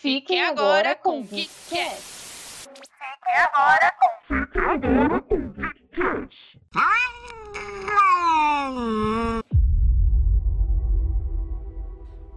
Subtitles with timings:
[0.00, 2.70] Fiquem agora com o Geekcast.
[2.70, 6.58] Fiquem agora com Fiquem agora com Geekcast.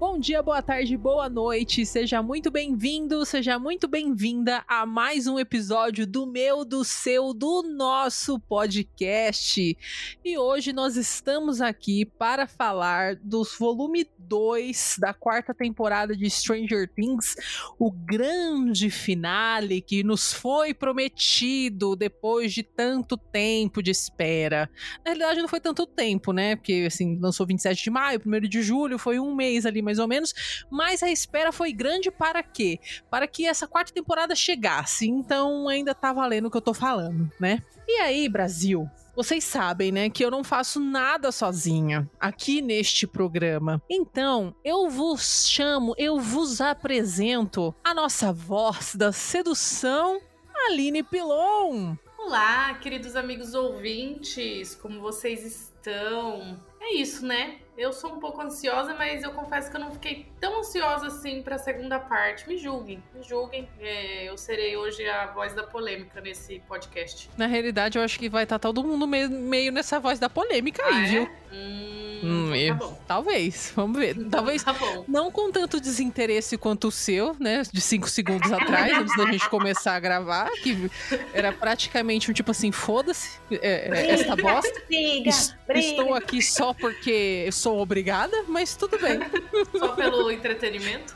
[0.05, 1.85] Bom dia, boa tarde, boa noite.
[1.85, 7.63] Seja muito bem-vindo, seja muito bem-vinda a mais um episódio do meu, do seu, do
[7.63, 9.77] nosso podcast.
[10.23, 16.89] E hoje nós estamos aqui para falar dos volume 2 da quarta temporada de Stranger
[16.93, 17.35] Things,
[17.79, 24.69] o grande finale que nos foi prometido depois de tanto tempo de espera.
[25.05, 26.57] Na realidade, não foi tanto tempo, né?
[26.57, 30.07] Porque assim, lançou 27 de maio, 1 de julho, foi um mês ali mais ou
[30.07, 32.79] menos, mas a espera foi grande para quê?
[33.09, 35.07] Para que essa quarta temporada chegasse.
[35.07, 37.61] Então ainda tá valendo o que eu tô falando, né?
[37.87, 38.89] E aí, Brasil?
[39.15, 43.79] Vocês sabem, né, que eu não faço nada sozinha aqui neste programa.
[43.87, 50.19] Então, eu vos chamo, eu vos apresento a nossa voz da sedução,
[50.67, 51.95] Aline Pilon.
[52.17, 56.59] Olá, queridos amigos ouvintes, como vocês estão?
[56.81, 57.59] É isso, né?
[57.75, 61.41] Eu sou um pouco ansiosa, mas eu confesso que eu não fiquei tão ansiosa assim
[61.41, 62.47] para a segunda parte.
[62.47, 63.67] Me julguem, me julguem.
[63.79, 67.29] É, eu serei hoje a voz da polêmica nesse podcast.
[67.35, 70.29] Na realidade, eu acho que vai estar tá todo mundo meio, meio nessa voz da
[70.29, 71.09] polêmica aí, ah, é?
[71.09, 71.29] viu?
[71.51, 73.03] Hum, hum então tá bom.
[73.07, 74.17] Talvez, vamos ver.
[74.17, 74.75] Então talvez tá
[75.07, 77.63] não com tanto desinteresse quanto o seu, né?
[77.71, 80.89] De cinco segundos atrás, antes da gente começar a gravar, que
[81.33, 84.71] era praticamente um tipo assim: foda-se é, é, esta bosta.
[84.87, 85.31] Briga,
[85.67, 85.79] briga.
[85.79, 89.19] Estou aqui só porque sou obrigada, mas tudo bem.
[89.77, 91.15] Só pelo entretenimento.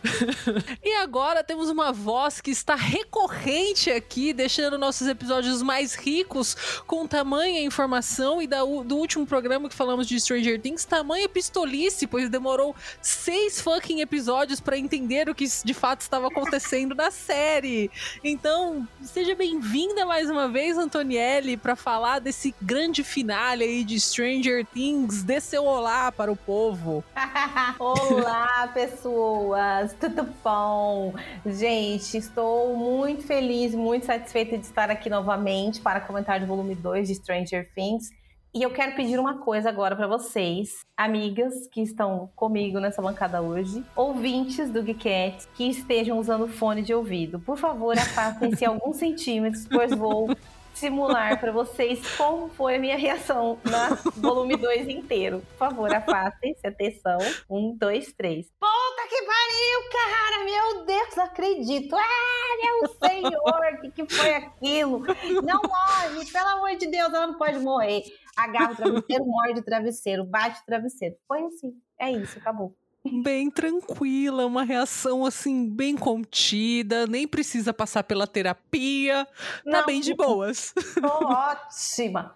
[0.83, 6.55] E agora temos uma voz que está recorrente aqui, deixando nossos episódios mais ricos
[6.85, 12.07] com tamanha informação e da do último programa que falamos de Stranger Things, tamanha pistolice,
[12.07, 17.91] pois demorou seis fucking episódios para entender o que de fato estava acontecendo na série.
[18.23, 24.65] Então, seja bem-vinda mais uma vez, Antonielli, para falar desse grande finale aí de Stranger
[24.65, 25.21] Things.
[25.21, 27.03] Dê seu olá para o povo.
[27.77, 31.13] Olá, pessoas, tudo bom?
[31.45, 37.07] Gente, estou muito feliz, muito satisfeita de estar aqui novamente para comentar o volume 2
[37.07, 38.09] de Stranger Things.
[38.57, 43.39] E eu quero pedir uma coisa agora para vocês, amigas que estão comigo nessa bancada
[43.39, 47.39] hoje, ouvintes do Geekette que estejam usando fone de ouvido.
[47.39, 50.35] Por favor, afastem-se alguns centímetros, pois vou
[50.73, 55.43] simular para vocês como foi a minha reação no volume 2 inteiro.
[55.51, 56.65] Por favor, afastem-se.
[56.65, 57.19] Atenção.
[57.47, 58.47] Um, dois, três.
[58.59, 60.43] Puta que pariu, cara!
[60.45, 61.95] Meu Deus, não acredito.
[61.95, 65.03] Ah, meu senhor, o que, que foi aquilo?
[65.43, 68.03] Não morre, pelo amor de Deus, ela não pode morrer.
[68.37, 71.15] Agarra o travesseiro, morde o travesseiro, bate o travesseiro.
[71.27, 71.73] Foi assim.
[71.99, 72.75] É isso, acabou.
[73.21, 79.85] Bem tranquila, uma reação assim bem contida, nem precisa passar pela terapia, tá Não.
[79.85, 80.73] bem de boas.
[81.01, 82.35] Ótima.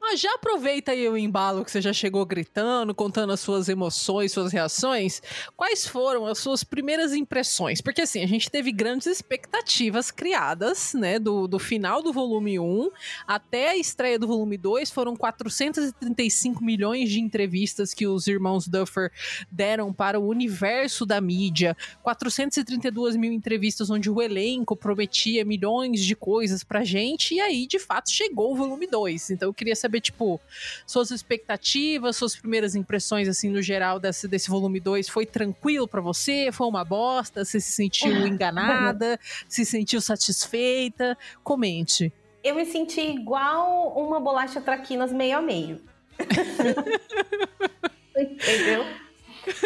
[0.00, 4.32] Mas já aproveita aí o embalo que você já chegou gritando, contando as suas emoções,
[4.32, 5.22] suas reações.
[5.56, 7.80] Quais foram as suas primeiras impressões?
[7.80, 12.90] Porque assim, a gente teve grandes expectativas criadas, né, do, do final do volume 1
[13.26, 19.12] até a estreia do volume 2, foram 435 milhões de entrevistas que os irmãos Duffer
[19.50, 26.16] deram para o universo da mídia, 432 mil entrevistas onde o elenco prometia milhões de
[26.16, 29.30] coisas pra gente, e aí, de fato, chegou o volume 2.
[29.30, 30.40] Então eu queria saber, tipo,
[30.86, 35.08] suas expectativas, suas primeiras impressões, assim, no geral, desse, desse volume 2.
[35.08, 36.50] Foi tranquilo pra você?
[36.50, 37.44] Foi uma bosta?
[37.44, 39.18] Você se sentiu enganada?
[39.48, 41.16] se sentiu satisfeita?
[41.42, 42.12] Comente.
[42.42, 45.80] Eu me senti igual uma bolacha traquinas meio a meio.
[48.22, 48.84] Entendeu?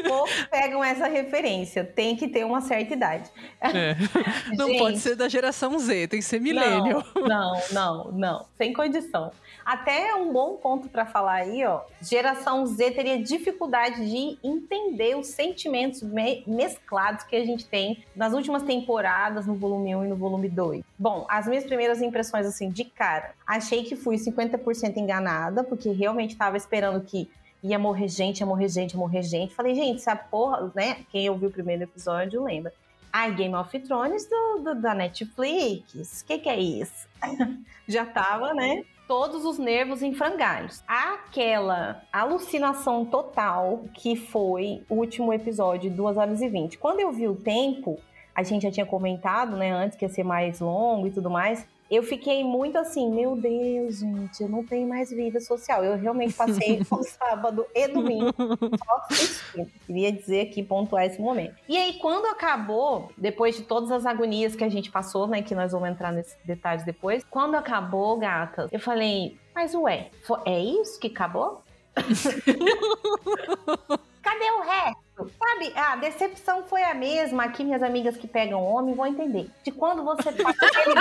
[0.07, 1.83] Poucos pegam essa referência.
[1.83, 3.29] Tem que ter uma certa idade.
[3.61, 3.97] É.
[4.57, 4.79] Não Gente.
[4.79, 7.03] pode ser da geração Z, tem que ser milênio.
[7.17, 8.47] Não, não, não.
[8.57, 9.33] Sem condição.
[9.65, 11.81] Até um bom ponto para falar aí, ó.
[12.01, 18.33] Geração Z teria dificuldade de entender os sentimentos me- mesclados que a gente tem nas
[18.35, 20.85] últimas temporadas, no volume 1 e no volume 2.
[20.99, 26.33] Bom, as minhas primeiras impressões, assim, de cara, achei que fui 50% enganada, porque realmente
[26.33, 27.29] estava esperando que
[27.63, 29.55] ia morrer gente, ia morrer gente, ia morrer gente.
[29.55, 30.99] Falei, gente, essa porra, né?
[31.11, 32.73] Quem ouviu o primeiro episódio lembra.
[33.13, 36.23] Ai, Game of Thrones do, do- da Netflix.
[36.23, 37.07] O que, que é isso?
[37.87, 38.85] Já tava, né?
[39.07, 40.83] Todos os nervos em frangalhos.
[40.89, 46.79] Aquela alucinação total que foi o último episódio, 2 horas e 20.
[46.79, 47.99] Quando eu vi o tempo,
[48.35, 51.67] a gente já tinha comentado, né, antes que ia ser mais longo e tudo mais.
[51.93, 55.85] Eu fiquei muito assim, meu Deus, gente, eu não tenho mais vida social.
[55.85, 58.33] Eu realmente passei o sábado e domingo
[58.83, 59.71] só assistindo.
[59.87, 61.55] Queria dizer aqui, pontuar esse momento.
[61.69, 65.55] E aí, quando acabou, depois de todas as agonias que a gente passou, né, que
[65.55, 70.09] nós vamos entrar nesses detalhes depois, quando acabou, gata, eu falei, mas ué,
[70.47, 71.63] é isso que acabou?
[74.23, 75.03] Cadê o resto?
[75.39, 77.45] Sabe, a decepção foi a mesma.
[77.45, 79.51] Aqui, minhas amigas que pegam homem vão entender.
[79.65, 80.95] De quando você passa aquele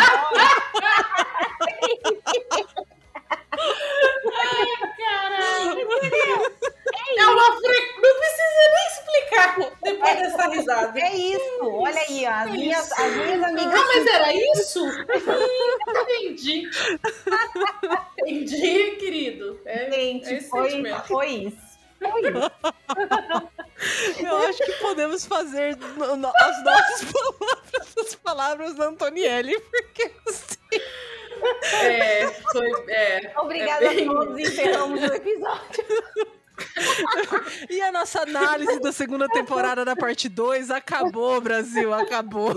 [4.34, 4.66] Ai,
[4.98, 5.88] caralho.
[6.92, 7.78] É, é uma fre...
[8.02, 11.00] Não precisa nem explicar depois é, dessa risada.
[11.00, 11.60] É isso.
[11.62, 13.74] Olha aí, ó, as, é minhas, as minhas amigas.
[13.74, 14.86] Ah, mas era isso?
[15.88, 16.70] Entendi.
[18.20, 19.60] Entendi, querido.
[19.66, 21.71] É, Gente, é foi, foi isso.
[24.20, 30.12] Eu acho que podemos fazer no, no, as nossas palavras, as palavras da Antonielli, porque
[30.28, 30.58] assim.
[31.74, 32.72] É, foi.
[32.90, 34.08] É, Obrigada é bem...
[34.08, 35.86] a todos, encerramos o episódio.
[37.70, 42.52] e a nossa análise da segunda temporada da parte 2 acabou, Brasil, acabou.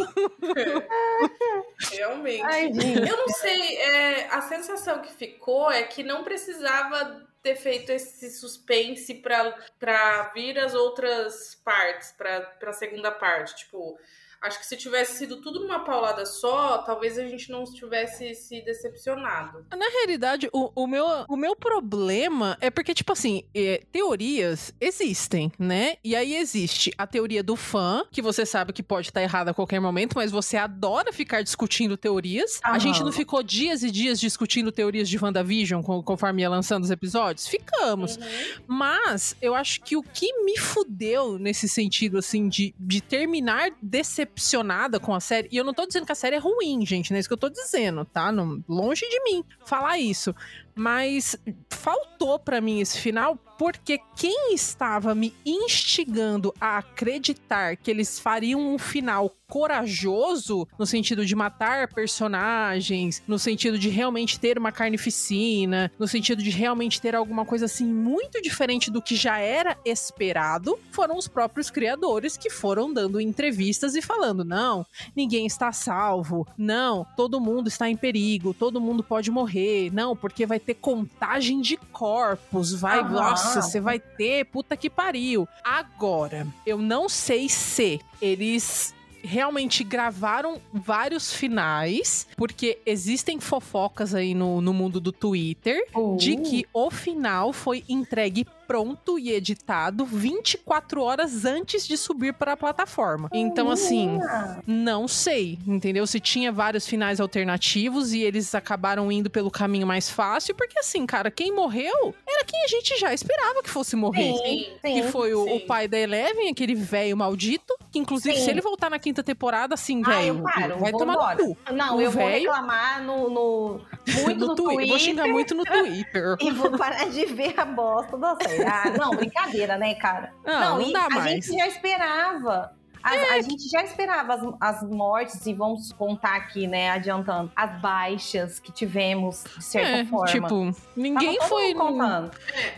[0.56, 2.43] É, realmente.
[2.43, 7.93] Ai, eu não sei, é, a sensação que ficou é que não precisava ter feito
[7.93, 13.55] esse suspense para vir as outras partes, para a segunda parte.
[13.56, 13.99] Tipo,
[14.44, 18.61] Acho que se tivesse sido tudo numa paulada só, talvez a gente não tivesse se
[18.61, 19.64] decepcionado.
[19.70, 25.50] Na realidade, o, o, meu, o meu problema é porque, tipo assim, é, teorias existem,
[25.58, 25.96] né?
[26.05, 29.55] E aí existe a teoria do fã, que você sabe que pode estar errada a
[29.55, 32.61] qualquer momento, mas você adora ficar discutindo teorias.
[32.67, 32.75] Aham.
[32.75, 36.91] A gente não ficou dias e dias discutindo teorias de WandaVision conforme ia lançando os
[36.91, 37.49] episódios?
[37.49, 38.19] Ficamos.
[38.19, 38.23] Uhum.
[38.67, 44.33] Mas eu acho que o que me fudeu nesse sentido, assim, de, de terminar decepcionado
[44.34, 45.48] decepcionada com a série.
[45.50, 47.32] E eu não tô dizendo que a série é ruim, gente, não é isso que
[47.32, 48.31] eu tô dizendo, tá?
[48.31, 50.34] Não, longe de mim falar isso.
[50.75, 51.36] Mas
[51.70, 58.61] faltou para mim esse final porque quem estava me instigando a acreditar que eles fariam
[58.61, 65.93] um final corajoso, no sentido de matar personagens, no sentido de realmente ter uma carnificina,
[65.99, 70.79] no sentido de realmente ter alguma coisa assim muito diferente do que já era esperado,
[70.91, 74.85] foram os próprios criadores que foram dando entrevistas e falando: não,
[75.15, 80.47] ninguém está salvo, não, todo mundo está em perigo, todo mundo pode morrer, não, porque
[80.47, 83.11] vai ter contagem de corpos, vai, Aham.
[83.11, 85.49] nossa, você vai ter, puta que pariu.
[85.62, 94.61] Agora, eu não sei se eles realmente gravaram vários finais, porque existem fofocas aí no,
[94.61, 96.17] no mundo do Twitter uh.
[96.17, 102.52] de que o final foi entregue pronto e editado 24 horas antes de subir para
[102.52, 103.28] a plataforma.
[103.32, 104.19] Então, assim,
[104.66, 106.06] não sei, entendeu?
[106.06, 111.06] Se tinha vários finais alternativos e eles acabaram indo pelo caminho mais fácil, porque, assim,
[111.06, 114.34] cara, quem morreu era quem a gente já esperava que fosse morrer.
[114.34, 118.44] Sim, que foi o, o, pai da Eleven, aquele velho maldito, que, inclusive, sim.
[118.44, 121.37] se ele voltar na quinta temporada, assim, velho, vai tomar embora.
[121.37, 121.72] no cu.
[121.72, 122.44] Não, o eu véio...
[122.44, 123.81] vou reclamar no, no
[124.22, 124.88] muito no, no Twitter.
[124.88, 126.37] Vou xingar muito no Twitter.
[126.40, 128.54] e vou parar de ver a bosta da série.
[128.62, 130.33] Ah, não, brincadeira, né, cara?
[130.45, 131.27] Não, não, não dá a mais.
[131.27, 132.73] A gente já esperava.
[133.03, 133.33] A, é.
[133.35, 138.59] a, gente já esperava as, as, mortes, e vamos contar aqui, né, adiantando, as baixas
[138.59, 140.33] que tivemos, de certa é, forma.
[140.33, 141.75] Tipo, ninguém foi.
[141.75, 142.31] Contando.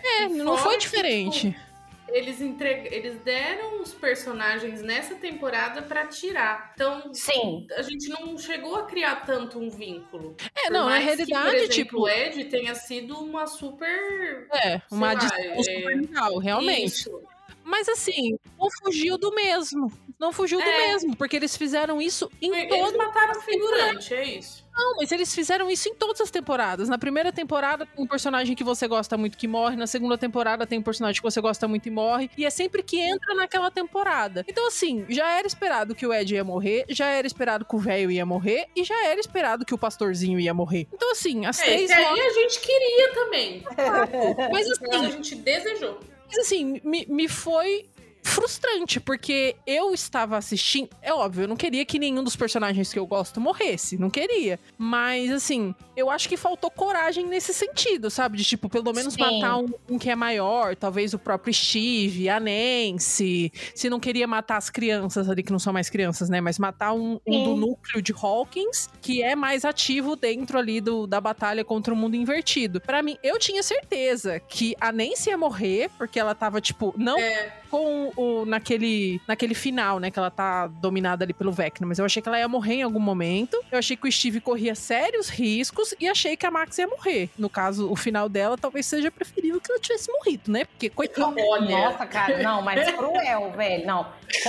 [0.03, 1.53] É, não foi diferente.
[1.53, 1.66] Tipo,
[2.09, 2.89] eles, entreg...
[2.93, 6.73] eles deram os personagens nessa temporada para tirar.
[6.75, 7.67] Então, Sim.
[7.77, 10.37] a gente não chegou a criar tanto um vínculo.
[10.55, 12.01] É, por não, na realidade, que, exemplo, tipo.
[12.03, 14.49] O Ed tenha sido uma super.
[14.53, 15.63] É, uma adição é...
[15.63, 16.87] super legal, realmente.
[16.87, 17.23] Isso.
[17.65, 19.91] Mas assim, não fugiu do mesmo.
[20.19, 20.65] Não fugiu é.
[20.65, 22.81] do mesmo, porque eles fizeram isso em eles todo.
[22.81, 24.67] Eles mataram o figurante, é isso.
[24.77, 26.89] Não, mas eles fizeram isso em todas as temporadas.
[26.89, 30.67] Na primeira temporada tem um personagem que você gosta muito que morre, na segunda temporada
[30.67, 33.71] tem um personagem que você gosta muito e morre, e é sempre que entra naquela
[33.71, 34.45] temporada.
[34.47, 37.79] Então, assim, já era esperado que o Ed ia morrer, já era esperado que o
[37.79, 40.87] velho ia morrer, e já era esperado que o pastorzinho ia morrer.
[40.93, 41.91] Então, assim, as é, três.
[41.91, 43.65] Esse aí a gente queria também.
[44.53, 45.07] mas assim.
[45.07, 46.01] A gente desejou.
[46.27, 47.87] Mas assim, me, me foi
[48.27, 50.91] frustrante, porque eu estava assistindo.
[51.01, 53.97] É óbvio, eu não queria que nenhum dos personagens que eu gosto morresse.
[53.97, 54.59] Não queria.
[54.77, 58.37] Mas, assim, eu acho que faltou coragem nesse sentido, sabe?
[58.37, 59.21] De, tipo, pelo menos Sim.
[59.21, 60.75] matar um, um, que é maior.
[60.75, 63.53] Talvez o próprio Steve, a Nancy.
[63.75, 66.41] Se não queria matar as crianças ali, que não são mais crianças, né?
[66.41, 71.07] Mas matar um, um do núcleo de Hawkins, que é mais ativo dentro ali do,
[71.07, 72.81] da batalha contra o mundo invertido.
[72.81, 77.19] Para mim, eu tinha certeza que a Nancy ia morrer, porque ela tava, tipo, não
[77.19, 77.53] é.
[77.71, 80.11] com o, naquele, naquele final, né?
[80.11, 81.87] Que ela tá dominada ali pelo Vecna.
[81.87, 83.57] Mas eu achei que ela ia morrer em algum momento.
[83.71, 87.29] Eu achei que o Steve corria sérios riscos e achei que a Max ia morrer.
[87.39, 90.65] No caso, o final dela talvez seja preferível que ela tivesse morrido, né?
[90.65, 91.35] Porque, coitado.
[91.37, 93.87] Nossa, cara, não, mas cruel, velho.
[93.87, 94.07] Não.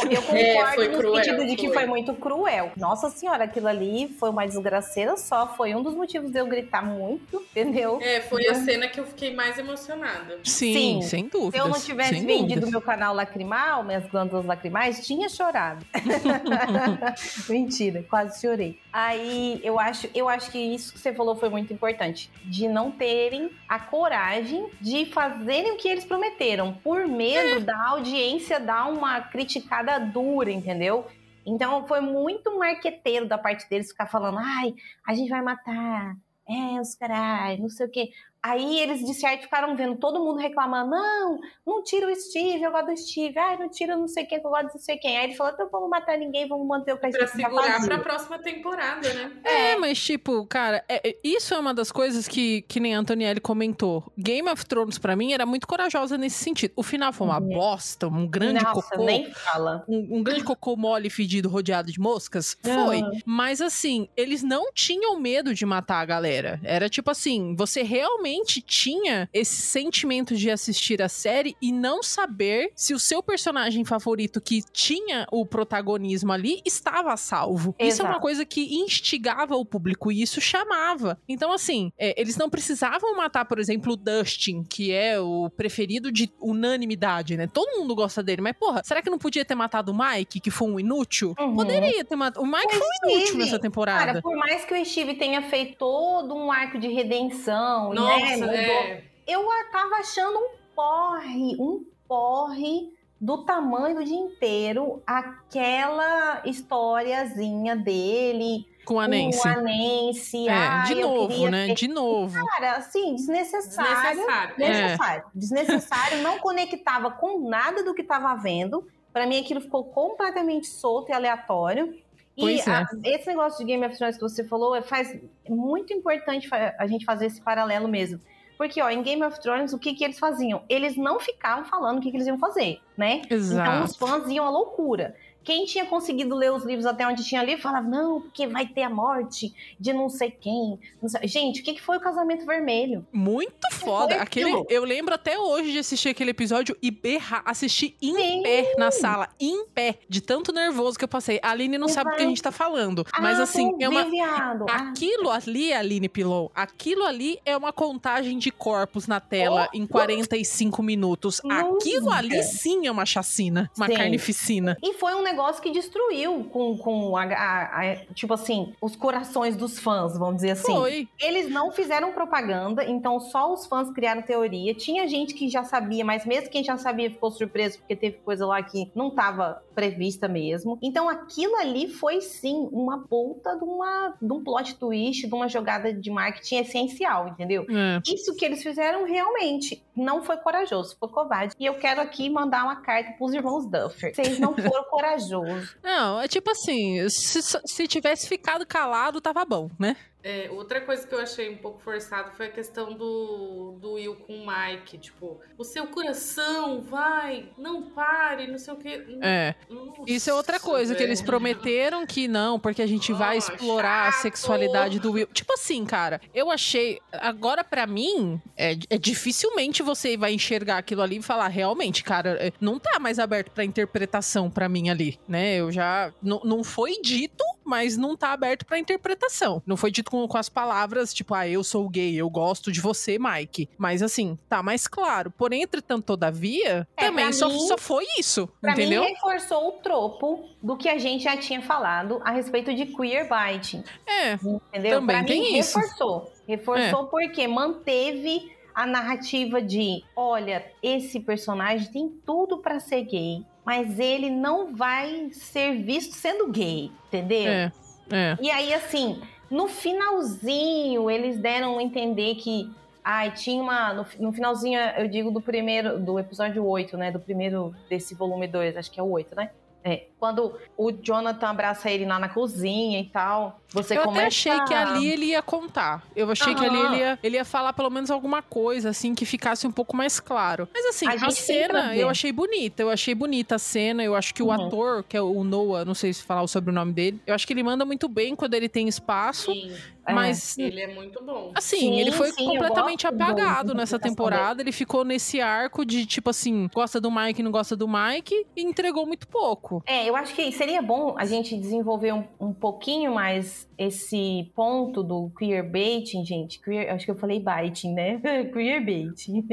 [0.09, 1.73] Eu concordo é, no cruel, sentido de que foi.
[1.75, 2.71] foi muito cruel.
[2.77, 5.47] Nossa senhora, aquilo ali foi uma desgraceira só.
[5.55, 7.99] Foi um dos motivos de eu gritar muito, entendeu?
[8.01, 10.39] É, foi a cena que eu fiquei mais emocionada.
[10.43, 11.01] Sim, Sim.
[11.01, 11.57] sem dúvida.
[11.57, 13.13] Se eu não tivesse vendido meu canal
[13.47, 15.85] lacrimal, minhas glândulas lacrimais, tinha chorado.
[17.49, 18.79] Mentira, quase chorei.
[18.91, 22.29] Aí eu acho, eu acho que isso que você falou foi muito importante.
[22.43, 26.73] De não terem a coragem de fazerem o que eles prometeram.
[26.83, 27.59] Por medo é.
[27.61, 31.07] da audiência dar uma criticada dura, entendeu?
[31.45, 34.75] Então foi muito marqueteiro da parte deles ficar falando, ai,
[35.07, 36.17] a gente vai matar,
[36.49, 38.09] é, os caras, não sei o quê.
[38.47, 42.71] Aí eles de certo ficaram vendo todo mundo reclamando: não, não tira o Steve, eu
[42.71, 43.37] gosto do Steve.
[43.37, 45.17] Ai, não tira não sei quem, eu gosto de não sei quem.
[45.17, 49.13] Aí ele falou: então vamos matar ninguém, vamos manter o Pra segurar pra próxima temporada,
[49.13, 49.31] né?
[49.43, 49.77] É, é.
[49.77, 53.39] mas tipo, cara, é, é, isso é uma das coisas que, que nem a Antonielli
[53.39, 54.11] comentou.
[54.17, 56.73] Game of Thrones, pra mim, era muito corajosa nesse sentido.
[56.75, 57.49] O final foi uma uhum.
[57.49, 59.05] bosta, um grande Nossa, cocô.
[59.05, 59.85] nem fala.
[59.87, 62.57] Um, um, grande cocô mole, fedido, rodeado de moscas.
[62.65, 62.85] Uhum.
[62.85, 63.01] Foi.
[63.25, 66.59] Mas assim, eles não tinham medo de matar a galera.
[66.63, 72.03] Era tipo assim, você realmente realmente tinha esse sentimento de assistir a série e não
[72.03, 77.75] saber se o seu personagem favorito que tinha o protagonismo ali estava a salvo.
[77.77, 77.93] Exato.
[77.93, 81.19] Isso é uma coisa que instigava o público e isso chamava.
[81.27, 86.11] Então, assim, é, eles não precisavam matar, por exemplo, o Dustin, que é o preferido
[86.11, 87.47] de unanimidade, né?
[87.47, 90.51] Todo mundo gosta dele, mas porra, será que não podia ter matado o Mike, que
[90.51, 91.33] foi um inútil?
[91.39, 91.55] Uhum.
[91.55, 92.43] Poderia ter matado.
[92.43, 94.05] O Mike o foi um inútil nessa temporada.
[94.05, 98.45] Cara, por mais que o Steve tenha feito todo um arco de redenção, Nossa, né?
[98.45, 99.03] Nossa, é.
[99.25, 108.65] Eu tava achando um porre, um porre do tamanho do dia inteiro aquela historiazinha dele
[108.87, 109.41] com a Nancy.
[109.41, 110.47] Com a Nancy.
[110.47, 111.67] É, ah, de novo, né?
[111.67, 111.73] Ter...
[111.73, 112.33] De novo.
[112.33, 113.91] Cara, assim, desnecessário.
[113.91, 114.55] Desnecessário.
[114.57, 115.23] Desnecessário.
[115.23, 115.37] É.
[115.37, 118.87] desnecessário não conectava com nada do que estava vendo.
[119.11, 121.97] Para mim, aquilo ficou completamente solto e aleatório.
[122.37, 122.73] Pois e é.
[122.73, 126.47] a, esse negócio de Game of Thrones que você falou é, faz é muito importante
[126.77, 128.19] a gente fazer esse paralelo mesmo.
[128.57, 130.63] Porque, ó, em Game of Thrones, o que, que eles faziam?
[130.67, 133.21] Eles não ficavam falando o que, que eles iam fazer, né?
[133.29, 133.69] Exato.
[133.69, 135.15] Então os fãs iam à loucura.
[135.47, 138.81] Quem tinha conseguido ler os livros até onde tinha lido falava, não, porque vai ter
[138.81, 140.77] a morte de não sei quem.
[141.01, 141.25] Não sei...
[141.25, 143.07] Gente, o que, que foi o casamento vermelho?
[143.13, 144.15] Muito foda.
[144.15, 148.43] Aquele, eu lembro até hoje de assistir aquele episódio e berrar, assistir em Sim.
[148.43, 151.39] pé na sala, em pé, de tanto nervoso que eu passei.
[151.41, 153.07] A Aline não sabe o que a gente tá falando.
[153.13, 154.05] Ah, mas assim, é uma.
[154.29, 154.89] Ah.
[154.89, 159.87] Aquilo ali, Aline Pilou, aquilo ali é uma contagem de corpos na tela oh, em
[159.87, 161.39] 45 minutos.
[161.49, 163.93] Aquilo ali sim é uma chacina, uma sim.
[163.93, 164.77] carnificina.
[164.83, 168.95] E foi um negócio negócio que destruiu com, com a, a, a, tipo assim, os
[168.95, 170.73] corações dos fãs, vamos dizer assim.
[170.73, 171.07] Foi.
[171.19, 174.73] Eles não fizeram propaganda, então só os fãs criaram teoria.
[174.73, 178.47] Tinha gente que já sabia, mas mesmo quem já sabia ficou surpreso porque teve coisa
[178.47, 180.79] lá que não estava prevista mesmo.
[180.81, 185.47] Então aquilo ali foi sim uma puta de, uma, de um plot twist, de uma
[185.47, 187.63] jogada de marketing essencial, entendeu?
[187.69, 188.01] É.
[188.11, 191.53] Isso que eles fizeram realmente não foi corajoso, foi covarde.
[191.59, 194.15] E eu quero aqui mandar uma carta pros irmãos Duffer.
[194.15, 195.75] Vocês não foram corajosos corajoso.
[195.83, 199.95] Não, é tipo assim, se, se tivesse ficado calado, tava bom, né?
[200.27, 204.13] É, outra coisa que eu achei um pouco forçado foi a questão do, do Will
[204.13, 204.97] com o Mike.
[204.97, 209.07] Tipo, o seu coração vai, não pare, não sei o que.
[209.21, 209.55] É.
[209.69, 210.97] Nossa, Isso é outra coisa velho.
[210.97, 214.19] que eles prometeram que não, porque a gente oh, vai explorar chato.
[214.19, 215.27] a sexualidade do Will.
[215.27, 216.99] Tipo assim, cara, eu achei.
[217.13, 222.31] Agora, para mim, é, é, dificilmente você vai enxergar aquilo ali e falar, realmente, cara,
[222.31, 225.55] é, não tá mais aberto pra interpretação para mim ali, né?
[225.55, 226.11] Eu já.
[226.21, 229.61] Não foi dito, mas não tá aberto pra interpretação.
[229.65, 232.71] Não foi dito com com, com as palavras, tipo, ah, eu sou gay, eu gosto
[232.71, 233.69] de você, Mike.
[233.77, 235.29] Mas assim, tá mais claro.
[235.29, 238.47] Porém, entretanto, todavia, é, também só, mim, só foi isso.
[238.59, 239.03] Pra entendeu?
[239.03, 243.29] mim, reforçou o tropo do que a gente já tinha falado a respeito de queer
[243.29, 243.83] biting.
[244.07, 244.33] É.
[244.33, 244.99] Entendeu?
[244.99, 245.77] Também pra tem mim, isso.
[245.77, 246.31] reforçou.
[246.47, 247.09] Reforçou é.
[247.09, 254.29] porque manteve a narrativa de, olha, esse personagem tem tudo para ser gay, mas ele
[254.29, 257.51] não vai ser visto sendo gay, entendeu?
[257.51, 257.71] É.
[258.09, 258.37] É.
[258.41, 259.21] E aí, assim,
[259.51, 262.71] no finalzinho, eles deram a entender que.
[263.03, 263.93] Ai, tinha uma.
[263.93, 265.99] No, no, finalzinho, eu digo do primeiro.
[265.99, 267.11] Do episódio 8, né?
[267.11, 269.49] Do primeiro desse volume 2, acho que é o 8, né?
[269.83, 274.19] É, quando o Jonathan abraça ele lá na cozinha e tal, você eu começa...
[274.21, 276.03] até achei que ali ele ia contar.
[276.15, 279.25] Eu achei que ali ele ia, ele ia falar pelo menos alguma coisa, assim, que
[279.25, 280.67] ficasse um pouco mais claro.
[280.73, 282.81] Mas assim, A a, cena eu achei bonita.
[282.81, 284.03] Eu achei bonita a cena.
[284.03, 284.53] Eu acho que o Uhum.
[284.67, 287.53] ator, que é o Noah, não sei se falar o sobrenome dele, eu acho que
[287.53, 289.51] ele manda muito bem quando ele tem espaço.
[289.51, 289.71] Sim,
[290.07, 290.13] É.
[290.13, 291.51] Mas ele é muito bom.
[291.53, 294.61] Assim, Sim, ele foi sim, eu completamente apagado da nessa temporada.
[294.61, 298.61] Ele ficou nesse arco de, tipo assim, gosta do Mike, não gosta do Mike, e
[298.63, 299.83] entregou muito pouco.
[299.85, 305.03] É, eu acho que seria bom a gente desenvolver um, um pouquinho mais esse ponto
[305.03, 306.61] do queerbaiting, gente.
[306.61, 308.19] Queer, acho que eu falei baiting, né?
[308.53, 309.45] queerbaiting.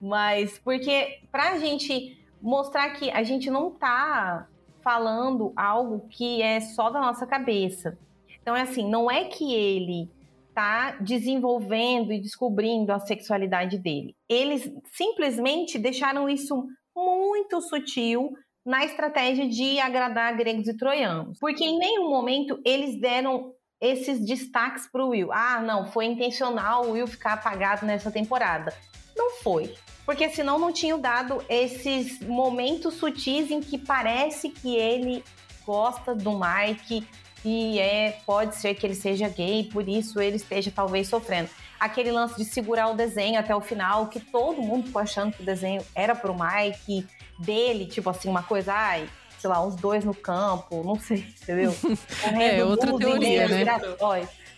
[0.00, 4.48] Mas porque pra gente mostrar que a gente não tá
[4.82, 7.98] falando algo que é só da nossa cabeça.
[8.40, 10.08] Então é assim, não é que ele
[10.54, 14.14] tá desenvolvendo e descobrindo a sexualidade dele.
[14.28, 18.32] Eles simplesmente deixaram isso muito sutil
[18.66, 21.38] na estratégia de agradar gregos e troianos.
[21.38, 25.32] Porque em nenhum momento eles deram esses destaques pro Will.
[25.32, 28.74] Ah, não, foi intencional o Will ficar apagado nessa temporada.
[29.16, 29.72] Não foi.
[30.04, 35.22] Porque senão não tinham dado esses momentos sutis em que parece que ele
[35.64, 37.06] gosta do Mike
[37.44, 41.48] e é, pode ser que ele seja gay, por isso ele esteja talvez sofrendo.
[41.78, 45.42] Aquele lance de segurar o desenho até o final, que todo mundo ficou achando que
[45.42, 47.06] o desenho era pro Mike,
[47.38, 51.74] dele, tipo assim, uma coisa, ai, sei lá, uns dois no campo, não sei, entendeu?
[52.40, 53.64] É, outra teoria, né?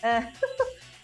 [0.03, 0.33] É.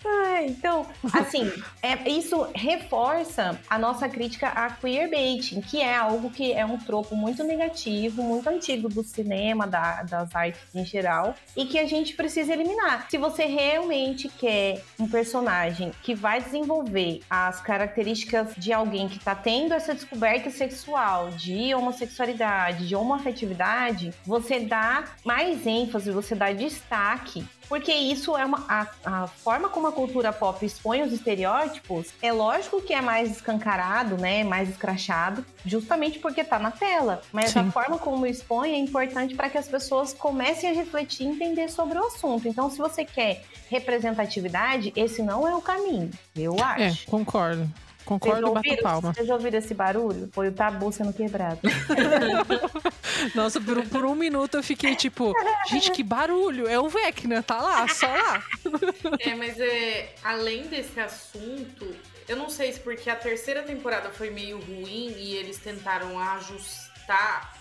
[0.06, 1.50] Ai, então, assim,
[1.82, 7.16] é, isso reforça a nossa crítica a queerbaiting, que é algo que é um tropo
[7.16, 12.14] muito negativo, muito antigo do cinema, da- das artes em geral, e que a gente
[12.14, 13.06] precisa eliminar.
[13.11, 19.34] Se você realmente quer um personagem que vai desenvolver as características de alguém que está
[19.34, 27.44] tendo essa descoberta sexual, de homossexualidade, de homoafetividade, você dá mais ênfase, você dá destaque
[27.68, 28.64] porque isso é uma.
[28.68, 33.30] A, a forma como a cultura pop expõe os estereótipos é lógico que é mais
[33.30, 34.44] escancarado, né?
[34.44, 37.23] Mais escrachado, justamente porque tá na tela.
[37.33, 37.61] Mas Sim.
[37.61, 41.68] a forma como expõe é importante para que as pessoas comecem a refletir e entender
[41.68, 42.49] sobre o assunto.
[42.49, 46.11] Então, se você quer representatividade, esse não é o caminho.
[46.37, 46.83] Eu acho.
[46.83, 47.68] É, concordo.
[48.04, 49.12] Concordo e bato palma.
[49.14, 50.28] vocês ouviram esse barulho?
[50.32, 51.61] Foi o tabu sendo quebrado.
[53.34, 55.32] Nossa, por, um- por um minuto eu fiquei tipo,
[55.68, 56.68] gente, que barulho!
[56.68, 58.42] É o Vecna, tá lá, só lá.
[59.20, 61.94] É, mas é, além desse assunto,
[62.28, 66.84] eu não sei se porque a terceira temporada foi meio ruim e eles tentaram ajustar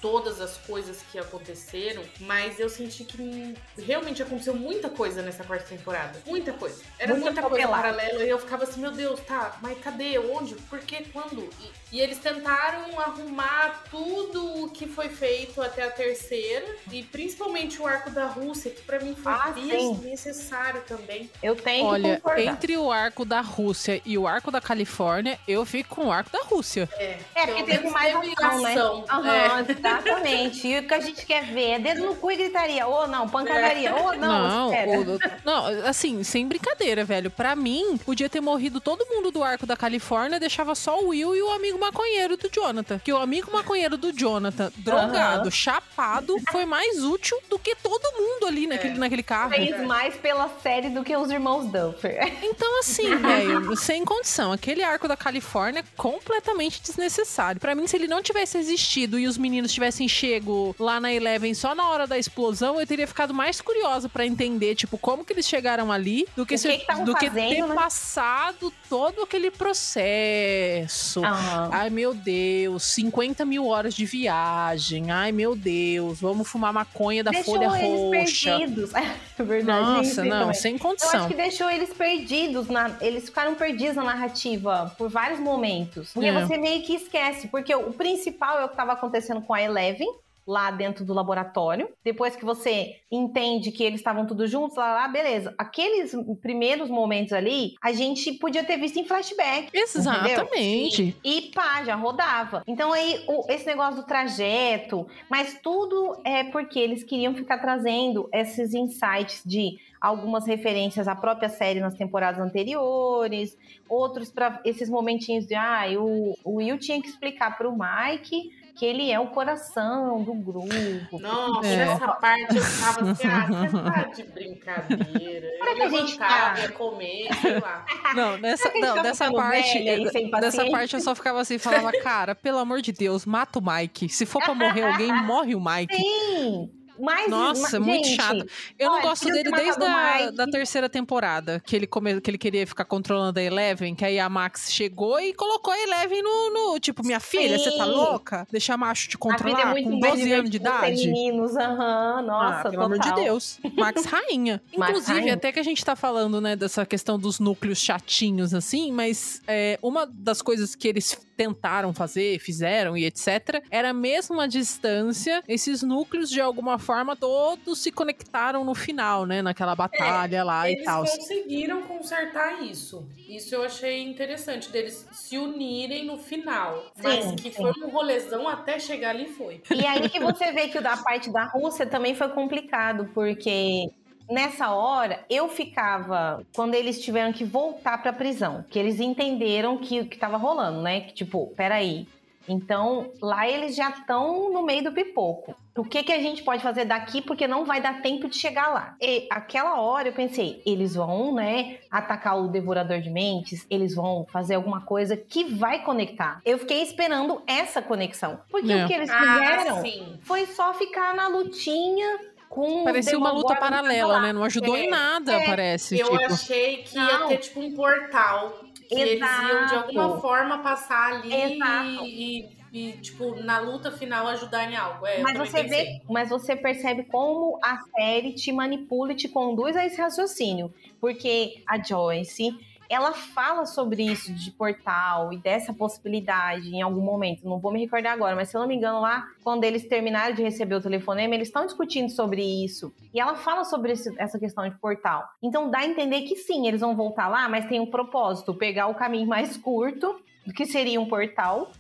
[0.02, 5.66] todas as coisas que aconteceram, mas eu senti que realmente aconteceu muita coisa nessa quarta
[5.66, 6.20] temporada.
[6.26, 6.82] Muita coisa.
[7.00, 10.18] Era Muito muita coisa paralela e eu ficava assim, meu Deus, tá, mas cadê?
[10.18, 10.56] Onde?
[10.56, 11.06] Por quê?
[11.12, 11.50] Quando?
[11.60, 17.80] E, e eles tentaram arrumar tudo o que foi feito até a terceira e principalmente
[17.80, 19.68] o arco da Rússia, que pra mim foi Ah, sim.
[19.94, 21.30] desnecessário também.
[21.42, 22.42] Eu tenho Olha, que concordar.
[22.52, 26.32] entre o arco da Rússia e o arco da Califórnia, eu fico com o arco
[26.32, 26.90] da Rússia.
[26.98, 29.46] É, É, porque teve mais ação, né?
[29.68, 29.72] É.
[29.72, 30.68] exatamente.
[30.68, 32.88] E o que a gente quer ver é dedo no cu e gritaria.
[32.88, 33.94] Ou não, pancadaria.
[33.96, 35.00] Ou não, espera.
[35.00, 37.30] o- não, assim, sem brincadeira, velho.
[37.30, 41.36] Pra mim, podia ter morrido todo mundo do arco da Califórnia, deixava só o Will
[41.36, 43.00] e o amigo maconheiro do Jonathan.
[43.00, 48.48] Que o amigo maconheiro do Jonathan, drogado, chapado, foi mais útil do que todo mundo
[48.48, 48.98] ali naquele, É.
[48.98, 49.50] naquele carro.
[49.52, 52.34] Fez mais pela série do que os irmãos Duffer.
[52.54, 54.52] Então, assim, velho, sem condição.
[54.52, 57.60] Aquele arco da Califórnia é completamente desnecessário.
[57.60, 61.54] Pra mim, se ele não tivesse existido e os meninos tivessem chego lá na Eleven
[61.54, 65.34] só na hora da explosão, eu teria ficado mais curiosa pra entender, tipo, como que
[65.34, 67.76] eles chegaram ali, do que, O se- que que do que fazendo, ter né?
[67.76, 71.24] passado todo aquele processo.
[71.26, 71.70] Aham.
[71.74, 75.10] Ai, meu Deus, 50 mil horas de viagem.
[75.12, 78.58] Ai, meu Deus, vamos fumar maconha da deixou folha eles roxa.
[78.60, 78.92] perdidos.
[79.36, 79.82] É verdade.
[79.82, 80.54] Nossa, não, também.
[80.54, 81.22] sem Eu condição.
[81.22, 86.12] acho que deixou eles perdidos, na, eles ficaram perdidos na narrativa por vários momentos.
[86.14, 86.40] Porque É.
[86.40, 90.08] você meio que esquece, porque o principal é o que estava acontecendo com a Eleven,
[90.46, 91.90] lá dentro do laboratório.
[92.04, 95.54] Depois que você entende que eles estavam todos juntos, lá, lá, beleza.
[95.58, 99.70] Aqueles primeiros momentos ali, a gente podia ter visto em flashback.
[99.74, 101.16] Exatamente.
[101.24, 102.64] E pá, já rodava.
[102.68, 108.28] Então aí, o- esse negócio do trajeto, mas tudo é porque eles queriam ficar trazendo
[108.34, 115.46] esses insights de algumas referências à própria série nas temporadas anteriores, outros para esses momentinhos
[115.46, 119.28] de, ah, o, o Will tinha que explicar para o Mike que ele é o
[119.28, 121.20] coração do grupo.
[121.20, 121.82] Nossa, é.
[121.82, 125.48] essa parte eu tava assim, ah, você tá de brincadeira.
[125.60, 126.56] Eu que a gente tá...
[126.60, 127.86] ia comer, sei lá.
[128.16, 132.58] Não, nessa, não, tá nessa parte, nessa parte eu só ficava assim, falava, cara, pelo
[132.58, 134.10] amor de Deus, mata o Mike.
[134.10, 135.96] Se for pra morrer alguém, morre o Mike.
[135.96, 136.83] Sim!
[137.00, 138.46] Mas, Nossa, mas, muito gente, chato.
[138.78, 142.66] Eu não gosto dele desde a da terceira temporada, que ele, come, que ele queria
[142.66, 146.80] ficar controlando a Eleven, que aí a Max chegou e colocou a Eleven no, no
[146.80, 148.48] tipo, minha filha, você tá louca?
[148.52, 151.08] Deixar macho te controlar é com 12 anos de idade?
[151.08, 152.86] Meninos, aham, uhum, nossa, ah, pelo total.
[152.86, 153.60] amor de Deus.
[153.78, 154.62] Max rainha.
[154.72, 155.34] Inclusive, rainha.
[155.34, 159.80] até que a gente tá falando, né, dessa questão dos núcleos chatinhos, assim, mas é,
[159.82, 165.82] uma das coisas que eles tentaram fazer, fizeram e etc., era mesmo a distância, esses
[165.84, 169.42] núcleos de alguma forma todos se conectaram no final, né?
[169.42, 171.04] Naquela batalha é, lá e tal.
[171.04, 173.08] Eles conseguiram consertar isso.
[173.28, 176.92] Isso eu achei interessante, deles se unirem no final.
[176.96, 177.62] Sim, mas que sim.
[177.62, 179.62] foi um rolezão até chegar ali foi.
[179.72, 183.90] E aí que você vê que o da parte da Rússia também foi complicado, porque
[184.30, 186.46] nessa hora, eu ficava.
[186.56, 190.82] Quando eles tiveram que voltar pra prisão, que eles entenderam que o que tava rolando,
[190.82, 191.02] né?
[191.02, 192.08] Que tipo, peraí.
[192.48, 195.56] Então, lá eles já estão no meio do pipoco.
[195.76, 197.22] O que, que a gente pode fazer daqui?
[197.22, 198.96] Porque não vai dar tempo de chegar lá.
[199.02, 204.28] E aquela hora eu pensei, eles vão, né, atacar o devorador de mentes, eles vão
[204.32, 206.42] fazer alguma coisa que vai conectar.
[206.46, 208.40] Eu fiquei esperando essa conexão.
[208.52, 208.84] Porque é.
[208.84, 212.20] o que eles ah, fizeram ah, foi só ficar na lutinha
[212.54, 214.32] com Parecia uma luta paralela, né?
[214.32, 215.46] Não ajudou é, em nada, é.
[215.46, 215.98] parece.
[215.98, 216.34] Eu tipo.
[216.34, 217.08] achei que Não.
[217.08, 218.60] ia ter tipo um portal.
[218.88, 219.42] Que Exato.
[219.42, 221.60] eles iam de alguma forma passar ali
[222.04, 225.08] e, e, tipo, na luta final ajudar em algo.
[225.08, 229.76] É, mas, você vê, mas você percebe como a série te manipula e te conduz
[229.76, 230.72] a esse raciocínio.
[231.02, 232.56] Porque a Joyce
[232.94, 237.48] ela fala sobre isso de portal e dessa possibilidade em algum momento.
[237.48, 240.36] Não vou me recordar agora, mas se eu não me engano, lá, quando eles terminaram
[240.36, 242.94] de receber o telefonema, eles estão discutindo sobre isso.
[243.14, 245.28] E ela fala sobre esse, essa questão de portal.
[245.42, 248.88] Então dá a entender que sim, eles vão voltar lá, mas tem um propósito: pegar
[248.88, 250.16] o caminho mais curto,
[250.56, 251.72] que seria um portal.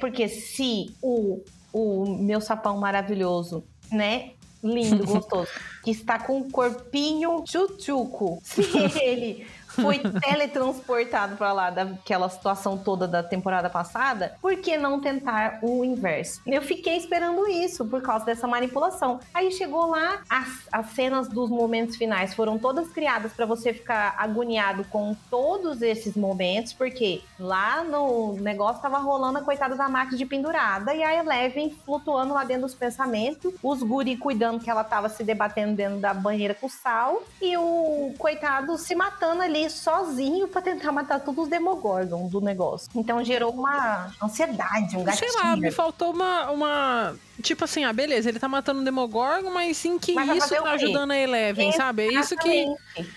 [0.00, 4.32] Porque se o, o meu sapão maravilhoso, né?
[4.62, 5.50] Lindo, gostoso,
[5.84, 8.62] que está com um corpinho tchutchuco, se
[9.00, 9.46] ele
[9.80, 15.84] foi teletransportado para lá daquela situação toda da temporada passada, por que não tentar o
[15.84, 16.40] inverso?
[16.46, 19.20] Eu fiquei esperando isso por causa dessa manipulação.
[19.32, 24.14] Aí chegou lá, as, as cenas dos momentos finais foram todas criadas para você ficar
[24.18, 30.16] agoniado com todos esses momentos, porque lá no negócio tava rolando a coitada da Max
[30.16, 34.84] de pendurada e a Eleven flutuando lá dentro dos pensamentos, os guri cuidando que ela
[34.84, 40.48] tava se debatendo dentro da banheira com sal e o coitado se matando ali sozinho
[40.48, 42.88] para tentar matar todos os Demogorgon do negócio.
[42.94, 45.30] Então gerou uma ansiedade, um gatilho.
[45.30, 49.50] Sei lá, me faltou uma, uma Tipo assim, ah, beleza, ele tá matando o Demogorgon,
[49.50, 52.02] mas sim que mas isso tá ajudando a Eleven, sabe?
[52.02, 52.66] É isso que,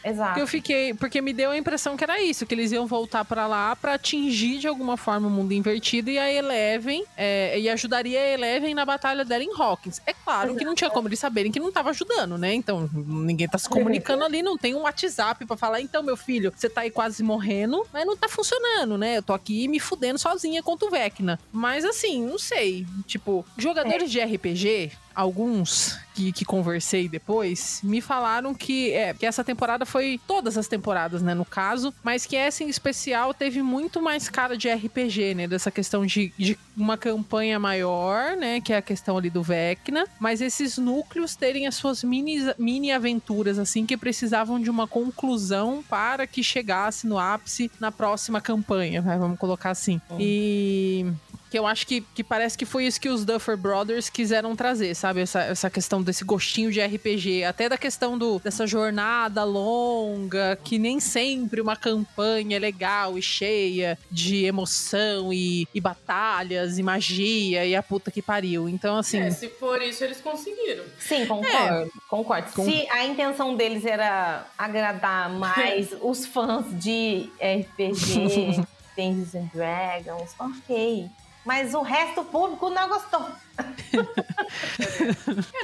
[0.04, 0.36] Exato.
[0.36, 0.94] que eu fiquei.
[0.94, 3.96] Porque me deu a impressão que era isso, que eles iam voltar para lá para
[3.96, 7.04] atingir de alguma forma o mundo invertido e a Eleven.
[7.18, 10.02] É, e ajudaria a Eleven na batalha dela em Hawkins.
[10.06, 10.60] É claro Exato.
[10.60, 12.54] que não tinha como eles saberem que não tava ajudando, né?
[12.54, 16.54] Então, ninguém tá se comunicando ali, não tem um WhatsApp para falar, então, meu filho,
[16.56, 19.18] você tá aí quase morrendo, mas não tá funcionando, né?
[19.18, 21.40] Eu tô aqui me fudendo sozinha contra o Vecna.
[21.52, 22.86] Mas assim, não sei.
[23.08, 29.44] Tipo, jogadores de RPG, alguns que, que, conversei depois, me falaram que, é, que essa
[29.44, 34.02] temporada foi todas as temporadas, né, no caso, mas que essa em especial teve muito
[34.02, 38.78] mais cara de RPG, né, dessa questão de, de uma campanha maior, né, que é
[38.78, 43.86] a questão ali do Vecna, mas esses núcleos terem as suas mini, mini aventuras, assim,
[43.86, 49.40] que precisavam de uma conclusão para que chegasse no ápice na próxima campanha, né, vamos
[49.40, 50.02] colocar assim.
[50.20, 51.06] E
[51.52, 54.96] que eu acho que, que parece que foi isso que os Duffer Brothers quiseram trazer,
[54.96, 55.20] sabe?
[55.20, 57.44] Essa, essa questão desse gostinho de RPG.
[57.44, 63.22] Até da questão do, dessa jornada longa, que nem sempre uma campanha é legal e
[63.22, 68.70] cheia de emoção e, e batalhas e magia e a puta que pariu.
[68.70, 69.20] Então, assim.
[69.20, 70.86] É, se for isso, eles conseguiram.
[70.98, 71.74] Sim, concordo.
[71.74, 71.88] É.
[72.08, 72.52] Concordo.
[72.54, 72.64] Com...
[72.64, 78.64] Se a intenção deles era agradar mais os fãs de RPG.
[78.96, 81.10] Dungeons and Dragons, ok.
[81.44, 83.28] Mas o resto público não gostou.
[83.60, 83.64] é,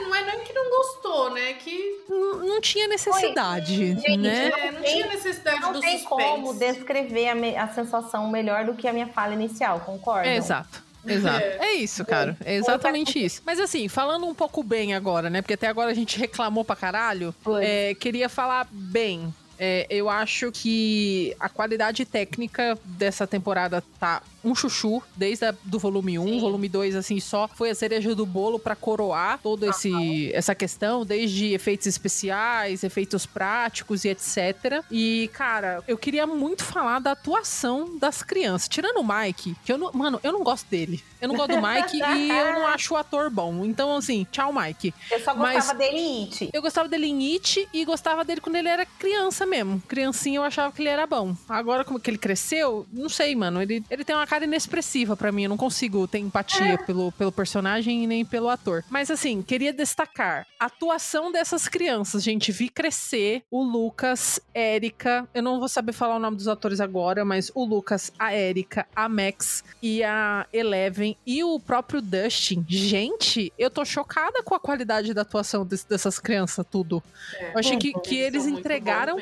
[0.02, 1.54] não é nem que não gostou, né?
[1.54, 4.50] Que não, não tinha necessidade, Oi, né?
[4.50, 6.08] Não, é, não tem, tinha necessidade não do tem suspense.
[6.08, 10.28] como descrever a, me, a, sensação melhor do que a minha fala inicial, concorda?
[10.28, 10.88] É, exato.
[11.06, 11.40] Exato.
[11.40, 12.36] É, é isso, cara.
[12.44, 13.42] É exatamente isso.
[13.46, 15.42] Mas assim, falando um pouco bem agora, né?
[15.42, 17.34] Porque até agora a gente reclamou pra caralho.
[17.62, 24.56] É, queria falar bem é, eu acho que a qualidade técnica dessa temporada tá um
[24.56, 26.40] chuchu desde a, do volume 1, Sim.
[26.40, 31.06] volume 2 assim só foi a cereja do bolo pra coroar toda esse essa questão,
[31.06, 34.84] desde efeitos especiais, efeitos práticos e etc.
[34.92, 39.78] E cara, eu queria muito falar da atuação das crianças, tirando o Mike, que eu
[39.78, 41.04] não, mano, eu não gosto dele.
[41.20, 43.66] Eu não gosto do Mike e eu não acho o ator bom.
[43.66, 44.94] Então assim, tchau Mike.
[45.12, 46.50] Eu só Mas- gostava dele em It.
[46.54, 49.82] Eu gostava dele em It e gostava dele quando ele era criança mesmo.
[49.88, 51.36] Criancinha eu achava que ele era bom.
[51.50, 53.62] Agora, como que ele cresceu, não sei, mano.
[53.62, 55.44] Ele, ele tem uma cara inexpressiva pra mim.
[55.44, 58.84] Eu não consigo ter empatia pelo, pelo personagem e nem pelo ator.
[58.90, 62.52] Mas assim, queria destacar a atuação dessas crianças, gente.
[62.52, 65.28] Vi crescer o Lucas, Érica.
[65.34, 68.86] Eu não vou saber falar o nome dos atores agora, mas o Lucas, a Érica,
[68.96, 72.66] a Max e a Eleven e o próprio Dustin.
[72.68, 77.02] Gente, eu tô chocada com a qualidade da atuação desse- dessas crianças, tudo.
[77.36, 79.18] É, Eu achei que, que eles muito entregaram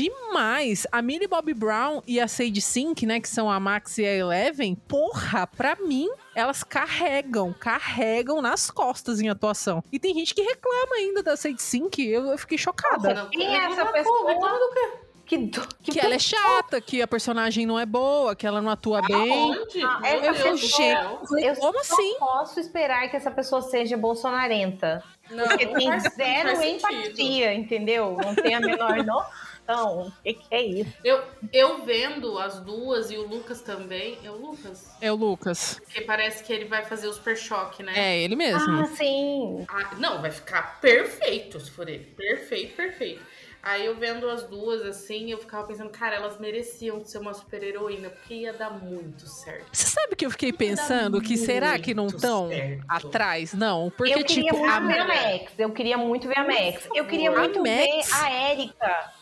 [0.00, 0.86] demais.
[0.92, 4.12] A Millie Bobby Brown e a Sage Sink, né, que são a Max e a
[4.14, 4.35] Eleven,
[4.88, 9.82] porra, pra mim, elas carregam, carregam nas costas em atuação.
[9.92, 13.28] E tem gente que reclama ainda da Sage Sink, eu, eu fiquei chocada.
[13.32, 14.34] Quem é essa pessoa?
[15.24, 18.62] Que, do- que, que ela é chata, que a personagem não é boa, que ela
[18.62, 19.32] não atua bem.
[19.32, 19.82] Aonde?
[19.82, 21.20] Ah, Deus do pessoa- céu.
[21.40, 22.16] Eu Como só assim?
[22.20, 25.02] posso esperar que essa pessoa seja bolsonarenta.
[25.28, 28.16] Não, Porque tem zero empatia, entendeu?
[28.24, 29.26] Não tem a menor noção.
[29.68, 30.92] O que, que é isso?
[31.02, 34.18] Eu, eu vendo as duas e o Lucas também.
[34.22, 34.90] É o Lucas?
[35.00, 35.80] É o Lucas.
[35.84, 37.92] Porque parece que ele vai fazer o super choque, né?
[37.96, 38.80] É ele mesmo.
[38.80, 39.66] Ah, sim.
[39.68, 42.04] Ah, não, vai ficar perfeito se for ele.
[42.04, 43.22] Perfeito, perfeito.
[43.66, 47.60] Aí eu vendo as duas assim, eu ficava pensando, cara, elas mereciam ser uma super
[47.64, 49.66] heroína, porque ia dar muito certo.
[49.72, 52.48] Você sabe que eu fiquei Ia pensando que será que não estão
[52.88, 53.54] atrás?
[53.54, 55.52] Não, porque eu queria tipo, muito a ver a Max.
[55.58, 56.88] Eu queria muito ver a Max.
[56.94, 58.12] Eu queria muito A ver Max?
[58.12, 59.15] a Erika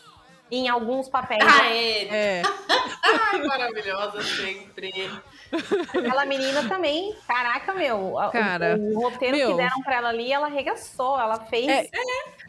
[0.51, 1.43] em alguns papéis.
[1.43, 2.39] Ah, é.
[2.39, 2.41] é,
[3.03, 5.09] Ai, maravilhosa sempre.
[5.93, 8.17] Aquela menina também, caraca, meu.
[8.19, 9.51] a- o- Cara, o, roteiro meu.
[9.51, 11.19] que deram pra ela ali, ela arregaçou.
[11.19, 11.89] Ela fez É.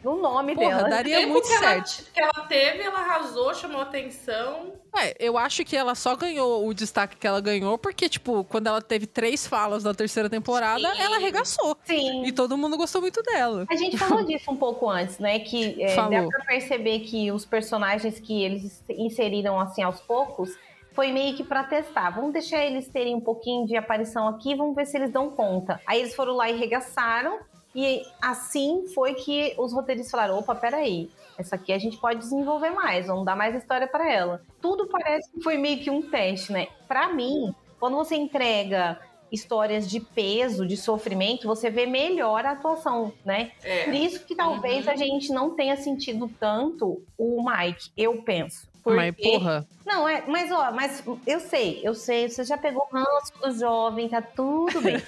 [0.03, 0.89] no nome porra, dela.
[0.89, 2.11] daria tempo muito que ela- certo.
[2.13, 4.73] que ela teve, ela arrasou, chamou atenção.
[4.99, 8.65] É, eu acho que ela só ganhou o destaque que ela ganhou porque, tipo, quando
[8.67, 11.01] ela teve três falas na terceira temporada, Sim.
[11.01, 11.77] ela arregaçou.
[11.83, 12.25] Sim.
[12.25, 13.65] E todo mundo gostou muito dela.
[13.69, 15.37] A gente falou disso um pouco antes, né?
[15.39, 16.09] Que é, Falou.
[16.11, 20.49] dá pra perceber que os personagens que eles inseriram assim aos poucos
[20.97, 22.09] foi meio que pra testar.
[22.09, 25.79] Vamos deixar eles terem um pouquinho de aparição aqui, vamos ver se eles dão conta.
[25.85, 27.37] Aí eles foram lá e regaçaram,
[27.75, 31.07] e assim foi que os roteiristas falaram: opa, peraí.
[31.37, 34.41] Essa aqui a gente pode desenvolver mais, vamos dar mais história pra ela.
[34.59, 36.65] Tudo parece que foi meio que um teste, né?
[36.87, 38.99] Pra mim, quando você entrega
[39.31, 43.51] histórias de peso, de sofrimento, você vê melhor a atuação, né?
[43.61, 43.97] Por É.
[43.97, 44.91] isso que talvez Uhum.
[44.93, 48.67] a gente não tenha sentido tanto o Mike, eu penso.
[48.83, 48.97] Porque...
[48.97, 52.93] Mas, porra, Não, é, mas ó, mas eu sei, eu sei, você já pegou o
[52.93, 54.97] ranço do jovem, tá tudo bem.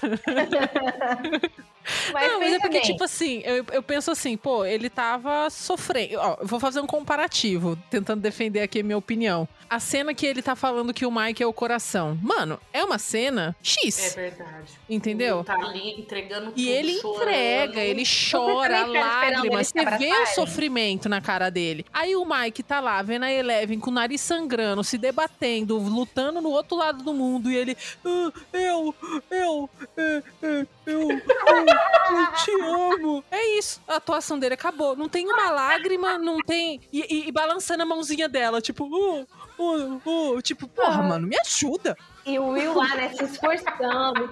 [2.14, 5.50] mas não, mas é porque, bem, tipo assim, eu, eu penso assim, pô, ele tava
[5.50, 6.18] sofrendo.
[6.18, 9.48] Ó, eu vou fazer um comparativo, tentando defender aqui a minha opinião.
[9.70, 12.18] A cena que ele tá falando que o Mike é o coração.
[12.24, 14.16] Mano, é uma cena É X.
[14.16, 14.72] verdade.
[14.90, 15.38] Entendeu?
[15.38, 17.22] Ele tá ali entregando tudo, E ele chorando.
[17.22, 19.68] entrega, ele chora, lágrimas.
[19.68, 21.86] Você vê o sofrimento na cara dele.
[21.94, 26.42] Aí o Mike tá lá, vendo a Eleven com o nariz sangrando, se debatendo, lutando
[26.42, 27.50] no outro lado do mundo.
[27.52, 28.96] E ele, "Ah, eu,
[29.30, 33.24] eu, é, é, eu, eu, eu te amo.
[33.32, 34.96] É isso, a atuação dele acabou.
[34.96, 36.80] Não tem uma lágrima, não tem.
[36.92, 39.26] E, e- e balançando a mãozinha dela, tipo, oh,
[39.58, 41.98] oh, oh, tipo, porra, mano, me ajuda.
[42.26, 44.32] E o Will lá, né, se esforçando.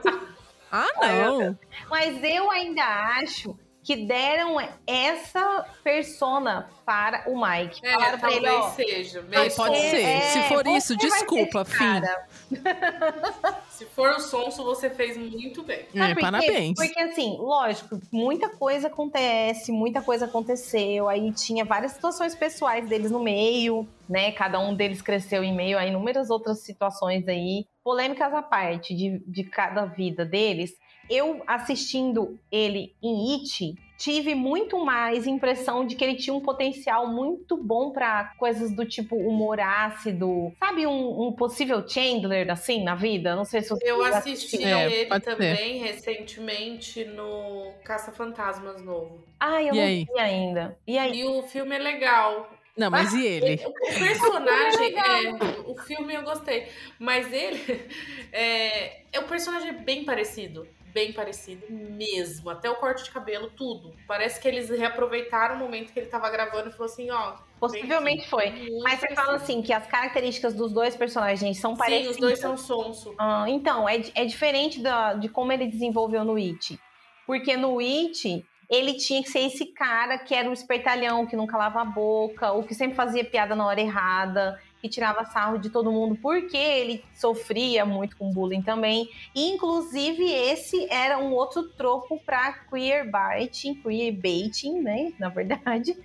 [0.72, 1.58] Ah, não.
[1.90, 2.84] Mas eu ainda
[3.22, 7.80] acho que deram essa persona para o Mike.
[7.82, 9.22] É, Falaram pra ele, ó, talvez seja.
[9.22, 9.56] Mesmo.
[9.56, 10.02] pode ser.
[10.02, 12.28] é, Se for você isso, desculpa, cara.
[13.72, 15.86] Se for o sonso, você fez muito bem.
[15.96, 16.20] É, quê?
[16.20, 16.76] parabéns.
[16.76, 21.08] Porque assim, lógico, muita coisa acontece, muita coisa aconteceu.
[21.08, 24.34] Aí tinha várias situações pessoais deles no meio, né?
[24.34, 27.66] Cada um deles cresceu em meio a inúmeras outras situações aí.
[27.86, 30.72] Polêmicas à parte de, de cada vida deles.
[31.10, 37.08] Eu assistindo ele em It, tive muito mais impressão de que ele tinha um potencial
[37.08, 40.52] muito bom pra coisas do tipo humor ácido.
[40.60, 43.36] Sabe um, um possível Chandler, assim, na vida?
[43.36, 45.32] Não sei se você Eu assisti É, ele pode ser.
[45.36, 49.24] também recentemente no Caça-Fantasmas novo.
[49.40, 50.06] Ah, eu E não aí?
[50.14, 50.78] vi ainda.
[50.86, 51.20] E aí?
[51.20, 52.50] E o filme é legal.
[52.78, 53.60] Não, mas e ele?
[53.66, 55.32] O personagem, é,
[55.66, 56.68] o filme eu gostei,
[57.00, 57.60] mas ele
[58.32, 60.68] é, é um personagem bem parecido,
[60.98, 62.50] bem parecido mesmo.
[62.50, 63.94] Até o corte de cabelo, tudo.
[64.08, 67.36] Parece que eles reaproveitaram o momento que ele tava gravando e falou assim, ó.
[67.60, 68.52] Possivelmente foi.
[68.82, 72.06] Mas você fala assim que as características dos dois personagens são parecidas.
[72.06, 73.14] Sim, os dois são sonso.
[73.20, 76.80] Ah, então, é, é diferente da, de como ele desenvolveu no It.
[77.28, 81.58] Porque no It, ele tinha que ser esse cara que era o espertalhão, que nunca
[81.58, 85.70] lava a boca, ou que sempre fazia piada na hora errada que tirava sarro de
[85.70, 89.10] todo mundo porque ele sofria muito com bullying também.
[89.36, 95.14] E, inclusive, esse era um outro troco para queer baiting, queer baiting, né?
[95.20, 95.96] Na verdade,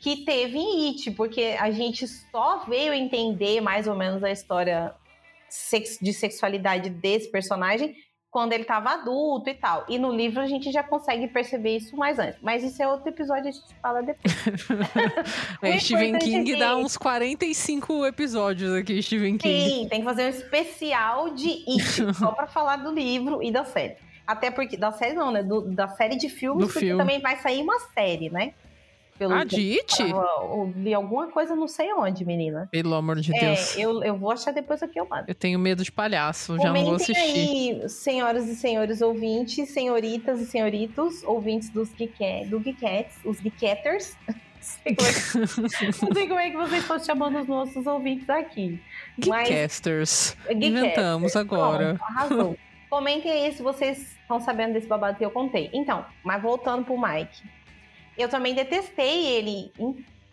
[0.00, 4.94] que teve em It, porque a gente só veio entender mais ou menos a história
[6.02, 7.96] de sexualidade desse personagem
[8.36, 9.86] quando ele estava adulto e tal.
[9.88, 12.38] E no livro a gente já consegue perceber isso mais antes.
[12.42, 14.34] Mas isso é outro episódio, a gente fala depois.
[15.62, 19.70] é, Stephen King é dá uns 45 episódios aqui, Stephen King.
[19.70, 23.64] Sim, tem que fazer um especial de It, só para falar do livro e da
[23.64, 23.96] série.
[24.26, 25.42] Até porque, da série não, né?
[25.42, 27.00] Do, da série de filmes, do porque filme.
[27.00, 28.52] também vai sair uma série, né?
[29.18, 30.02] Pelo ah, de It?
[30.02, 32.68] Eu li alguma coisa, não sei onde, menina.
[32.70, 33.76] Pelo amor de é, Deus.
[33.76, 35.24] Eu, eu vou achar depois aqui, eu mando.
[35.28, 37.16] Eu tenho medo de palhaço, já não vou assistir.
[37.16, 44.16] aí, senhoras e senhores ouvintes, senhoritas e senhoritos, ouvintes dos Geek, do Geekettes, os Geeketers.
[44.84, 44.90] É
[46.02, 48.82] não sei como é que vocês estão chamando os nossos ouvintes aqui.
[49.16, 50.36] Geekcasters.
[50.44, 50.56] Mas...
[50.56, 51.96] Inventamos agora.
[52.02, 52.58] Arrasou.
[52.90, 55.70] Comentem aí se vocês estão sabendo desse babado que eu contei.
[55.72, 57.42] Então, mas voltando pro Mike
[58.16, 59.72] eu também detestei ele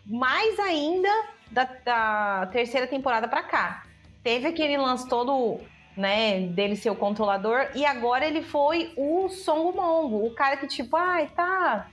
[0.06, 1.08] mais ainda
[1.50, 3.84] da, da terceira temporada para cá.
[4.22, 5.60] Teve aquele lance todo,
[5.96, 10.66] né, dele ser o controlador e agora ele foi o Songo Mongo, o cara que
[10.66, 11.88] tipo, ai, tá,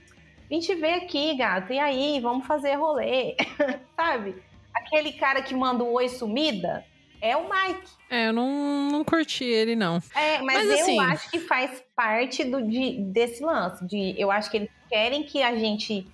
[0.48, 3.36] vim te ver aqui, gato, e aí, vamos fazer rolê,
[3.96, 4.42] sabe?
[4.74, 6.84] Aquele cara que manda o oi sumida
[7.22, 7.88] é o Mike.
[8.10, 10.02] É, eu não, não curti ele, não.
[10.14, 11.00] É, mas, mas eu assim...
[11.00, 13.86] acho que faz parte do, de, desse lance.
[13.86, 16.04] De, eu acho que eles querem que a gente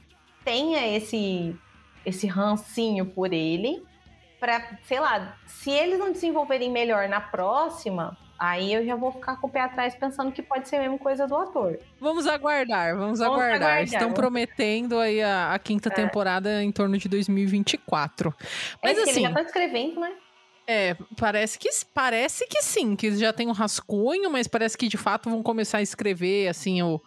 [0.45, 1.57] tenha esse,
[2.05, 3.83] esse rancinho por ele.
[4.39, 9.35] Pra, sei lá, se eles não desenvolverem melhor na próxima, Aí eu já vou ficar
[9.41, 11.77] com o pé atrás pensando que pode ser a mesma coisa do ator.
[12.01, 13.71] Vamos aguardar, vamos, vamos aguardar.
[13.71, 13.83] aguardar.
[13.83, 15.93] Estão prometendo aí a, a quinta é.
[15.93, 18.33] temporada em torno de 2024.
[18.81, 19.11] Mas é assim.
[19.11, 20.13] Ele já tá escrevendo, né?
[20.71, 24.99] É, parece que, parece que sim, que já tem um rascunho, mas parece que de
[24.99, 27.01] fato vão começar a escrever, assim, o,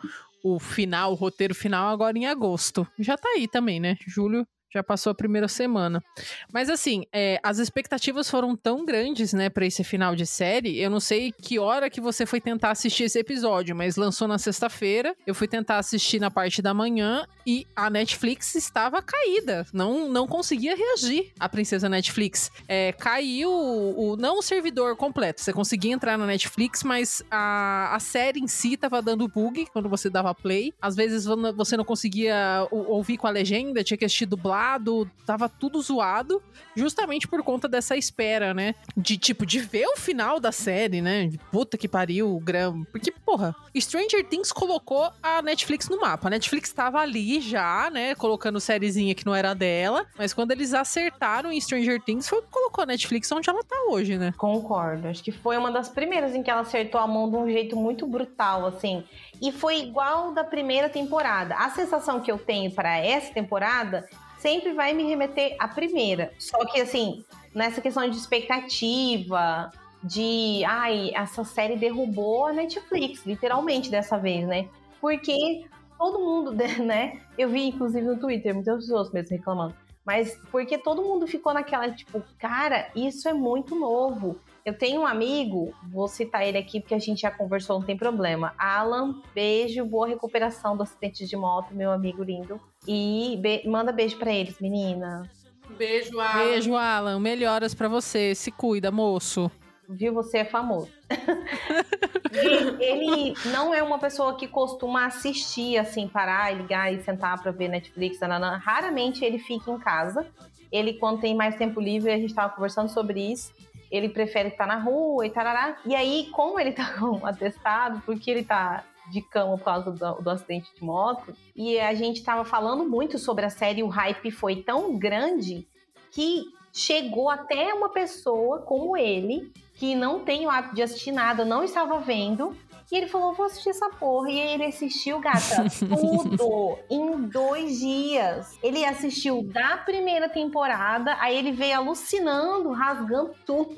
[0.43, 2.87] o final, o roteiro final agora em agosto.
[2.97, 3.95] Já tá aí também, né?
[4.07, 6.03] Julho já passou a primeira semana.
[6.51, 10.79] Mas assim, é, as expectativas foram tão grandes, né, para esse final de série.
[10.79, 14.37] Eu não sei que hora que você foi tentar assistir esse episódio, mas lançou na
[14.37, 15.15] sexta-feira.
[15.27, 19.65] Eu fui tentar assistir na parte da manhã e a Netflix estava caída.
[19.73, 22.51] Não, não conseguia reagir a princesa Netflix.
[22.67, 25.41] É, caiu o, não o servidor completo.
[25.41, 29.89] Você conseguia entrar na Netflix, mas a, a série em si tava dando bug quando
[29.89, 30.73] você dava play.
[30.81, 35.49] Às vezes você não conseguia ouvir com a legenda, tinha que assistir dublado zoado, tava
[35.49, 36.41] tudo zoado,
[36.75, 38.75] justamente por conta dessa espera, né?
[38.95, 41.31] De tipo, de ver o final da série, né?
[41.51, 42.85] Puta que pariu, grama.
[42.91, 46.27] Porque, porra, Stranger Things colocou a Netflix no mapa.
[46.27, 48.13] A Netflix tava ali já, né?
[48.15, 50.05] Colocando sériezinha que não era dela.
[50.17, 54.17] Mas quando eles acertaram em Stranger Things, foi colocou a Netflix onde ela tá hoje,
[54.17, 54.33] né?
[54.37, 55.07] Concordo.
[55.07, 57.75] Acho que foi uma das primeiras em que ela acertou a mão de um jeito
[57.75, 59.03] muito brutal, assim.
[59.41, 61.55] E foi igual da primeira temporada.
[61.55, 64.07] A sensação que eu tenho para essa temporada
[64.41, 66.33] sempre vai me remeter à primeira.
[66.37, 67.23] Só que, assim,
[67.53, 69.71] nessa questão de expectativa,
[70.03, 70.63] de.
[70.65, 74.67] Ai, essa série derrubou a Netflix, literalmente, dessa vez, né?
[74.99, 75.65] Porque
[75.97, 76.51] todo mundo,
[76.83, 77.21] né?
[77.37, 79.75] Eu vi, inclusive, no Twitter, muitas pessoas mesmo reclamando.
[80.03, 84.39] Mas porque todo mundo ficou naquela, tipo, cara, isso é muito novo.
[84.65, 87.95] Eu tenho um amigo, vou citar ele aqui porque a gente já conversou, não tem
[87.95, 88.53] problema.
[88.57, 92.59] Alan, beijo, boa recuperação do acidente de moto, meu amigo lindo.
[92.87, 95.29] E be manda beijo para eles, menina.
[95.77, 96.45] Beijo, Alan.
[96.45, 97.19] Beijo, Alan.
[97.19, 98.35] Melhoras para você.
[98.35, 99.49] Se cuida, moço.
[99.87, 100.13] Viu?
[100.13, 100.91] Você é famoso.
[102.79, 107.67] ele não é uma pessoa que costuma assistir, assim, parar, ligar e sentar para ver
[107.67, 108.19] Netflix.
[108.19, 108.57] Nanana.
[108.57, 110.25] Raramente ele fica em casa.
[110.71, 113.53] Ele, quando tem mais tempo livre, a gente estava conversando sobre isso
[113.91, 115.75] ele prefere estar na rua e tarará.
[115.85, 120.21] E aí, como ele tá com atestado, porque ele tá de cama por causa do,
[120.21, 124.31] do, acidente de moto, e a gente tava falando muito sobre a série, o hype
[124.31, 125.67] foi tão grande
[126.11, 131.43] que chegou até uma pessoa como ele, que não tem o hábito de assistir nada,
[131.43, 132.55] não estava vendo,
[132.91, 134.29] e ele falou: vou assistir essa porra.
[134.29, 138.57] E aí ele assistiu, gata, tudo em dois dias.
[138.61, 143.75] Ele assistiu da primeira temporada, aí ele veio alucinando, rasgando tudo.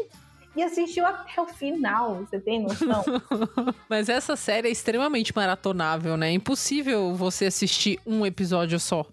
[0.55, 3.03] E assistiu até o final, você tem noção?
[3.89, 6.29] Mas essa série é extremamente maratonável, né?
[6.29, 9.05] É impossível você assistir um episódio só.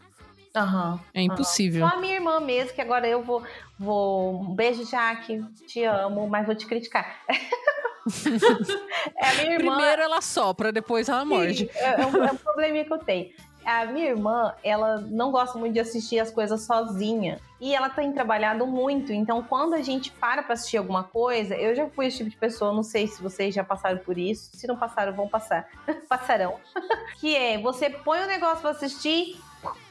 [0.54, 1.84] Uhum, é impossível.
[1.84, 1.90] Uhum.
[1.90, 3.42] Só a minha irmã mesmo, que agora eu vou.
[3.78, 4.40] vou...
[4.40, 5.42] Um beijo, Jaque.
[5.66, 7.22] Te amo, mas vou te criticar.
[9.16, 9.76] é a minha irmã.
[9.76, 11.70] Primeiro ela sopra, depois ela morde.
[11.72, 13.30] Sim, é, é, um, é um probleminha que eu tenho
[13.64, 17.40] a minha irmã, ela não gosta muito de assistir as coisas sozinha.
[17.60, 21.74] E ela tem trabalhado muito, então quando a gente para pra assistir alguma coisa, eu
[21.74, 24.50] já fui esse tipo de pessoa, não sei se vocês já passaram por isso.
[24.54, 25.68] Se não passaram, vão passar.
[26.08, 26.58] Passarão.
[27.20, 29.38] que é, você põe o um negócio pra assistir,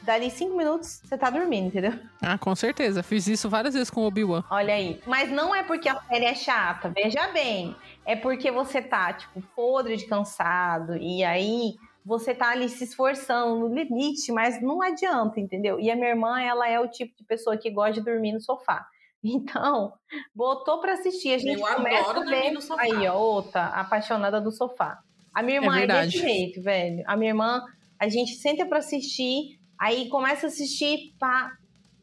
[0.02, 1.92] dali cinco minutos você tá dormindo, entendeu?
[2.20, 3.02] Ah, com certeza.
[3.02, 4.42] Fiz isso várias vezes com o Obi-Wan.
[4.50, 5.00] Olha aí.
[5.06, 7.76] Mas não é porque a série é chata, veja bem.
[8.04, 10.96] É porque você tá, tipo, podre de cansado.
[10.96, 15.78] E aí você tá ali se esforçando no limite, mas não adianta, entendeu?
[15.78, 18.40] E a minha irmã, ela é o tipo de pessoa que gosta de dormir no
[18.40, 18.86] sofá.
[19.22, 19.92] Então,
[20.34, 22.80] botou para assistir, a gente Eu começa a ver no sofá.
[22.80, 24.98] aí, ó, outra apaixonada do sofá.
[25.34, 27.04] A minha irmã é, é desse jeito, velho.
[27.06, 27.62] A minha irmã,
[27.98, 31.52] a gente senta para assistir, aí começa a assistir, pá,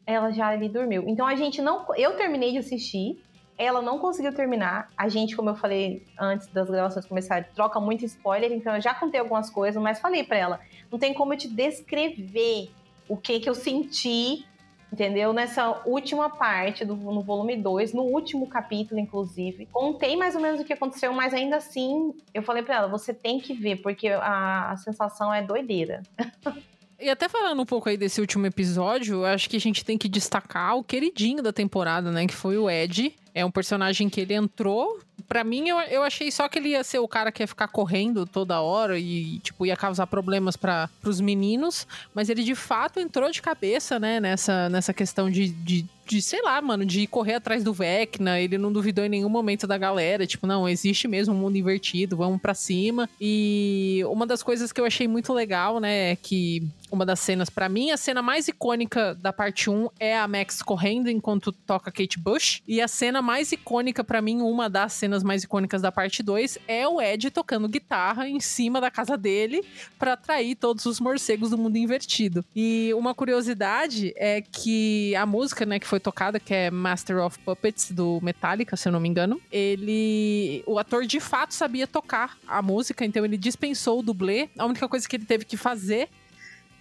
[0.06, 1.08] ela já ali dormiu.
[1.08, 3.20] Então a gente não, eu terminei de assistir,
[3.58, 4.88] ela não conseguiu terminar.
[4.96, 8.94] A gente, como eu falei antes das gravações começarem, troca muito spoiler, então eu já
[8.94, 12.70] contei algumas coisas, mas falei para ela, não tem como eu te descrever
[13.08, 14.46] o que que eu senti,
[14.92, 15.32] entendeu?
[15.32, 19.66] Nessa última parte do no volume 2, no último capítulo inclusive.
[19.66, 23.12] Contei mais ou menos o que aconteceu, mas ainda assim, eu falei para ela, você
[23.12, 26.02] tem que ver porque a, a sensação é doideira.
[27.00, 30.08] E até falando um pouco aí desse último episódio, acho que a gente tem que
[30.08, 32.26] destacar o queridinho da temporada, né?
[32.26, 33.14] Que foi o Ed.
[33.32, 34.98] É um personagem que ele entrou.
[35.28, 37.68] Pra mim, eu, eu achei só que ele ia ser o cara que ia ficar
[37.68, 41.86] correndo toda hora e, tipo, ia causar problemas para os meninos.
[42.12, 46.40] Mas ele de fato entrou de cabeça, né, nessa, nessa questão de, de de, sei
[46.42, 48.40] lá, mano, de correr atrás do Vecna.
[48.40, 50.26] Ele não duvidou em nenhum momento da galera.
[50.26, 53.08] Tipo, não, existe mesmo um mundo invertido, vamos para cima.
[53.20, 57.50] E uma das coisas que eu achei muito legal, né, é que uma das cenas,
[57.50, 61.92] para mim, a cena mais icônica da parte 1 é a Max correndo enquanto toca
[61.92, 62.62] Kate Bush.
[62.66, 66.58] E a cena mais icônica, para mim, uma das cenas mais icônicas da parte 2
[66.66, 69.62] é o Ed tocando guitarra em cima da casa dele
[69.98, 72.44] para atrair todos os morcegos do mundo invertido.
[72.56, 77.38] E uma curiosidade é que a música, né, que foi tocada, que é Master of
[77.40, 80.62] Puppets do Metallica, se eu não me engano, ele.
[80.66, 84.48] O ator de fato sabia tocar a música, então ele dispensou o dublê.
[84.58, 86.08] A única coisa que ele teve que fazer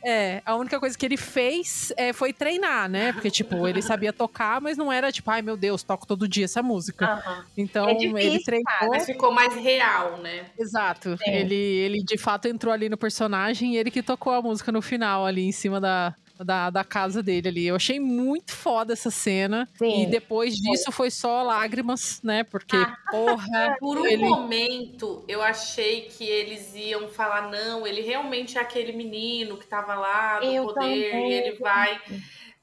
[0.04, 3.12] é, a única coisa que ele fez é, foi treinar, né?
[3.12, 6.46] Porque, tipo, ele sabia tocar, mas não era tipo, ai meu Deus, toco todo dia
[6.46, 7.22] essa música.
[7.58, 8.90] Então, é difícil, ele treinou.
[8.90, 10.46] Mas ficou mais real, né?
[10.58, 11.18] Exato.
[11.26, 14.82] Ele, ele de fato entrou ali no personagem e ele que tocou a música no
[14.82, 17.68] final, ali em cima da, da, da casa dele ali.
[17.68, 19.68] Eu achei muito foda essa cena.
[19.78, 20.04] Sim.
[20.04, 22.44] E depois disso foi só lágrimas, né?
[22.44, 22.98] Porque, ah.
[23.10, 23.78] porra.
[23.80, 24.26] Por um ele...
[24.26, 29.96] momento, eu achei que eles iam falar: não, ele realmente é aquele menino que tava
[29.96, 31.32] lá do eu poder também.
[31.32, 32.00] e ele vai.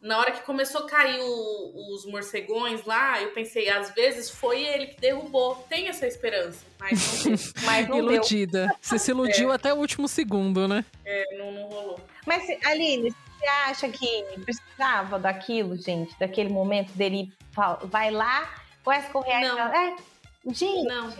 [0.04, 4.62] Na hora que começou a cair o, os morcegões lá, eu pensei, às vezes foi
[4.62, 5.54] ele que derrubou.
[5.66, 7.32] Tem essa esperança, mas não,
[7.64, 8.66] mas não Iludida.
[8.66, 8.76] Deu.
[8.82, 9.54] Você se iludiu é.
[9.54, 10.84] até o último segundo, né?
[11.06, 11.98] É, não, não rolou.
[12.26, 13.14] Mas, Aline,
[13.44, 16.18] você acha que precisava daquilo, gente?
[16.18, 17.32] Daquele momento dele
[17.84, 18.48] vai lá,
[18.84, 19.58] vai escorrer Não.
[19.58, 19.96] É,
[20.46, 20.84] gente.
[20.84, 21.12] Não.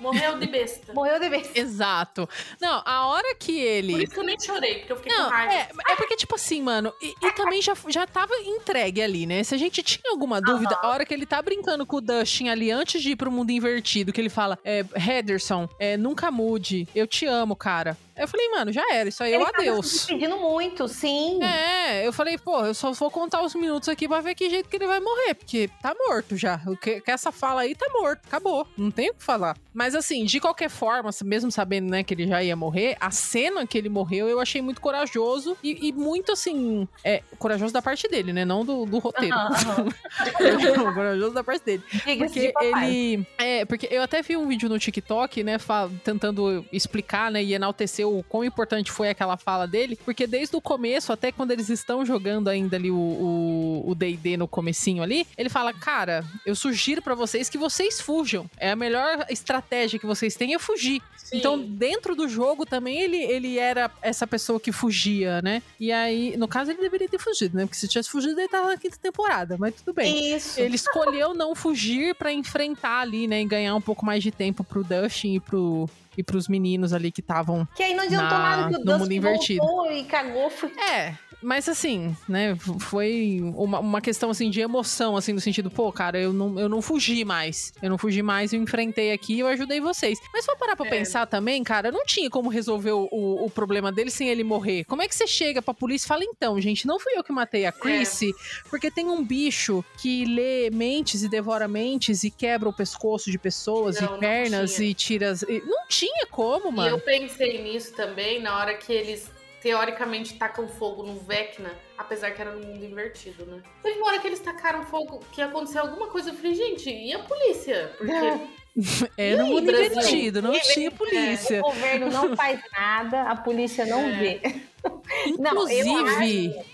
[0.00, 0.94] Morreu de besta.
[0.94, 1.60] Morreu de besta.
[1.60, 2.26] Exato.
[2.58, 3.92] Não, a hora que ele.
[3.92, 5.52] Por isso que eu nem chorei, porque eu fiquei não, com raiva.
[5.52, 9.42] É, é porque, tipo assim, mano, e, e, também já, já tava entregue ali, né?
[9.44, 12.48] Se a gente tinha alguma dúvida, a hora que ele tá brincando com o Dustin
[12.48, 16.88] ali antes de ir pro mundo invertido, que ele fala: é, Henderson, é, nunca mude,
[16.94, 17.94] eu te amo, cara.
[18.20, 20.04] Eu falei, mano, já era, isso aí ele é o adeus.
[20.04, 21.42] pedindo muito, sim.
[21.42, 24.68] É, eu falei, pô, eu só vou contar os minutos aqui pra ver que jeito
[24.68, 26.60] que ele vai morrer, porque tá morto já.
[26.66, 28.68] O que, que essa fala aí tá morto, acabou.
[28.76, 29.56] Não tem o que falar.
[29.72, 33.66] Mas assim, de qualquer forma, mesmo sabendo, né, que ele já ia morrer, a cena
[33.66, 38.06] que ele morreu eu achei muito corajoso e, e muito assim, é, corajoso da parte
[38.06, 38.44] dele, né?
[38.44, 39.34] Não do, do roteiro.
[39.34, 40.92] Uhum.
[40.92, 41.82] corajoso da parte dele.
[42.18, 43.26] Porque ele.
[43.38, 45.56] É, porque eu até vi um vídeo no TikTok, né,
[46.04, 50.60] tentando explicar, né, e enaltecer o quão importante foi aquela fala dele, porque desde o
[50.60, 55.72] começo, até quando eles estão jogando ainda ali o D&D no comecinho ali, ele fala,
[55.72, 58.48] cara, eu sugiro para vocês que vocês fujam.
[58.56, 61.02] É a melhor estratégia que vocês têm é fugir.
[61.16, 61.38] Sim.
[61.38, 65.62] Então, dentro do jogo também ele, ele era essa pessoa que fugia, né?
[65.78, 67.64] E aí, no caso, ele deveria ter fugido, né?
[67.64, 70.34] Porque se tivesse fugido, ele tava na quinta temporada, mas tudo bem.
[70.34, 70.60] Isso.
[70.60, 73.42] Ele escolheu não fugir para enfrentar ali, né?
[73.42, 77.10] E ganhar um pouco mais de tempo pro Dustin e pro, e pros meninos ali
[77.10, 77.66] que estavam.
[77.76, 79.64] Que aí não adiantou na, nada que o no mundo invertido.
[79.90, 80.50] e cagou.
[80.50, 80.70] Foi...
[80.90, 85.92] É, mas assim, né, foi uma, uma questão assim de emoção, assim, no sentido, pô,
[85.92, 87.72] cara, eu não, eu não fugi mais.
[87.82, 90.18] Eu não fugi mais, eu enfrentei aqui eu ajudei vocês.
[90.32, 90.90] Mas se parar pra é.
[90.90, 94.84] pensar também, cara, não tinha como resolver o, o, o, problema dele sem ele morrer.
[94.84, 97.32] Como é que você chega pra polícia e fala, então, gente, não fui eu que
[97.32, 98.68] matei a Chrissy, é.
[98.68, 103.38] porque tem um bicho que lê mentes e devora mentes e quebra o pescoço de
[103.38, 105.34] pessoas não, e pernas e tira.
[105.64, 106.88] Não tinha como, mano.
[106.88, 109.30] E eu pensei nisso também na hora que eles
[109.60, 113.62] teoricamente tacam fogo no Vecna, apesar que era no mundo invertido, né?
[113.82, 117.12] Teve uma hora que eles tacaram fogo, que aconteceu alguma coisa, eu falei, gente, e
[117.12, 117.94] a polícia?
[117.96, 118.60] Porque.
[119.18, 121.56] Era um mundo invertido, não tinha polícia.
[121.56, 124.12] É, o governo não faz nada, a polícia não é.
[124.12, 124.40] vê.
[125.26, 126.48] Inclusive.
[126.48, 126.64] Não,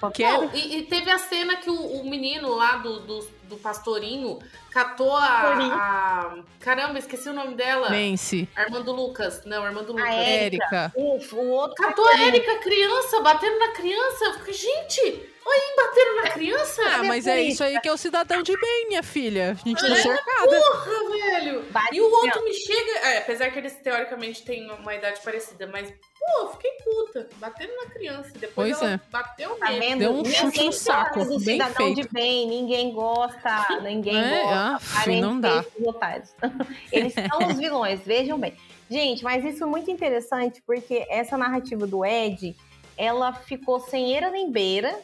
[0.00, 4.38] não, e, e, teve a cena que o, o menino lá do, do, do pastorinho
[4.70, 7.88] catou a, a, Caramba, esqueci o nome dela.
[7.88, 8.48] Nancy.
[8.54, 9.42] Armando Lucas.
[9.46, 10.08] Não, Armando Lucas.
[10.08, 10.92] A Érica.
[10.94, 14.42] O, o outro catou a Érica, criança, batendo na criança.
[14.52, 16.82] Gente, Oi, bateram na criança?
[16.86, 19.52] Ah, mas é isso aí que é o cidadão de bem, minha filha.
[19.52, 20.60] A gente tá é, cercada.
[20.60, 21.64] Porra, velho.
[21.92, 22.90] E o outro me chega.
[23.06, 25.92] É, apesar que eles teoricamente têm uma idade parecida, mas,
[26.26, 27.28] pô, fiquei puta.
[27.36, 28.30] Batendo na criança.
[28.38, 29.00] Depois pois é.
[29.10, 29.98] bateu tá mesmo.
[29.98, 31.24] Deu um chute no saco.
[31.24, 32.02] Do bem cidadão feito.
[32.02, 35.10] de bem, ninguém gosta, ninguém é, gosta.
[35.10, 35.64] Ah, não dá.
[36.92, 38.54] Eles são os vilões, vejam bem.
[38.90, 42.54] Gente, mas isso é muito interessante porque essa narrativa do Ed,
[42.96, 44.96] ela ficou sem eira nem beira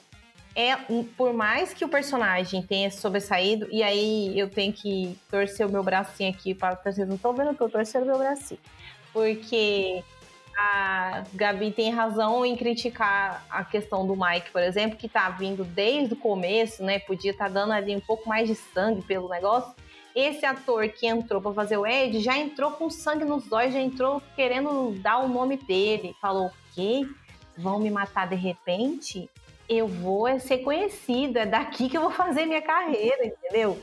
[0.54, 0.76] é
[1.16, 5.82] por mais que o personagem tenha sobressaído, e aí eu tenho que torcer o meu
[5.82, 8.60] bracinho aqui para vocês não estão vendo que eu torcer o meu bracinho.
[9.12, 10.02] Porque
[10.56, 15.64] a Gabi tem razão em criticar a questão do Mike, por exemplo, que tá vindo
[15.64, 16.98] desde o começo, né?
[16.98, 19.74] Podia estar tá dando ali um pouco mais de sangue pelo negócio.
[20.14, 23.80] Esse ator que entrou para fazer o Ed já entrou com sangue nos olhos, já
[23.80, 26.14] entrou querendo dar o nome dele.
[26.20, 27.08] Falou: o quê?
[27.56, 29.28] Vão me matar de repente?
[29.68, 33.80] eu vou é ser conhecido, é daqui que eu vou fazer minha carreira, entendeu?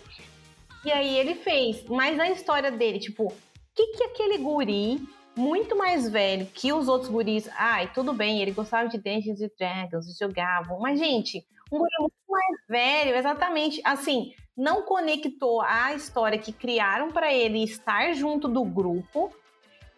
[0.86, 1.84] E aí ele fez.
[1.86, 3.34] Mas na história dele, tipo, o
[3.76, 5.02] que, que aquele guri
[5.36, 7.50] muito mais velho que os outros guris.
[7.56, 10.80] Ai, tudo bem, ele gostava de Dungeons and Dragons, jogavam.
[10.80, 13.82] Mas, gente, um guri muito mais velho, exatamente.
[13.84, 19.34] Assim, não conectou a história que criaram para ele estar junto do grupo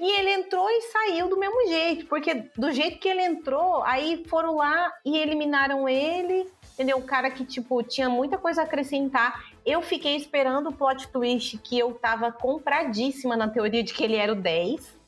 [0.02, 4.26] e ele entrou e saiu do mesmo jeito, porque do jeito que ele entrou, aí
[4.28, 6.98] foram lá e eliminaram ele, entendeu?
[6.98, 9.44] O cara que, tipo, tinha muita coisa a acrescentar.
[9.64, 14.16] Eu fiquei esperando o plot twist que eu tava compradíssima na teoria de que ele
[14.16, 15.01] era o 10.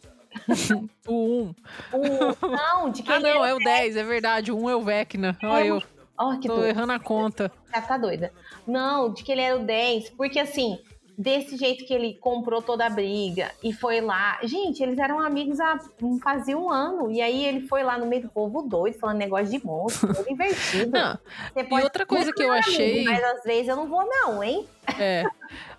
[1.08, 1.56] o 1.
[1.94, 4.52] O, não, de que ah, ele não, é o 10, 10, é verdade.
[4.52, 5.38] O 1 é o Vecna.
[5.44, 5.84] Olha é, eu.
[6.20, 6.70] Oh, que Tô doido.
[6.70, 7.52] errando a conta.
[7.74, 8.32] Já tá doida.
[8.68, 10.80] Não, de que ele era o 10, porque assim,
[11.18, 14.40] desse jeito que ele comprou toda a briga e foi lá.
[14.44, 15.80] Gente, eles eram amigos há
[16.22, 17.12] fazia um ano.
[17.12, 20.28] E aí ele foi lá no meio do povo doido, falando negócio de monstro, todo
[20.30, 20.92] invertido.
[20.92, 21.18] Não.
[21.56, 23.08] e outra coisa que eu achei.
[23.08, 24.68] Amigo, mas às vezes eu não vou, não, hein?
[25.00, 25.24] É.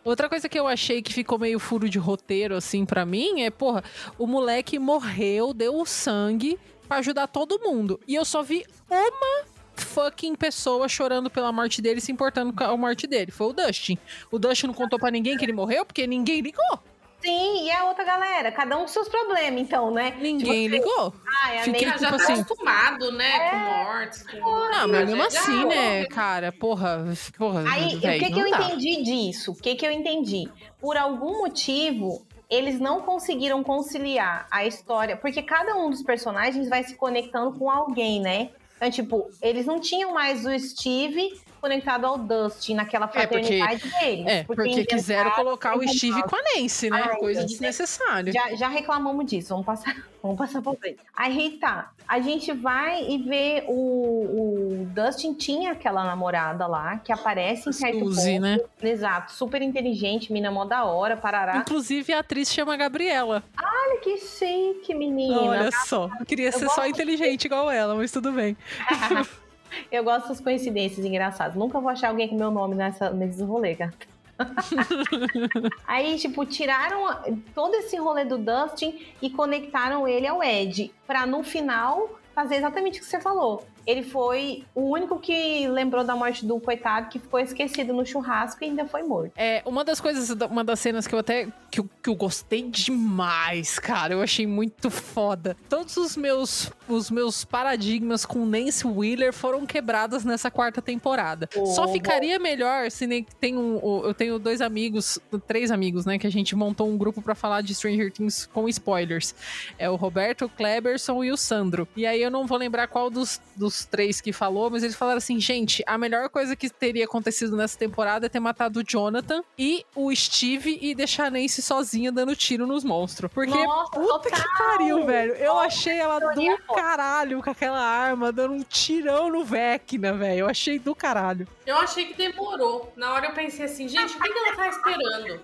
[0.04, 3.50] Outra coisa que eu achei que ficou meio furo de roteiro, assim, para mim, é,
[3.50, 3.82] porra,
[4.18, 7.98] o moleque morreu, deu o sangue para ajudar todo mundo.
[8.06, 9.44] E eu só vi uma
[9.76, 13.30] fucking pessoa chorando pela morte dele, se importando com a morte dele.
[13.30, 13.98] Foi o Dustin.
[14.30, 16.78] O Dustin não contou para ninguém que ele morreu, porque ninguém ligou.
[17.24, 20.14] Sim, e a outra galera, cada um com seus problemas, então, né?
[20.20, 21.14] Ninguém tipo, ligou.
[21.26, 23.34] Ah, Fiquei, tipo, já tá assim, acostumado, né?
[23.34, 23.50] É...
[23.50, 24.22] Com mortes.
[24.22, 24.40] Com...
[24.40, 26.52] Não, mas mesmo assim, né, cara?
[26.52, 27.02] Porra,
[27.38, 27.64] porra.
[27.66, 28.62] Aí, véio, o que, que eu dá.
[28.64, 29.52] entendi disso?
[29.52, 30.50] O que, que eu entendi?
[30.78, 36.84] Por algum motivo, eles não conseguiram conciliar a história, porque cada um dos personagens vai
[36.84, 38.50] se conectando com alguém, né?
[38.76, 44.04] Então, tipo, eles não tinham mais o Steve conectado ao Dustin naquela fraternidade é porque,
[44.04, 44.26] deles.
[44.26, 47.02] É, porque, porque quiseram colocar o Steve com a Nancy, né?
[47.02, 48.30] Ai, Coisa desnecessária.
[48.30, 50.98] Já, já reclamamos disso, vamos passar, vamos passar por frente.
[51.16, 57.10] Aí tá, a gente vai e vê o, o Dustin tinha aquela namorada lá, que
[57.10, 58.42] aparece em certo Suzy, ponto.
[58.42, 58.58] né?
[58.82, 61.56] Exato, super inteligente, mina mó da hora, parará.
[61.56, 63.42] Inclusive a atriz chama Gabriela.
[63.58, 65.40] Olha que chique, menina.
[65.40, 68.54] Olha só, queria ser só inteligente igual ela, mas tudo bem.
[69.90, 71.56] Eu gosto das coincidências engraçadas.
[71.56, 74.14] Nunca vou achar alguém com meu nome nessa, nesse rolê, gata.
[75.86, 77.16] Aí, tipo, tiraram
[77.54, 80.92] todo esse rolê do Dustin e conectaram ele ao Ed.
[81.06, 83.64] Pra no final fazer exatamente o que você falou.
[83.86, 88.62] Ele foi o único que lembrou da morte do coitado que ficou esquecido no churrasco
[88.62, 89.32] e ainda foi morto.
[89.36, 92.62] É, uma das coisas, uma das cenas que eu até que eu, que eu gostei
[92.70, 94.14] demais, cara.
[94.14, 95.56] Eu achei muito foda.
[95.68, 101.48] Todos os meus, os meus paradigmas com Nancy Wheeler foram quebrados nessa quarta temporada.
[101.56, 103.80] Oh, Só ficaria melhor se nem tem um.
[104.04, 106.18] Eu tenho dois amigos, três amigos, né?
[106.18, 109.34] Que a gente montou um grupo para falar de Stranger Things com spoilers.
[109.78, 111.88] É o Roberto, o Kleberson e o Sandro.
[111.96, 115.18] E aí eu não vou lembrar qual dos, dos três que falou, mas eles falaram
[115.18, 119.42] assim: gente, a melhor coisa que teria acontecido nessa temporada é ter matado o Jonathan
[119.58, 123.30] e o Steve e deixar a Nancy sozinha dando tiro nos monstros.
[123.32, 124.30] Porque Nossa, puta total.
[124.30, 125.34] que pariu, velho.
[125.34, 130.40] Eu Nossa, achei ela do caralho com aquela arma, dando um tirão no Vecna, velho.
[130.40, 131.48] Eu achei do caralho.
[131.64, 132.92] Eu achei que demorou.
[132.96, 135.40] Na hora eu pensei assim, gente, o que, que ela tá esperando?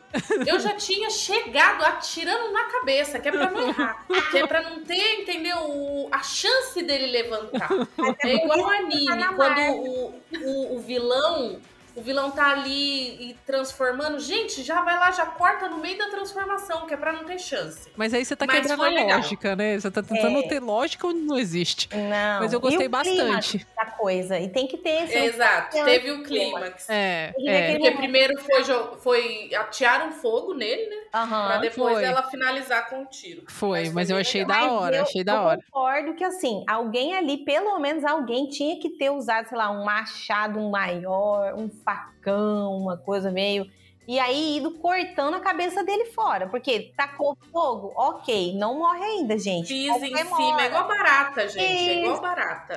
[0.46, 4.06] Eu já tinha chegado atirando na cabeça, que é pra não errar.
[4.30, 5.70] Que é pra não ter, entendeu?
[6.10, 7.68] a chance dele levantar.
[8.22, 11.58] É igual o anime, quando o, o, o vilão
[12.00, 14.18] o vilão tá ali e transformando.
[14.18, 17.38] Gente, já vai lá, já corta no meio da transformação, que é pra não ter
[17.38, 17.90] chance.
[17.94, 19.78] Mas aí você tá Mas quebrando a lógica, né?
[19.78, 20.48] Você tá tentando é.
[20.48, 21.88] ter lógica onde não existe.
[21.94, 22.40] Não.
[22.40, 23.66] Mas eu gostei bastante.
[23.76, 24.38] Da coisa.
[24.38, 25.18] E tem que ter esse.
[25.18, 26.88] Exato, teve o clímax.
[26.88, 27.34] É.
[27.38, 27.72] é.
[27.72, 28.64] Porque primeiro foi,
[29.00, 29.54] foi.
[29.54, 30.96] Atearam fogo nele, né?
[31.12, 32.04] Uhum, pra depois foi.
[32.04, 33.42] ela finalizar com o um tiro.
[33.48, 34.60] Foi, mas, mas eu achei legal.
[34.60, 35.58] da hora, eu, achei da hora.
[35.58, 39.70] Eu concordo que assim, alguém ali, pelo menos alguém, tinha que ter usado, sei lá,
[39.70, 43.66] um machado maior, um facão, uma coisa meio.
[44.08, 46.48] E aí ido cortando a cabeça dele fora.
[46.48, 49.68] Porque tacou fogo, ok, não morre ainda, gente.
[49.68, 50.42] Pisa em demora.
[50.42, 51.64] cima, é igual barata, gente.
[51.64, 51.90] Isso.
[51.90, 52.74] É igual barata.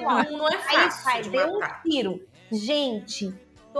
[0.00, 1.10] não, não é fácil.
[1.10, 2.26] Aí, de deu um tiro.
[2.50, 3.34] Gente,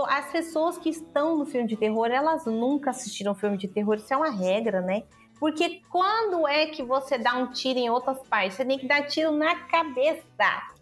[0.07, 4.13] as pessoas que estão no filme de terror, elas nunca assistiram filme de terror, isso
[4.13, 5.03] é uma regra, né?
[5.39, 8.57] Porque quando é que você dá um tiro em outras partes?
[8.57, 10.23] Você tem que dar tiro na cabeça.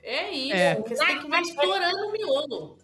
[0.09, 0.75] É isso, é.
[0.75, 2.77] porque você tem que ir explorando o miolo.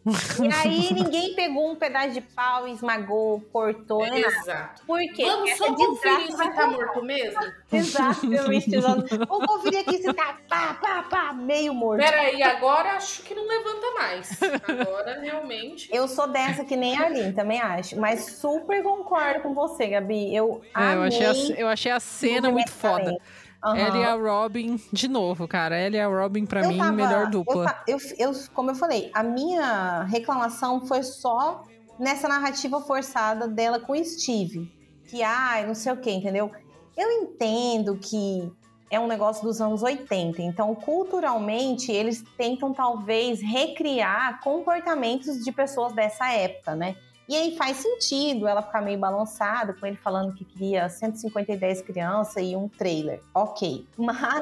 [0.44, 4.20] E aí ninguém pegou um pedaço de pau e esmagou, cortou, né?
[4.20, 4.86] Exato.
[4.86, 5.24] Por quê?
[5.24, 7.40] Vamos só conferir se tá morto mesmo?
[7.72, 8.78] Exatamente.
[8.78, 12.04] Vamos conferir aqui se tá pá, pá, pá, meio morto.
[12.04, 14.40] Peraí, agora acho que não levanta mais.
[14.68, 15.88] Agora, realmente...
[15.96, 17.98] Eu sou dessa que nem a Aline, também acho.
[17.98, 20.36] Mas super concordo com você, Gabi.
[20.36, 23.06] Eu, é, eu, achei a, eu achei a cena muito foda.
[23.06, 23.22] Também.
[23.64, 23.76] Uhum.
[23.76, 25.78] Ela e a Robin, de novo, cara.
[25.78, 27.82] Ela e a Robin, pra eu mim, tava, melhor dupla.
[27.88, 31.64] Eu, eu, como eu falei, a minha reclamação foi só
[31.98, 34.70] nessa narrativa forçada dela com o Steve.
[35.08, 36.52] Que, ai, não sei o que, entendeu?
[36.98, 38.52] Eu entendo que
[38.92, 40.42] é um negócio dos anos 80.
[40.42, 46.96] Então, culturalmente, eles tentam talvez recriar comportamentos de pessoas dessa época, né?
[47.28, 52.44] E aí faz sentido ela ficar meio balançada com ele falando que queria 150 crianças
[52.44, 53.22] e um trailer.
[53.34, 53.88] Ok.
[53.98, 54.42] Mas.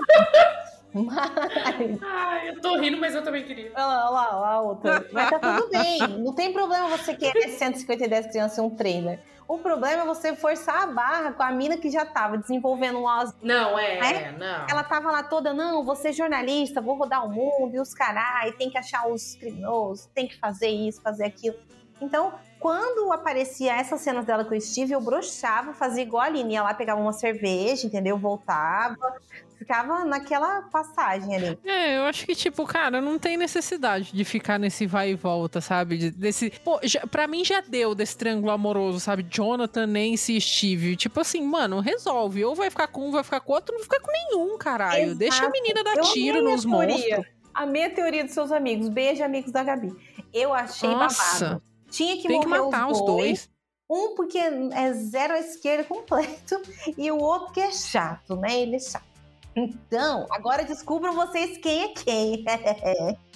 [0.93, 1.99] Mas...
[2.01, 3.71] Ai, eu tô rindo, mas eu também queria.
[3.73, 5.07] Olha lá, olha lá, olha lá outra.
[5.13, 5.99] Mas tá tudo bem.
[6.19, 9.21] Não tem problema você querer 150 crianças e um trailer.
[9.51, 13.05] O problema é você forçar a barra com a mina que já tava desenvolvendo um
[13.05, 13.35] Oz.
[13.41, 14.23] Não, é, né?
[14.23, 14.65] é, não.
[14.69, 18.53] Ela tava lá toda, não, vou ser jornalista, vou rodar o mundo e os carai,
[18.53, 21.57] tem que achar os criminosos, tem que fazer isso, fazer aquilo.
[22.01, 26.55] Então, quando aparecia essas cenas dela com o Steve, eu broxava, fazia igual a Aline,
[26.55, 28.17] ia lá, pegava uma cerveja, entendeu?
[28.17, 29.15] Voltava,
[29.57, 31.59] ficava naquela passagem ali.
[31.63, 35.61] É, eu acho que, tipo, cara, não tem necessidade de ficar nesse vai e volta,
[35.61, 36.11] sabe?
[36.11, 36.51] Desse.
[36.63, 39.23] Pô, já, pra mim já deu desse triângulo amoroso, sabe?
[39.29, 40.95] Jonathan, Nancy e Steve.
[40.95, 42.43] Tipo assim, mano, resolve.
[42.43, 44.57] Ou vai ficar com um, vai ficar com o outro, não vai ficar com nenhum,
[44.57, 45.03] caralho.
[45.03, 45.17] Exato.
[45.17, 47.25] Deixa a menina dar eu tiro nos monstros.
[47.53, 48.87] A minha teoria dos seus amigos.
[48.87, 49.93] Beijo, amigos da Gabi.
[50.33, 51.45] Eu achei Nossa.
[51.45, 51.70] babado.
[51.91, 53.41] Tinha que Tem que matar os dois.
[53.41, 53.49] Os dois.
[53.89, 56.61] Um porque é zero à esquerda completo
[56.97, 58.61] e o outro que é chato, né?
[58.61, 59.11] Ele é chato.
[59.53, 62.45] Então, agora descubram vocês quem é quem.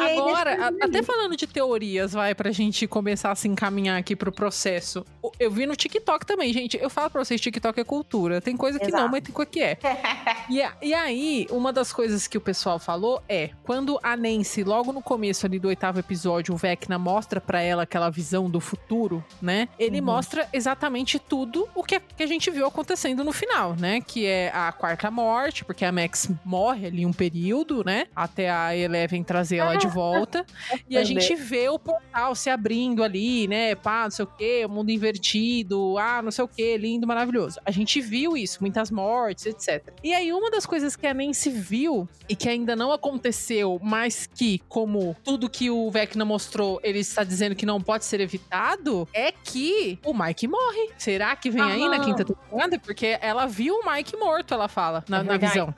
[0.00, 5.04] Agora, até falando de teorias, vai, pra gente começar a se encaminhar aqui pro processo.
[5.38, 6.78] Eu vi no TikTok também, gente.
[6.80, 8.40] Eu falo pra vocês, TikTok é cultura.
[8.40, 9.02] Tem coisa que Exato.
[9.02, 9.78] não, mas tem coisa que é.
[10.48, 14.92] e, e aí, uma das coisas que o pessoal falou é, quando a Nancy, logo
[14.92, 19.24] no começo ali do oitavo episódio, o Vecna mostra pra ela aquela visão do futuro,
[19.40, 19.68] né?
[19.78, 20.06] Ele uhum.
[20.06, 24.00] mostra exatamente tudo o que a, que a gente viu acontecendo no final, né?
[24.00, 28.06] Que é a quarta morte, porque a Max morre ali um período, né?
[28.14, 30.46] Até a Eleven trazer ela de volta.
[30.88, 33.74] e a gente vê o portal se abrindo ali, né?
[33.74, 37.60] Pá, não sei o quê, o mundo invertido, ah, não sei o quê, lindo, maravilhoso.
[37.64, 39.92] A gente viu isso, muitas mortes, etc.
[40.02, 44.26] E aí, uma das coisas que a Nancy viu e que ainda não aconteceu, mas
[44.26, 49.08] que, como tudo que o Vecna mostrou, ele está dizendo que não pode ser evitado,
[49.12, 50.90] é que o Mike morre.
[50.96, 51.72] Será que vem Aham.
[51.72, 52.78] aí na quinta temporada?
[52.78, 55.74] Porque ela viu o Mike morto, ela fala, na, é na visão.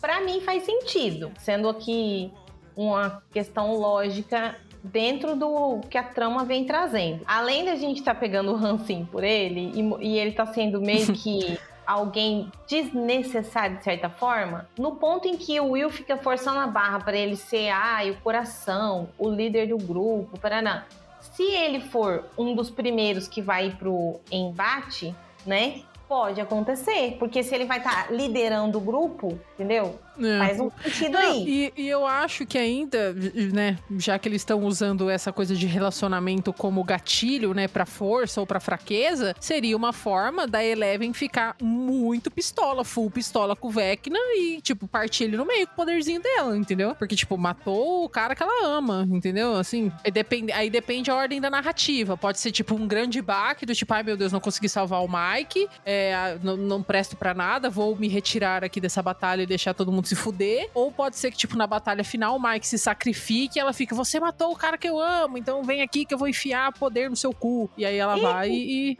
[0.00, 2.30] Para mim faz sentido, sendo que
[2.76, 7.22] uma questão lógica dentro do que a trama vem trazendo.
[7.26, 10.80] Além da gente estar tá pegando o Hansen por ele, e, e ele tá sendo
[10.80, 16.58] meio que alguém desnecessário de certa forma, no ponto em que o Will fica forçando
[16.58, 20.84] a barra para ele ser ah, o coração, o líder do grupo, paraná.
[21.20, 25.14] Se ele for um dos primeiros que vai pro embate,
[25.44, 25.82] né?
[26.08, 29.98] Pode acontecer, porque se ele vai estar tá liderando o grupo, entendeu?
[30.18, 30.38] É.
[30.38, 31.72] Faz um sentido aí.
[31.76, 33.12] E, e, eu acho que ainda,
[33.52, 38.40] né, já que eles estão usando essa coisa de relacionamento como gatilho, né, pra força
[38.40, 43.70] ou pra fraqueza, seria uma forma da Eleven ficar muito pistola, full pistola com o
[43.70, 46.94] Vecna e, tipo, partir ele no meio com o poderzinho dela, entendeu?
[46.94, 49.56] Porque, tipo, matou o cara que ela ama, entendeu?
[49.56, 52.16] Assim, aí depende, aí depende a ordem da narrativa.
[52.16, 55.08] Pode ser, tipo, um grande baque do tipo, ai meu Deus, não consegui salvar o
[55.08, 55.95] Mike, é,
[56.42, 60.06] não, não presto para nada, vou me retirar aqui dessa batalha e deixar todo mundo
[60.06, 60.70] se fuder.
[60.74, 63.94] Ou pode ser que, tipo, na batalha final, o Mike se sacrifique e ela fica,
[63.94, 67.10] você matou o cara que eu amo, então vem aqui que eu vou enfiar poder
[67.10, 67.70] no seu cu.
[67.76, 68.20] E aí ela e...
[68.20, 68.98] vai e,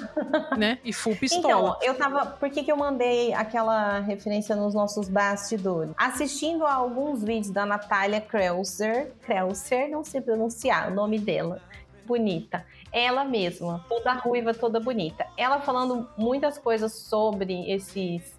[0.57, 1.47] né, e full pistola.
[1.47, 2.27] Então, eu tava...
[2.27, 5.93] Por que que eu mandei aquela referência nos nossos bastidores?
[5.97, 11.61] Assistindo a alguns vídeos da Natália Kreuzer, Kreuzer, não sei pronunciar o nome dela,
[12.07, 12.65] bonita
[12.97, 15.27] ela mesma, toda ruiva, toda bonita.
[15.37, 18.35] Ela falando muitas coisas sobre esses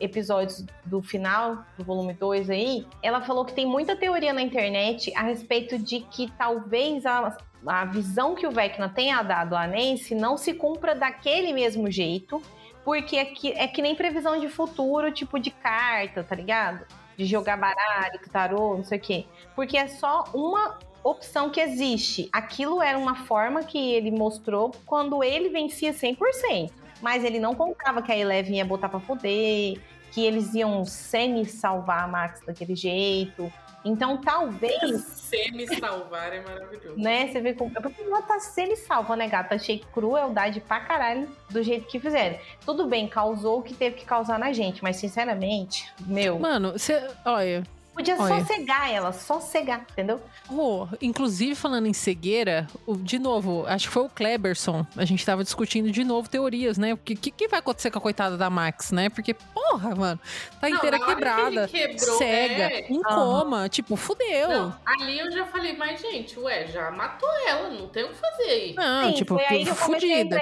[0.00, 5.12] episódios do final do volume 2 aí, ela falou que tem muita teoria na internet
[5.14, 7.36] a respeito de que talvez a,
[7.66, 12.40] a visão que o Vecna tenha dado a Nancy não se cumpra daquele mesmo jeito,
[12.84, 16.86] porque é que, é que nem previsão de futuro, tipo de carta, tá ligado?
[17.14, 19.26] De jogar baralho, tarô, não sei o quê.
[19.54, 20.78] Porque é só uma
[21.10, 22.28] opção que existe.
[22.32, 26.70] Aquilo era uma forma que ele mostrou quando ele vencia 100%.
[27.00, 29.80] Mas ele não contava que a Eleven ia botar pra foder,
[30.10, 33.52] que eles iam semi-salvar a Max daquele jeito.
[33.84, 35.02] Então, talvez.
[35.28, 36.98] Semi-salvar é maravilhoso.
[36.98, 37.28] Né?
[37.28, 37.70] Você vê como.
[37.70, 39.54] Porque ela tá semi-salva, né, gata?
[39.54, 42.38] Achei crueldade pra caralho do jeito que fizeram.
[42.64, 46.38] Tudo bem, causou o que teve que causar na gente, mas sinceramente, meu.
[46.38, 47.08] Mano, você.
[47.24, 47.62] Olha,
[47.98, 48.38] Podia Olha.
[48.38, 50.22] só cegar ela, só cegar, entendeu?
[50.48, 52.64] Oh, inclusive, falando em cegueira,
[53.00, 54.86] de novo, acho que foi o Kleberson.
[54.96, 56.94] A gente tava discutindo de novo teorias, né?
[56.94, 59.08] O que, que, vai acontecer com a coitada da Max, né?
[59.08, 60.20] Porque, porra, mano,
[60.60, 62.86] tá inteira não, quebrada, que quebrou, cega, é...
[62.88, 63.68] em coma, uhum.
[63.68, 64.48] tipo, fudeu.
[64.48, 68.14] Não, ali eu já falei, mas, gente, ué, já matou ela, não tem o que
[68.14, 68.74] fazer aí.
[68.74, 69.38] Não, Sim, tipo,
[69.74, 70.40] fudida.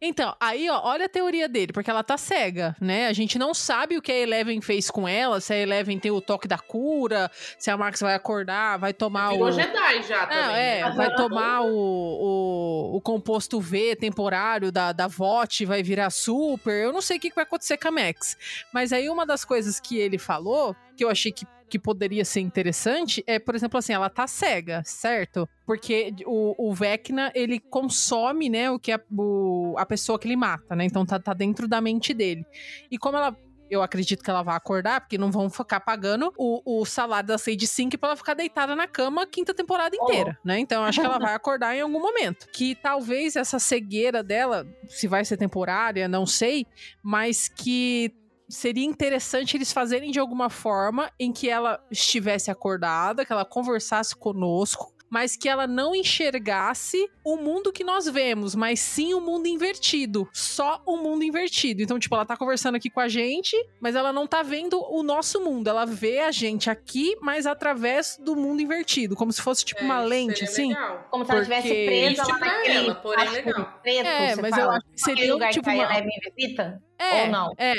[0.00, 3.06] Então, aí, ó, olha a teoria dele, porque ela tá cega, né?
[3.06, 6.10] A gente não sabe o que a Eleven fez com ela, se a Eleven tem
[6.10, 9.52] o toque da cura, se a Max vai acordar, vai tomar Virou o.
[9.52, 10.44] Jedi já também.
[10.44, 10.90] Não, é, né?
[10.96, 16.84] vai tomar o, o, o, composto V temporário da, da VOT, vai virar super.
[16.84, 18.36] Eu não sei o que vai acontecer com a Max.
[18.72, 22.40] Mas aí, uma das coisas que ele falou, que eu achei que que poderia ser
[22.40, 25.48] interessante é, por exemplo, assim, ela tá cega, certo?
[25.64, 30.36] Porque o, o Vecna, ele consome, né, o que a, o, a pessoa que ele
[30.36, 30.84] mata, né?
[30.84, 32.44] Então tá, tá dentro da mente dele.
[32.90, 33.34] E como ela
[33.70, 37.38] eu acredito que ela vai acordar, porque não vão ficar pagando o, o salário da
[37.38, 40.46] Sage Sink pra ela ficar deitada na cama a quinta temporada inteira, oh.
[40.46, 40.58] né?
[40.58, 42.48] Então eu acho que ela vai acordar em algum momento.
[42.52, 46.66] Que talvez essa cegueira dela, se vai ser temporária, não sei,
[47.02, 48.14] mas que
[48.52, 54.14] seria interessante eles fazerem de alguma forma em que ela estivesse acordada, que ela conversasse
[54.14, 59.46] conosco, mas que ela não enxergasse o mundo que nós vemos, mas sim o mundo
[59.46, 60.26] invertido.
[60.32, 61.82] Só o mundo invertido.
[61.82, 65.02] Então, tipo, ela tá conversando aqui com a gente, mas ela não tá vendo o
[65.02, 65.68] nosso mundo.
[65.68, 69.14] Ela vê a gente aqui, mas através do mundo invertido.
[69.14, 70.68] Como se fosse, tipo, é, uma lente, assim.
[70.68, 71.06] Legal.
[71.10, 72.76] Como se ela estivesse presa lá naquele...
[72.78, 73.80] Ela, porém, legal.
[73.82, 75.88] Preto, é, mas fala, eu acho que seria, lugar tipo, que uma...
[76.34, 76.82] visita?
[76.98, 77.52] É, Ou não?
[77.58, 77.74] É,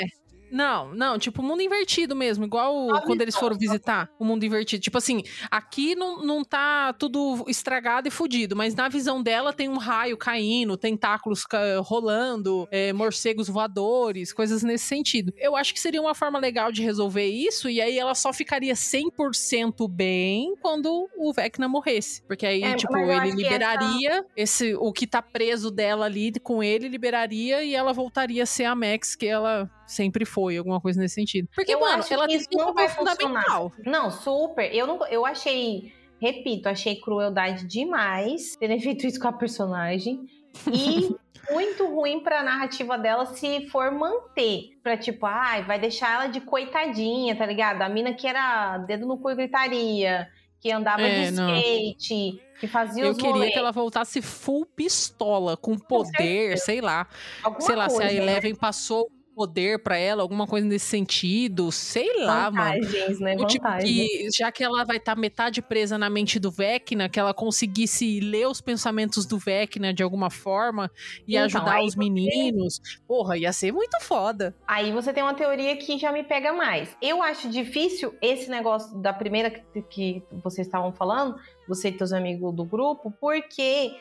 [0.50, 4.82] não, não, tipo, mundo invertido mesmo, igual ah, quando eles foram visitar o mundo invertido.
[4.82, 9.68] Tipo assim, aqui não, não tá tudo estragado e fudido, mas na visão dela tem
[9.68, 11.44] um raio caindo, tentáculos
[11.82, 15.32] rolando, é, morcegos voadores, coisas nesse sentido.
[15.36, 18.74] Eu acho que seria uma forma legal de resolver isso, e aí ela só ficaria
[18.74, 22.22] 100% bem quando o Vecna morresse.
[22.26, 24.64] Porque aí, é, tipo, ele liberaria essa...
[24.64, 28.64] esse, o que tá preso dela ali com ele, liberaria e ela voltaria a ser
[28.64, 31.48] a Max que ela sempre foi, alguma coisa nesse sentido.
[31.54, 33.72] Porque, eu mano, ela tem um papel fundamental.
[33.84, 34.74] Não, super.
[34.74, 40.26] Eu, não, eu achei, repito, achei crueldade demais terem feito isso com a personagem.
[40.72, 41.14] E
[41.50, 44.70] muito ruim pra narrativa dela se for manter.
[44.82, 47.82] Pra tipo, ai, vai deixar ela de coitadinha, tá ligado?
[47.82, 50.28] A mina que era dedo no cu e gritaria,
[50.60, 52.60] que andava é, de skate, não.
[52.60, 53.52] que fazia Eu os queria rolês.
[53.52, 57.06] que ela voltasse full pistola, com poder, com sei lá.
[57.42, 58.58] Alguma sei lá, coisa, se a Eleven né?
[58.58, 63.40] passou poder para ela, alguma coisa nesse sentido, sei lá, Vantagens, mano.
[63.42, 63.46] né?
[63.46, 67.34] Tipo que, já que ela vai estar metade presa na mente do Vecna, que ela
[67.34, 70.90] conseguisse ler os pensamentos do Vecna de alguma forma
[71.26, 72.80] e Então, ajudar os você- meninos.
[73.06, 74.54] Porra, ia ser muito foda.
[74.66, 76.96] Aí você tem uma teoria que já me pega mais.
[77.02, 81.36] Eu acho difícil esse negócio da primeira que, que vocês estavam falando,
[81.68, 83.92] você e seus amigos do grupo, porque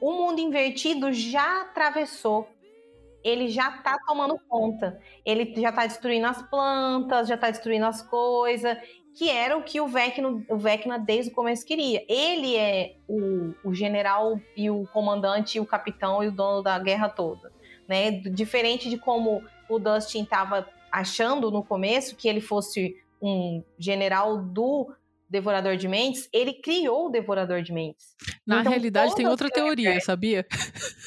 [0.00, 2.48] o mundo invertido já atravessou.
[3.24, 5.00] Ele já tá tomando conta.
[5.24, 8.76] Ele já tá destruindo as plantas, já tá destruindo as coisas,
[9.14, 12.04] que era o que o Vecna, o Vecna desde o começo queria.
[12.08, 16.78] Ele é o, o general e o comandante e o capitão e o dono da
[16.78, 17.50] guerra toda.
[17.88, 18.10] Né?
[18.10, 24.92] Diferente de como o Dustin estava achando no começo que ele fosse um general do
[25.28, 28.14] Devorador de Mentes, ele criou o Devorador de Mentes.
[28.46, 30.46] Na Então, realidade, tem outra teoria, sabia?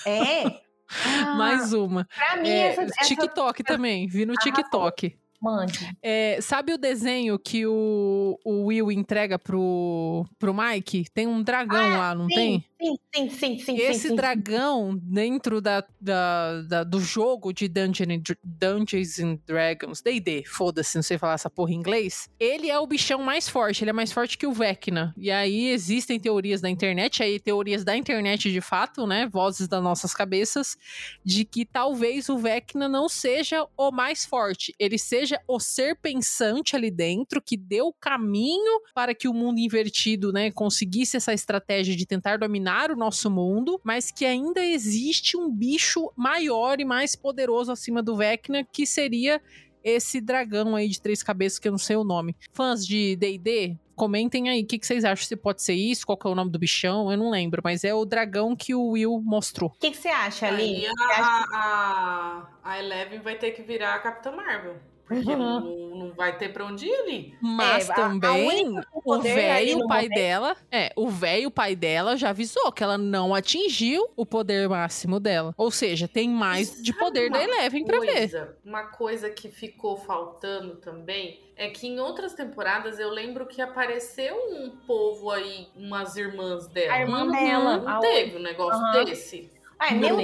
[0.06, 0.67] É.
[1.06, 2.08] Ah, Mais uma.
[2.16, 3.06] Pra mim, É, essa, essa...
[3.06, 5.18] TikTok também, vi no TikTok.
[5.42, 5.96] Mande.
[6.02, 11.06] É, sabe o desenho que o, o Will entrega pro, pro Mike?
[11.14, 12.66] Tem um dragão lá, não tem?
[12.82, 13.78] Sim, sim, sim, sim.
[13.78, 14.16] Esse sim, sim.
[14.16, 20.96] dragão dentro da, da, da- do jogo de Dungeon and Dungeons and Dragons, D&D, foda-se,
[20.96, 23.94] não sei falar essa porra em inglês, ele é o bichão mais forte, ele é
[23.94, 25.14] mais forte que o Vecna.
[25.18, 29.82] E aí existem teorias da internet, aí teorias da internet de fato, né, vozes das
[29.84, 30.78] nossas cabeças,
[31.24, 36.76] de que talvez o Vecna não seja o mais forte, ele seja o ser pensante
[36.76, 41.96] ali dentro, que deu o caminho para que o mundo invertido, né, conseguisse essa estratégia
[41.96, 47.16] de tentar dominar o nosso mundo, mas que ainda existe um bicho maior e mais
[47.16, 49.42] poderoso acima do Vecna, que seria
[49.84, 52.36] esse dragão aí de três cabeças, que eu não sei o nome.
[52.52, 55.26] Fãs de D&D, comentem aí, o que, que vocês acham?
[55.26, 56.06] Se pode ser isso?
[56.06, 57.12] Qual que é o nome do bichão?
[57.12, 59.72] Eu não lembro, mas é o dragão que o Will mostrou.
[59.72, 60.86] O que, que você acha, Ali?
[60.86, 64.78] Aí a, a, a Eleven vai ter que virar a Capitã Marvel.
[65.08, 65.38] Porque Uhum.
[65.38, 67.34] não, não vai ter pra onde ir ali.
[67.42, 71.50] Mas É, a- a também o ali velho no pai momento- dela, é, o velho
[71.50, 75.54] pai dela já avisou que ela não atingiu o poder máximo dela.
[75.58, 78.08] Ou seja, tem mais de Sabe poder da Eleven pra ver.
[78.30, 83.62] coisa- Uma coisa que ficou faltando também é que em outras temporadas eu lembro que
[83.62, 86.94] apareceu um povo aí, umas irmãs dela.
[86.94, 87.32] A irmã Uhum.
[87.32, 87.78] dela.
[87.78, 89.06] Não teve um negócio Aham.
[89.06, 89.50] desse?
[89.80, 90.18] Ah, meu,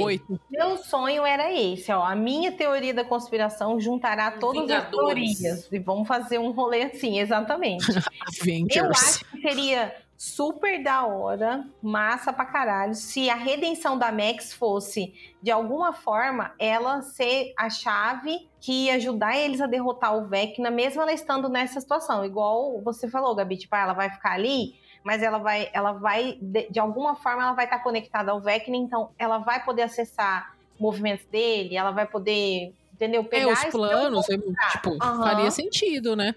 [0.49, 2.03] meu sonho era esse, ó.
[2.03, 5.39] A minha teoria da conspiração juntará todas as Vingadores.
[5.39, 5.71] teorias.
[5.71, 7.85] E vamos fazer um rolê assim, exatamente.
[8.75, 14.53] Eu acho que seria super da hora, massa pra caralho, se a redenção da Max
[14.53, 20.25] fosse, de alguma forma, ela ser a chave que ia ajudar eles a derrotar o
[20.25, 22.23] Vecna, mesmo ela estando nessa situação.
[22.23, 26.37] Igual você falou, Gabi, tipo, ah, ela vai ficar ali, mas ela vai, ela vai,
[26.41, 30.55] de, de alguma forma, ela vai estar conectada ao Vecna, então ela vai poder acessar
[30.79, 33.21] movimentos dele, ela vai poder, entendeu?
[33.21, 34.37] É, Pegar os esse- planos, é,
[34.71, 35.23] tipo, Aham.
[35.23, 36.33] faria sentido, né?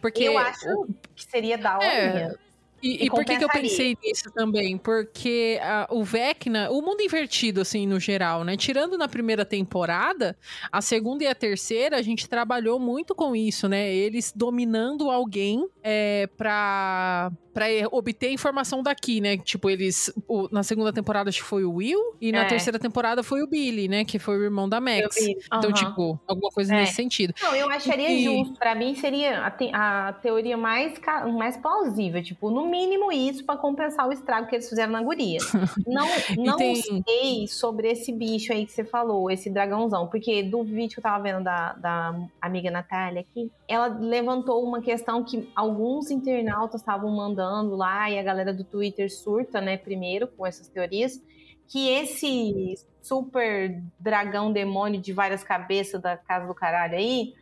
[0.00, 1.86] Porque Eu acho o- que seria da hora.
[1.86, 2.34] É,
[2.82, 4.76] E, E por que, que eu pensei nisso também?
[4.78, 5.58] Porque
[5.90, 8.56] o Vecna, o mundo invertido, assim, no geral, né?
[8.56, 10.36] Tirando na primeira temporada,
[10.70, 13.92] a segunda e a terceira, a gente trabalhou muito com isso, né?
[13.92, 19.36] Eles dominando alguém é, pra, pra obter informação daqui, né?
[19.38, 20.12] Tipo, eles.
[20.28, 22.44] o- na segunda temporada acho que foi o Will, e na É.
[22.44, 24.04] terceira temporada foi o Billy, né?
[24.04, 25.16] Que foi o irmão da Max.
[25.16, 25.36] Vi.
[25.46, 26.80] Então, tipo, alguma coisa É.
[26.80, 27.32] nesse sentido.
[27.42, 28.58] Não, eu acharia E- justo.
[28.58, 30.94] Pra mim seria a, te- a teoria mais,
[31.36, 32.22] mais plausível.
[32.22, 35.38] Tipo, no mínimo isso pra compensar o estrago que eles fizeram na guria.
[35.86, 36.06] Não,
[36.36, 40.06] não tem- sei sobre esse bicho aí que você falou, esse dragãozão.
[40.08, 44.80] Porque do vídeo que eu tava vendo da, da amiga Natália aqui, ela levantou uma
[44.80, 50.28] questão que alguns internautas estavam mandando lá e a galera do Twitter surta, né, primeiro
[50.28, 51.20] com essas teorias.
[51.66, 57.32] Que esse super dragão demônio de várias cabeças da casa do caralho aí,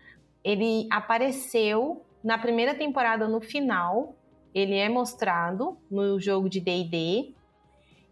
[0.44, 4.14] ele apareceu na primeira temporada no final.
[4.56, 7.34] Ele é mostrado no jogo de D&D.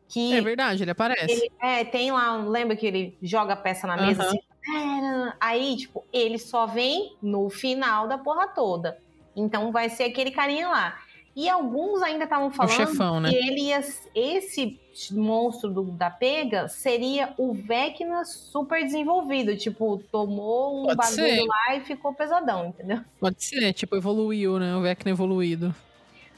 [0.09, 1.33] Que É verdade, ele aparece.
[1.33, 4.29] ele, é, tem lá, lembra que ele joga a peça na mesa Aham.
[4.31, 5.33] assim?
[5.41, 8.99] Aí, tipo, ele só vem no final da porra toda.
[9.35, 10.99] Então vai ser aquele carinha lá.
[11.35, 13.29] E alguns ainda estavam falando chefão, né?
[13.31, 13.81] que ele ia,
[14.15, 14.79] esse
[15.11, 19.57] monstro do- da pega seria o Vecna super desenvolvido.
[19.57, 21.43] Tipo, tomou um Pode bagulho ser.
[21.45, 23.01] lá e ficou pesadão, entendeu?
[23.19, 24.77] Pode ser, tipo, evoluiu, né?
[24.77, 25.75] O Vecna evoluído.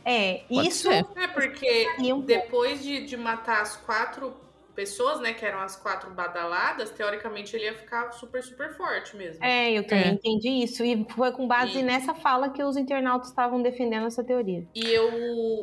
[0.07, 1.05] É, Pode isso ser.
[1.17, 1.89] É porque
[2.25, 4.33] depois de, de matar as quatro
[4.77, 9.43] pessoas, né, que eram as quatro badaladas, teoricamente ele ia ficar super, super forte mesmo.
[9.43, 10.13] É, eu também é.
[10.13, 10.85] entendi isso.
[10.85, 11.83] E foi com base e...
[11.83, 14.65] nessa fala que os internautas estavam defendendo essa teoria.
[14.75, 15.07] E eu.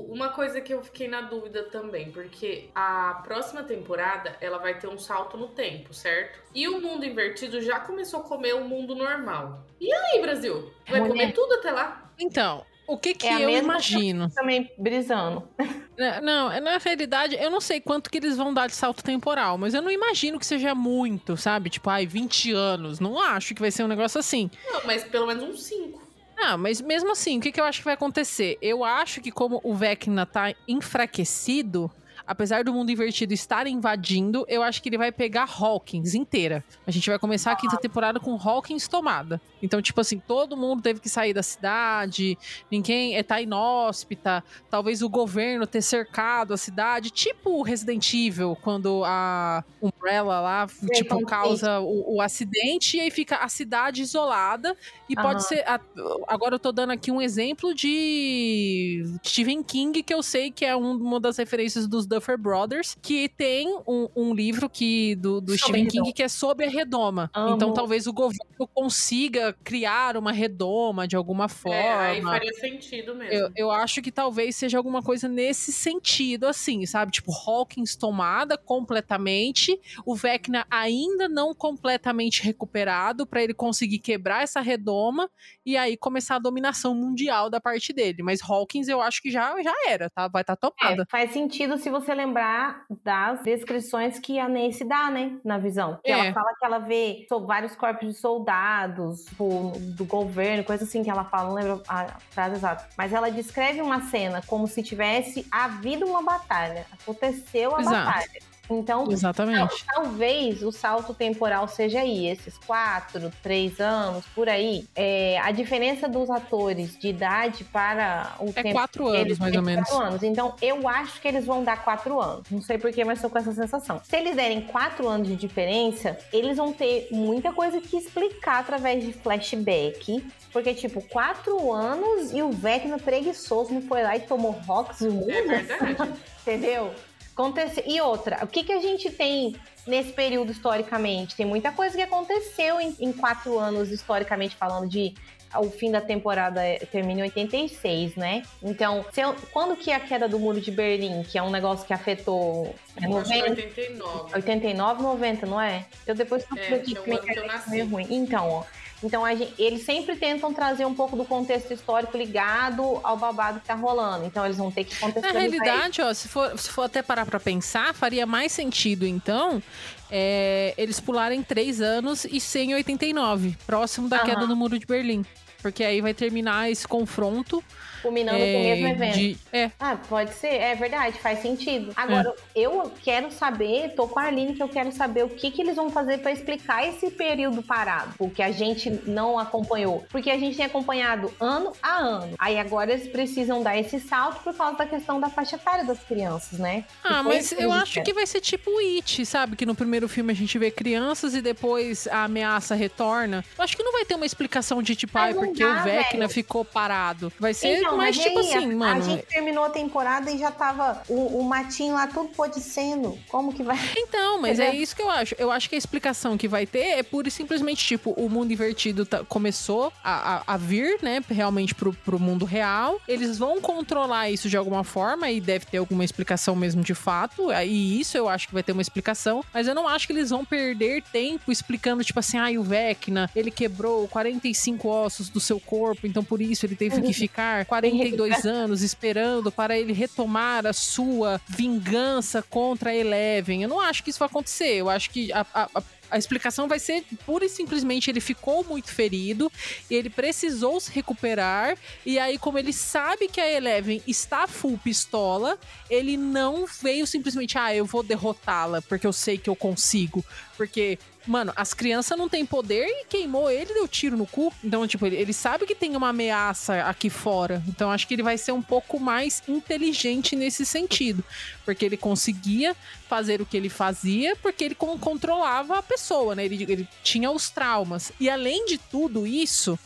[0.09, 4.87] Uma coisa que eu fiquei na dúvida também, porque a próxima temporada ela vai ter
[4.87, 6.41] um salto no tempo, certo?
[6.53, 9.63] E o mundo invertido já começou a comer o mundo normal.
[9.79, 10.73] E aí, Brasil?
[10.89, 11.11] Vai Mulher.
[11.11, 12.11] comer tudo até lá?
[12.19, 14.29] Então, o que que é eu imagino?
[14.29, 15.47] Também brisando.
[16.23, 19.75] Não, na realidade, eu não sei quanto que eles vão dar de salto temporal, mas
[19.75, 21.69] eu não imagino que seja muito, sabe?
[21.69, 22.99] Tipo, ai, 20 anos.
[22.99, 24.49] Não acho que vai ser um negócio assim.
[24.71, 26.01] Não, mas pelo menos uns 5.
[26.35, 28.57] Ah, mas mesmo assim, o que, que eu acho que vai acontecer?
[28.59, 31.91] Eu acho que como o Vecna tá enfraquecido,
[32.25, 36.63] apesar do mundo invertido estar invadindo, eu acho que ele vai pegar Hawkins inteira.
[36.85, 39.41] A gente vai começar a quinta temporada com Hawkins tomada.
[39.61, 42.37] Então, tipo assim, todo mundo teve que sair da cidade,
[42.69, 48.57] ninguém é, tá inóspita, talvez o governo ter cercado a cidade, tipo o Resident Evil,
[48.61, 54.75] quando a Umbrella lá, tipo, causa o, o, acidente e aí fica a cidade isolada.
[55.09, 55.21] E uhum.
[55.21, 55.67] pode ser.
[55.67, 55.79] A,
[56.27, 60.75] agora eu tô dando aqui um exemplo de Stephen King, que eu sei que é
[60.75, 65.57] um, uma das referências dos Duffer Brothers, que tem um, um livro que, do, do
[65.57, 67.29] Stephen King que é sobre a redoma.
[67.33, 67.55] Amo.
[67.55, 71.77] Então talvez o governo consiga criar uma redoma de alguma forma.
[71.77, 73.33] É, aí faria sentido mesmo.
[73.33, 77.11] Eu, eu acho que talvez seja alguma coisa nesse sentido, assim, sabe?
[77.11, 84.61] Tipo, Hawkins tomada completamente, o Vecna ainda não completamente recuperado para ele conseguir quebrar essa
[84.61, 85.29] redoma
[85.65, 88.21] e aí começar a dominação mundial da parte dele.
[88.21, 90.27] Mas Hawkins eu acho que já, já era, tá?
[90.27, 91.03] Vai estar tá tomada.
[91.03, 95.37] É, faz sentido se você lembrar das descrições que a Nancy dá, né?
[95.43, 95.99] Na visão.
[96.03, 96.19] Que é.
[96.19, 101.09] ela fala que ela vê vários corpos de soldados, tipo, do governo, coisa assim que
[101.09, 102.89] ela fala, não lembro a frase exata.
[102.97, 106.85] Mas ela descreve uma cena como se tivesse havido uma batalha.
[106.91, 108.05] Aconteceu a Exato.
[108.05, 108.52] batalha.
[108.69, 109.85] Então, Exatamente.
[109.85, 114.87] talvez o salto temporal seja aí, esses quatro, três anos, por aí.
[114.95, 118.71] É, a diferença dos atores de idade para o é tempo.
[118.71, 119.89] quatro anos, mais ou menos.
[119.89, 120.23] Quatro anos.
[120.23, 122.49] Então, eu acho que eles vão dar quatro anos.
[122.49, 124.01] Não sei porquê, mas estou com essa sensação.
[124.03, 129.03] Se eles derem quatro anos de diferença, eles vão ter muita coisa que explicar através
[129.03, 130.25] de flashback.
[130.53, 135.07] Porque, tipo, quatro anos e o Vecna preguiçoso não foi lá e tomou rocks e
[135.07, 136.13] É verdade.
[136.43, 136.93] Entendeu?
[137.33, 137.83] Acontece...
[137.85, 139.55] E outra, o que, que a gente tem
[139.85, 141.35] nesse período historicamente?
[141.35, 145.13] Tem muita coisa que aconteceu em, em quatro anos, historicamente falando, de
[145.55, 148.43] o fim da temporada é, termina em 86, né?
[148.61, 151.85] Então, eu, quando que é a queda do muro de Berlim, que é um negócio
[151.85, 152.73] que afetou...
[153.01, 154.35] É 90, 89.
[154.35, 155.85] 89, 90, não é?
[156.07, 156.43] Eu depois...
[156.55, 157.81] É, que eu nasci.
[157.81, 158.07] Ruim.
[158.09, 158.63] Então, ó,
[159.03, 163.67] então, gente, eles sempre tentam trazer um pouco do contexto histórico ligado ao babado que
[163.67, 164.25] tá rolando.
[164.25, 165.33] Então, eles vão ter que contextualizar.
[165.33, 169.61] Na realidade, ó, se for, se for até parar pra pensar, faria mais sentido, então,
[170.09, 174.25] é, eles pularem três anos e 189, próximo da uhum.
[174.25, 175.25] queda do Muro de Berlim.
[175.61, 177.63] Porque aí vai terminar esse confronto
[178.03, 179.17] culminando é, com o mesmo evento.
[179.17, 179.71] De, é.
[179.79, 181.93] Ah, pode ser, é verdade, faz sentido.
[181.95, 182.59] Agora, é.
[182.59, 185.77] eu quero saber, tô com a Aline, que eu quero saber o que, que eles
[185.77, 190.05] vão fazer para explicar esse período parado, o que a gente não acompanhou.
[190.09, 192.35] Porque a gente tem acompanhado ano a ano.
[192.37, 195.99] Aí agora eles precisam dar esse salto por causa da questão da faixa etária das
[195.99, 196.83] crianças, né?
[197.03, 199.55] Ah, mas eu acho que vai ser tipo o It, sabe?
[199.55, 203.45] Que no primeiro filme a gente vê crianças e depois a ameaça retorna.
[203.57, 206.19] Eu acho que não vai ter uma explicação de tipo, ai, porque dá, o Vecna
[206.19, 206.29] velho.
[206.29, 207.31] ficou parado.
[207.39, 208.97] Vai ser então, mas, tipo aí, assim, a, mano.
[208.97, 213.17] A gente terminou a temporada e já tava o, o matinho lá tudo podicendo.
[213.29, 213.77] Como que vai.
[213.95, 215.35] Então, mas é isso que eu acho.
[215.37, 218.51] Eu acho que a explicação que vai ter é pura e simplesmente, tipo, o mundo
[218.51, 222.99] invertido tá, começou a, a, a, vir, né, realmente pro, pro mundo real.
[223.07, 227.51] Eles vão controlar isso de alguma forma e deve ter alguma explicação mesmo de fato.
[227.51, 229.43] E isso eu acho que vai ter uma explicação.
[229.53, 233.29] Mas eu não acho que eles vão perder tempo explicando, tipo assim, ah, o Vecna,
[233.35, 238.45] ele quebrou 45 ossos do seu corpo, então por isso ele teve que ficar 42
[238.45, 243.63] anos esperando para ele retomar a sua vingança contra a Eleven.
[243.63, 244.75] Eu não acho que isso vai acontecer.
[244.75, 248.63] Eu acho que a, a, a a explicação vai ser pura e simplesmente ele ficou
[248.63, 249.51] muito ferido,
[249.89, 251.75] ele precisou se recuperar,
[252.05, 255.57] e aí, como ele sabe que a Eleven está full pistola,
[255.89, 260.23] ele não veio simplesmente, ah, eu vou derrotá-la, porque eu sei que eu consigo.
[260.55, 264.53] Porque Mano, as crianças não têm poder e queimou ele deu tiro no cu.
[264.63, 267.63] Então, tipo, ele, ele, sabe que tem uma ameaça aqui fora.
[267.67, 271.23] Então, acho que ele vai ser um pouco mais inteligente nesse sentido.
[271.63, 272.75] Porque ele conseguia
[273.07, 276.45] fazer o que ele fazia porque ele controlava a pessoa, né?
[276.45, 278.11] Ele, ele tinha os traumas.
[278.19, 279.79] E além de tudo isso,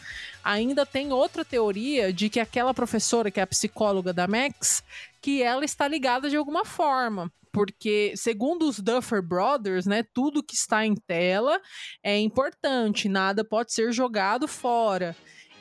[0.44, 4.84] ainda tem outra teoria de que aquela professora, que é a psicóloga da Max,
[5.22, 10.54] que ela está ligada de alguma forma porque segundo os Duffer Brothers, né, tudo que
[10.54, 11.60] está em tela
[12.04, 15.16] é importante, nada pode ser jogado fora.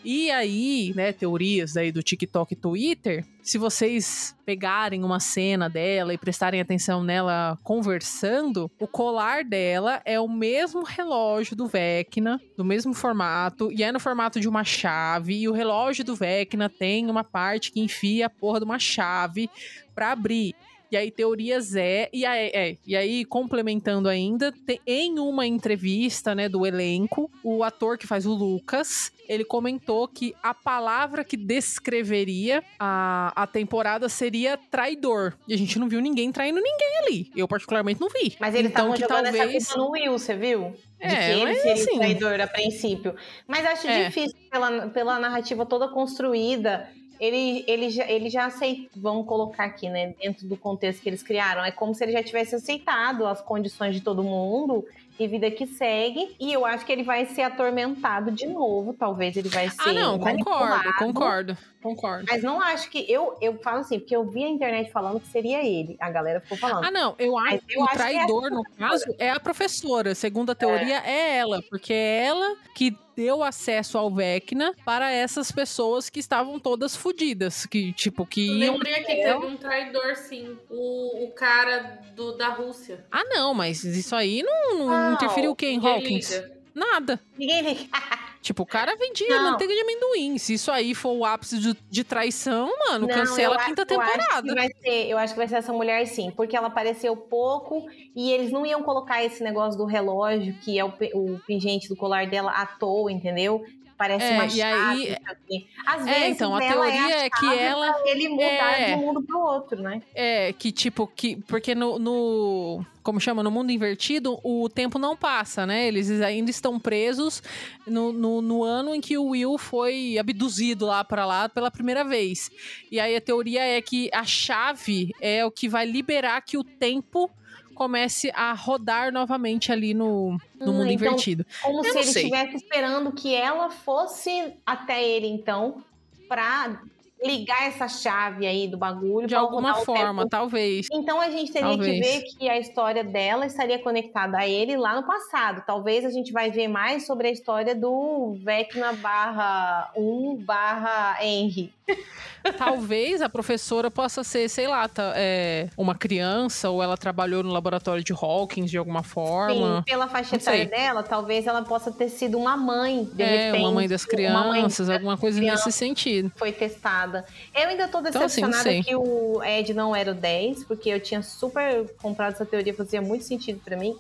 [0.05, 6.13] E aí, né, teorias aí do TikTok e Twitter, se vocês pegarem uma cena dela
[6.13, 12.65] e prestarem atenção nela conversando, o colar dela é o mesmo relógio do Vecna, do
[12.65, 17.09] mesmo formato, e é no formato de uma chave, e o relógio do Vecna tem
[17.09, 19.49] uma parte que enfia a porra de uma chave
[19.95, 20.55] para abrir.
[20.91, 22.09] E aí, teorias é.
[22.12, 27.62] E aí, é, e aí complementando ainda, tem, em uma entrevista né, do elenco, o
[27.62, 34.09] ator que faz o Lucas, ele comentou que a palavra que descreveria a, a temporada
[34.09, 35.34] seria traidor.
[35.49, 37.30] E a gente não viu ninguém traindo ninguém ali.
[37.37, 38.37] Eu, particularmente, não vi.
[38.39, 39.76] Mas eles então, estavam jogando talvez...
[39.76, 40.74] no Will, você viu?
[40.99, 41.99] De é, que ele seria assim...
[41.99, 43.14] traidor a princípio.
[43.47, 44.05] Mas acho é.
[44.05, 46.89] difícil, pela, pela narrativa toda construída
[47.21, 51.23] ele, ele, já, ele já aceitou, vamos colocar aqui, né, dentro do contexto que eles
[51.23, 54.85] criaram, é como se ele já tivesse aceitado as condições de todo mundo
[55.19, 56.37] e vida que segue.
[56.39, 58.93] E eu acho que ele vai ser atormentado de novo.
[58.93, 59.89] Talvez ele vai ser.
[59.89, 62.27] Ah, não, concordo, concordo, concordo.
[62.29, 63.05] Mas não acho que.
[63.11, 65.97] Eu, eu falo assim, porque eu vi a internet falando que seria ele.
[66.01, 66.85] A galera ficou falando.
[66.85, 67.14] Ah, não.
[67.19, 70.14] Eu acho que o traidor, que é no caso, é a professora.
[70.14, 71.11] Segundo a teoria, é.
[71.11, 71.62] é ela.
[71.69, 77.64] Porque é ela que deu acesso ao Vecna para essas pessoas que estavam todas fodidas,
[77.64, 78.75] que tipo que iam...
[78.75, 83.05] lembrei que teve um traidor sim, o, o cara do, da Rússia.
[83.11, 86.31] Ah, não, mas isso aí não, não, não interferiu quem, Hawkins?
[86.31, 86.57] Liga.
[86.75, 87.21] Nada.
[87.39, 87.87] Ninguém liga.
[88.47, 89.51] Tipo, o cara vendia não.
[89.51, 90.39] manteiga de amendoim.
[90.39, 93.89] Se isso aí for o ápice de, de traição, mano, não, cancela a quinta acho,
[93.89, 94.49] temporada.
[94.49, 97.89] Eu acho, ser, eu acho, que vai ser, essa mulher sim, porque ela apareceu pouco
[98.15, 101.97] e eles não iam colocar esse negócio do relógio, que é o, o pingente do
[101.97, 103.65] colar dela, à toa, entendeu?
[103.97, 104.63] Parece é, uma chave.
[104.63, 108.03] Aí, Às é, vezes, é, então, a teoria é, a que ela.
[108.05, 110.03] ele mudar é, de um mundo pro outro, né?
[110.15, 111.37] É, que tipo, que.
[111.43, 112.85] Porque no, no.
[113.03, 113.43] Como chama?
[113.43, 115.87] No mundo invertido, o tempo não passa, né?
[115.87, 117.43] Eles ainda estão presos
[117.87, 122.05] no, no, no ano em que o Will foi abduzido lá para lá pela primeira
[122.05, 122.51] vez.
[122.91, 126.65] E aí a teoria é que a chave é o que vai liberar que o
[126.65, 127.31] tempo
[127.77, 131.47] comece a rodar novamente ali no, no mundo então, invertido.
[131.62, 135.85] Como Eu se ele estivesse esperando que ela fosse até ele, então,
[136.27, 136.81] pra
[137.25, 139.27] ligar essa chave aí do bagulho.
[139.27, 140.29] De alguma forma, tempo.
[140.29, 140.87] talvez.
[140.93, 141.93] Então a gente teria talvez.
[141.93, 145.62] que ver que a história dela estaria conectada a ele lá no passado.
[145.67, 151.73] Talvez a gente vai ver mais sobre a história do Vecna barra 1 barra Henry.
[152.59, 157.53] Talvez a professora possa ser, sei lá, tá, é, uma criança ou ela trabalhou no
[157.53, 159.79] laboratório de Hawkins de alguma forma.
[159.79, 163.62] Sim, pela faixa etária dela, talvez ela possa ter sido uma mãe, de é, repente.
[163.62, 166.31] uma mãe das crianças, mãe alguma coisa criança nesse sentido.
[166.37, 167.06] Foi testada.
[167.55, 171.01] Eu ainda tô decepcionada então, assim, que o Ed não era o 10, porque eu
[171.01, 173.99] tinha super comprado essa teoria, fazia muito sentido para mim.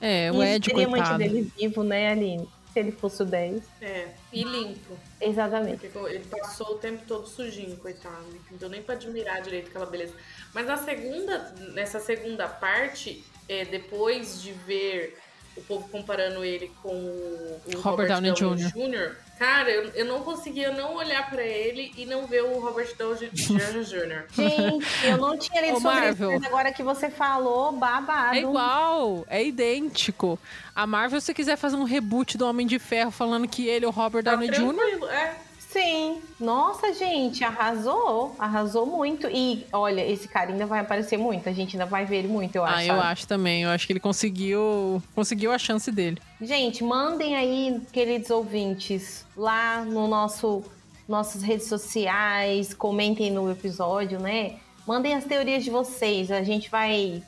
[0.00, 1.12] É, o Ed, teria coitado.
[1.12, 2.48] mantido ele vivo, né, Aline?
[2.72, 3.62] Se ele fosse o 10.
[3.82, 4.96] É, e limpo.
[5.20, 5.88] Exatamente.
[5.88, 8.24] Porque ele passou o tempo todo sujinho, coitado.
[8.50, 10.14] Não deu nem pra admirar direito aquela beleza.
[10.54, 15.18] Mas na segunda, nessa segunda parte, é, depois de ver
[15.56, 20.20] o povo comparando ele com o Robert, Robert Downey, Downey Jr., Cara, eu, eu não
[20.22, 24.26] conseguia não olhar para ele e não ver o Robert Downey Jr.
[24.30, 26.30] Gente, eu não tinha lido sobre Marvel.
[26.30, 28.36] isso, mas agora que você falou, babado.
[28.36, 30.38] É igual, é idêntico.
[30.76, 33.88] A Marvel, se quiser fazer um reboot do Homem de Ferro falando que ele é
[33.88, 35.34] o Robert tá Downey Jr., é.
[35.72, 36.20] Sim.
[36.38, 38.36] Nossa, gente, arrasou.
[38.38, 39.26] Arrasou muito.
[39.26, 41.48] E olha, esse cara ainda vai aparecer muito.
[41.48, 42.78] A gente ainda vai ver ele muito, eu ah, acho.
[42.78, 43.06] Ah, eu sabe?
[43.08, 43.62] acho também.
[43.62, 46.20] Eu acho que ele conseguiu, conseguiu a chance dele.
[46.40, 50.62] Gente, mandem aí, queridos ouvintes, lá no nosso
[51.08, 54.56] nossas redes sociais, comentem no episódio, né?
[54.86, 56.30] Mandem as teorias de vocês.
[56.30, 57.22] A gente vai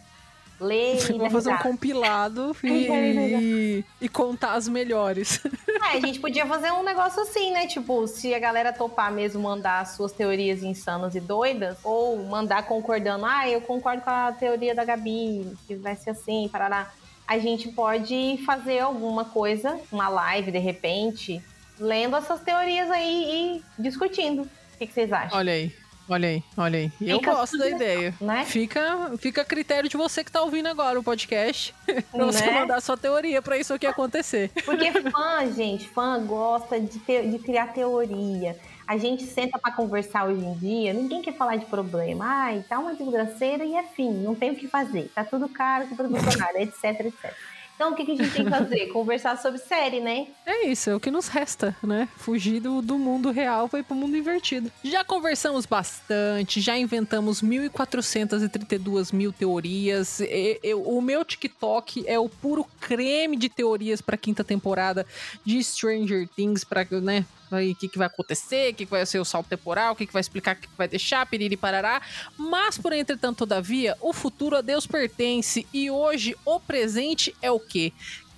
[0.61, 5.41] ler e fazer um compilado e, e, e, contar as melhores.
[5.85, 7.67] É, a gente podia fazer um negócio assim, né?
[7.67, 13.27] Tipo, se a galera topar mesmo mandar suas teorias insanas e doidas, ou mandar concordando,
[13.27, 16.91] ah, eu concordo com a teoria da Gabi, que vai ser assim, parará.
[17.29, 21.43] A gente pode fazer alguma coisa, uma live de repente,
[21.79, 24.43] lendo essas teorias aí e discutindo.
[24.43, 25.39] O que, que vocês acham?
[25.39, 25.73] Olha aí.
[26.09, 26.93] Olha aí, olha aí.
[27.01, 28.15] Eu gosto da ideia.
[28.21, 28.45] Né?
[28.45, 31.75] Fica, fica a critério de você que tá ouvindo agora o podcast.
[32.13, 32.61] pra você né?
[32.61, 34.51] mandar sua teoria pra isso aqui acontecer.
[34.65, 38.59] Porque fã, gente, fã gosta de, ter, de criar teoria.
[38.87, 42.25] A gente senta para conversar hoje em dia, ninguém quer falar de problema.
[42.27, 45.11] Ai, tá uma desgraceira e é fim, não tem o que fazer.
[45.15, 47.35] Tá tudo caro, tudo funcionário, etc, etc.
[47.75, 48.87] Então, o que, que a gente tem que fazer?
[48.93, 50.29] Conversar sobre série, né?
[50.47, 52.09] É isso, é o que nos resta, né?
[52.16, 54.70] Fugir do, do mundo real para ir pro mundo invertido.
[54.83, 60.20] Já conversamos bastante, já inventamos 1.432 mil teorias.
[60.20, 65.07] E, eu, o meu TikTok é o puro creme de teorias para quinta temporada
[65.45, 67.25] de Stranger Things, para né?
[67.51, 70.07] O que, que vai acontecer, o que, que vai ser o salto temporal, o que,
[70.07, 72.01] que vai explicar, o que, que vai deixar, piriri parará.
[72.36, 77.61] Mas, por entretanto, todavia, o futuro a Deus pertence e hoje o presente é o
[77.61, 77.92] quê?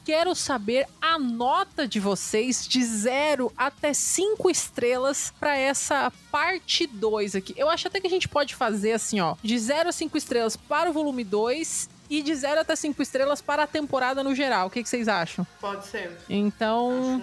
[0.07, 7.35] quero saber a nota de vocês de 0 até 5 estrelas para essa parte 2
[7.35, 7.53] aqui.
[7.57, 10.57] Eu acho até que a gente pode fazer assim, ó, de 0 a 5 estrelas
[10.57, 14.69] para o volume 2 e de 0 até 5 estrelas para a temporada no geral.
[14.69, 15.47] O que, que vocês acham?
[15.61, 16.17] Pode ser.
[16.29, 17.23] Então,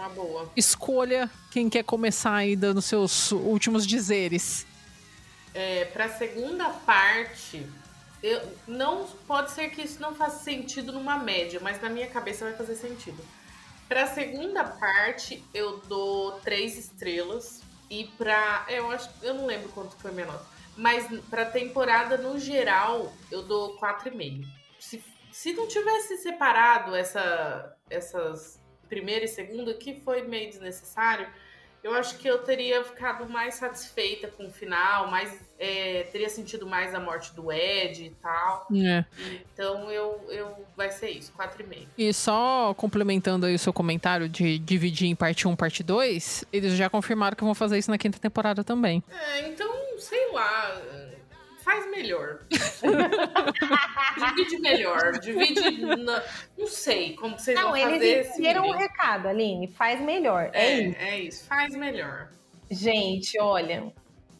[0.55, 4.65] escolha quem quer começar aí dando seus últimos dizeres.
[5.53, 7.65] É, para a segunda parte,
[8.23, 12.45] eu, não pode ser que isso não faça sentido numa média, mas na minha cabeça
[12.45, 13.23] vai fazer sentido.
[13.87, 19.69] Para a segunda parte, eu dou três estrelas e para eu acho, eu não lembro
[19.69, 20.45] quanto foi minha nota,
[20.75, 24.45] mas para temporada no geral, eu dou 4,5.
[24.45, 24.62] Se,
[25.33, 31.27] se não tivesse separado essa essas primeira e segunda, que foi meio desnecessário,
[31.83, 36.65] eu acho que eu teria ficado mais satisfeita com o final, mais é, teria sentido
[36.65, 38.67] mais a morte do Ed e tal.
[38.73, 39.03] É.
[39.51, 41.87] Então eu, eu vai ser isso, 4,5.
[41.97, 46.73] E só complementando aí o seu comentário de dividir em parte 1, parte 2, eles
[46.73, 49.03] já confirmaram que vão fazer isso na quinta temporada também.
[49.09, 50.81] É, então, sei lá,
[51.63, 52.39] faz melhor.
[54.35, 55.85] divide melhor, divide.
[55.97, 56.21] Na...
[56.57, 58.77] Não sei como vocês Não, vão fazer eles esse entenderam o meio.
[58.77, 59.67] recado, Aline.
[59.67, 60.49] Faz melhor.
[60.53, 60.97] É, É, isso.
[60.99, 62.29] é isso, faz melhor.
[62.69, 63.91] Gente, olha,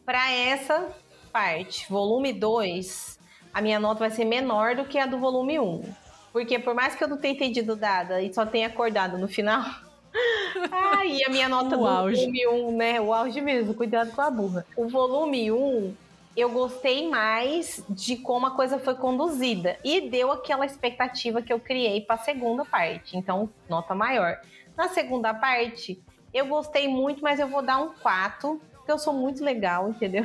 [0.06, 0.90] para essa
[1.32, 3.20] parte, volume 2,
[3.54, 5.84] a minha nota vai ser menor do que a do volume 1.
[6.32, 9.64] Porque por mais que eu não tenha entendido nada e só tenha acordado no final.
[10.72, 12.18] Ai, a minha nota O do auge.
[12.22, 13.02] volume 1, né?
[13.02, 14.66] O auge mesmo, cuidado com a burra.
[14.76, 15.95] O volume 1,
[16.36, 19.78] eu gostei mais de como a coisa foi conduzida.
[19.84, 23.18] E deu aquela expectativa que eu criei para a segunda parte.
[23.18, 24.38] Então, nota maior.
[24.76, 26.02] Na segunda parte,
[26.34, 30.24] eu gostei muito, mas eu vou dar um 4, porque eu sou muito legal, entendeu?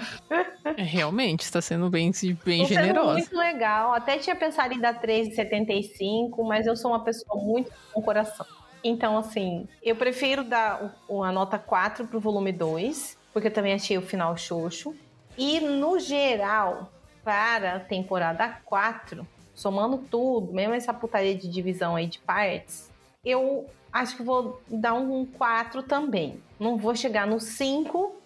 [0.76, 2.10] É, realmente, está sendo bem,
[2.44, 3.12] bem Tô generosa.
[3.12, 3.92] muito legal.
[3.92, 8.46] Até tinha pensado em dar 3,75, mas eu sou uma pessoa muito com coração.
[8.82, 13.74] Então, assim, eu prefiro dar o- a nota 4 pro volume 2, porque eu também
[13.74, 14.94] achei o final xoxo.
[15.38, 16.92] E, no geral,
[17.22, 19.24] para a temporada 4,
[19.54, 22.90] somando tudo, mesmo essa putaria de divisão aí de partes,
[23.24, 26.42] eu acho que vou dar um 4 também.
[26.58, 28.16] Não vou chegar no 5,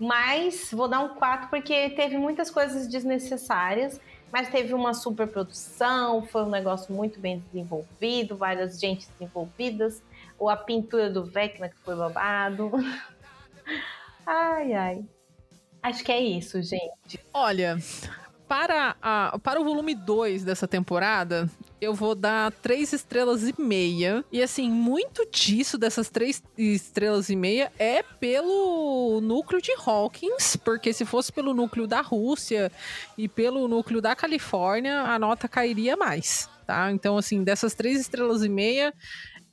[0.00, 4.00] mas vou dar um 4 porque teve muitas coisas desnecessárias,
[4.32, 10.02] mas teve uma super produção, foi um negócio muito bem desenvolvido, várias gentes envolvidas,
[10.36, 12.68] ou a pintura do Vecna que foi babado.
[14.26, 15.04] ai, ai.
[15.82, 17.18] Acho que é isso, gente.
[17.34, 17.76] Olha,
[18.52, 21.48] para, a, para o volume 2 dessa temporada,
[21.80, 24.22] eu vou dar três estrelas e meia.
[24.30, 30.92] E assim, muito disso, dessas três estrelas e meia, é pelo núcleo de Hawkins, porque
[30.92, 32.70] se fosse pelo núcleo da Rússia
[33.16, 36.92] e pelo núcleo da Califórnia, a nota cairia mais, tá?
[36.92, 38.92] Então, assim, dessas três estrelas e meia,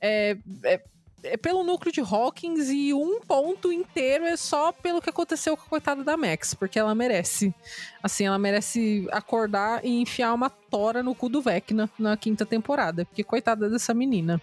[0.00, 0.80] é, é
[1.22, 5.64] é pelo núcleo de Hawkins e um ponto inteiro é só pelo que aconteceu com
[5.64, 7.54] a coitada da Max, porque ela merece.
[8.02, 13.04] Assim, ela merece acordar e enfiar uma tora no cu do Vecna na quinta temporada,
[13.04, 14.40] porque coitada dessa menina.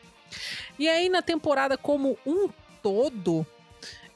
[0.78, 2.50] E aí, na temporada como um
[2.82, 3.46] todo,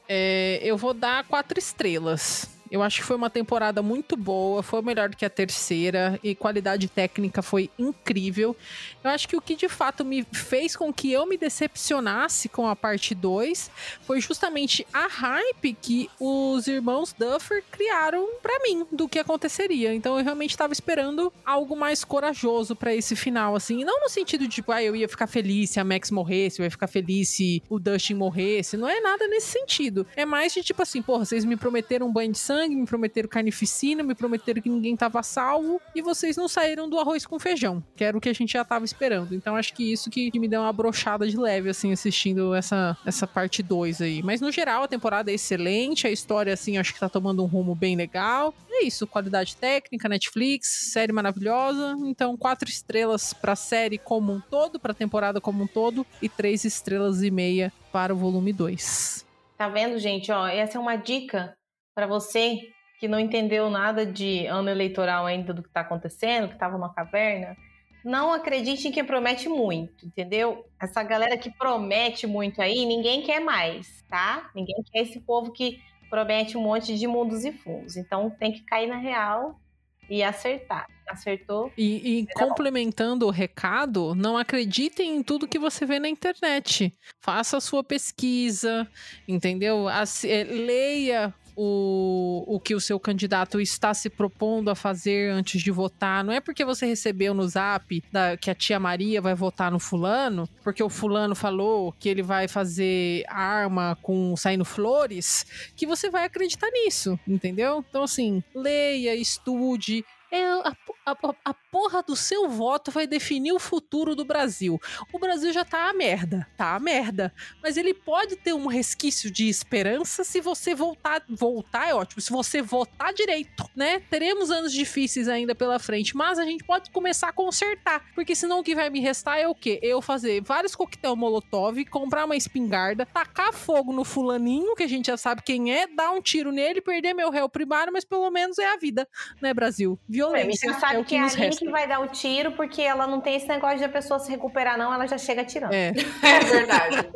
[0.08, 2.48] é, eu vou dar quatro estrelas.
[2.72, 6.34] Eu acho que foi uma temporada muito boa, foi melhor do que a terceira e
[6.34, 8.56] qualidade técnica foi incrível.
[9.04, 12.66] Eu acho que o que de fato me fez com que eu me decepcionasse com
[12.66, 13.70] a parte 2
[14.06, 19.92] foi justamente a hype que os irmãos Duffer criaram pra mim do que aconteceria.
[19.92, 23.84] Então eu realmente tava esperando algo mais corajoso pra esse final, assim.
[23.84, 26.64] Não no sentido de, tipo, ah, eu ia ficar feliz se a Max morresse, eu
[26.64, 28.78] ia ficar feliz se o Dustin morresse.
[28.78, 30.06] Não é nada nesse sentido.
[30.16, 33.28] É mais de tipo assim, porra, vocês me prometeram um banho de sangue, me prometeram
[33.28, 37.82] carnificina, me prometeram que ninguém tava salvo e vocês não saíram do arroz com feijão,
[37.96, 39.34] que era o que a gente já tava esperando.
[39.34, 42.96] Então acho que isso que, que me deu uma brochada de leve, assim, assistindo essa,
[43.04, 44.22] essa parte 2 aí.
[44.22, 47.46] Mas no geral, a temporada é excelente, a história, assim, acho que tá tomando um
[47.46, 48.54] rumo bem legal.
[48.70, 51.94] É isso, qualidade técnica, Netflix, série maravilhosa.
[52.04, 56.64] Então, quatro estrelas pra série como um todo, pra temporada como um todo, e três
[56.64, 59.26] estrelas e meia para o volume 2.
[59.56, 60.32] Tá vendo, gente?
[60.32, 61.54] Ó, essa é uma dica
[61.94, 62.58] para você
[62.98, 66.94] que não entendeu nada de ano eleitoral ainda do que tá acontecendo, que tava numa
[66.94, 67.56] caverna.
[68.04, 70.64] não acredite em quem promete muito, entendeu?
[70.80, 74.50] Essa galera que promete muito aí, ninguém quer mais, tá?
[74.54, 77.96] Ninguém quer esse povo que promete um monte de mundos e fundos.
[77.96, 79.60] Então tem que cair na real
[80.08, 80.86] e acertar.
[81.08, 81.72] Acertou?
[81.76, 86.96] E, e complementando o recado, não acreditem em tudo que você vê na internet.
[87.20, 88.88] Faça a sua pesquisa,
[89.26, 89.88] entendeu?
[89.88, 95.62] As, é, leia o, o que o seu candidato está se propondo a fazer antes
[95.62, 96.24] de votar.
[96.24, 99.78] Não é porque você recebeu no zap da, que a tia Maria vai votar no
[99.78, 105.46] fulano, porque o fulano falou que ele vai fazer arma com saindo flores,
[105.76, 107.84] que você vai acreditar nisso, entendeu?
[107.88, 110.74] Então, assim, leia, estude, é a,
[111.04, 114.80] a, a, porra do seu voto vai definir o futuro do Brasil.
[115.12, 117.32] O Brasil já tá a merda, tá a merda.
[117.62, 121.22] Mas ele pode ter um resquício de esperança se você voltar.
[121.28, 124.00] Voltar é ótimo, se você votar direito, né?
[124.00, 128.04] Teremos anos difíceis ainda pela frente, mas a gente pode começar a consertar.
[128.14, 129.78] Porque senão o que vai me restar é o quê?
[129.82, 135.06] Eu fazer vários coquetel molotov, comprar uma espingarda, tacar fogo no fulaninho, que a gente
[135.06, 138.58] já sabe quem é, dar um tiro nele, perder meu réu primário, mas pelo menos
[138.58, 139.08] é a vida,
[139.40, 139.98] né, Brasil?
[140.08, 140.66] violência.
[140.66, 142.82] É, sabe é o que, que é a Aline que vai dar o tiro, porque
[142.82, 145.72] ela não tem esse negócio de a pessoa se recuperar, não, ela já chega atirando.
[145.72, 145.88] É,
[146.22, 147.08] é verdade.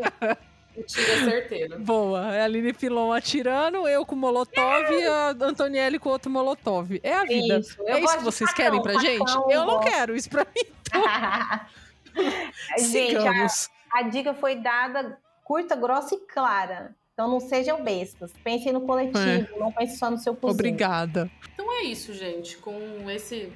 [0.77, 1.79] O tiro é certeiro.
[1.81, 2.35] Boa.
[2.35, 7.01] É a Aline Pilon atirando, eu com Molotov e a Antonielli com outro Molotov.
[7.03, 7.59] É a vida.
[7.59, 7.77] Isso.
[7.87, 9.35] é isso que vocês facão, querem pra facão, gente?
[9.35, 10.67] Eu, eu não quero isso pra mim.
[12.19, 12.87] Então.
[12.87, 13.47] gente, a,
[13.93, 16.97] a dica foi dada curta, grossa e clara.
[17.17, 18.31] Então não sejam bestas.
[18.45, 19.59] Pensem no coletivo, é.
[19.59, 20.53] não pense só no seu cozinho.
[20.53, 21.31] Obrigada.
[21.55, 22.59] Então é isso, gente.
[22.59, 22.79] Com
[23.09, 23.51] esse,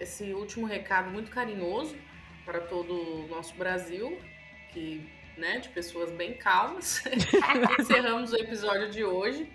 [0.00, 1.94] esse último recado muito carinhoso
[2.44, 4.18] para todo o nosso Brasil,
[4.72, 7.02] que, né, de pessoas bem calmas,
[7.80, 9.50] encerramos o episódio de hoje.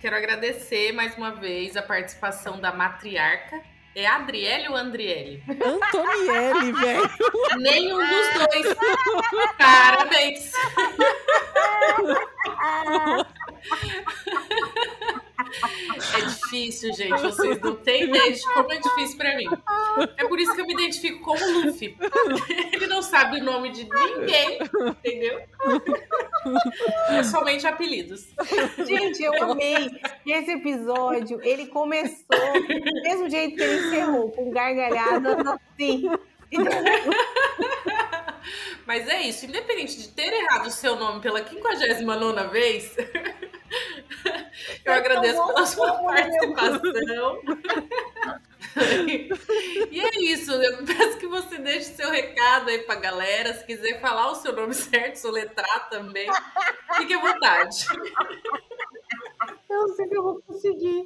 [0.00, 3.60] Quero agradecer mais uma vez a participação da matriarca.
[3.94, 5.42] É Adriele ou Andriele?
[5.48, 7.10] Antoniele, velho.
[7.58, 8.76] Nenhum dos dois.
[9.56, 10.52] Parabéns.
[16.14, 17.20] É difícil, gente.
[17.20, 19.46] Vocês não têm ideia de como é difícil pra mim.
[20.16, 21.96] É por isso que eu me identifico como Luffy.
[22.72, 24.58] Ele não sabe o nome de ninguém,
[24.88, 25.40] entendeu?
[27.10, 28.26] É somente apelidos.
[28.86, 29.90] Gente, eu amei
[30.26, 31.40] esse episódio.
[31.42, 36.10] Ele começou do mesmo jeito que ele encerrou, com gargalhadas assim.
[38.86, 42.94] Mas é isso, independente de ter errado o seu nome pela 59 vez,
[44.84, 47.40] eu agradeço pela sua participação.
[49.90, 53.54] e é isso, eu peço que você deixe seu recado aí pra galera.
[53.54, 56.28] Se quiser falar o seu nome certo, soletrar também,
[56.96, 57.86] fique à vontade.
[59.68, 61.04] Eu sei que eu vou conseguir.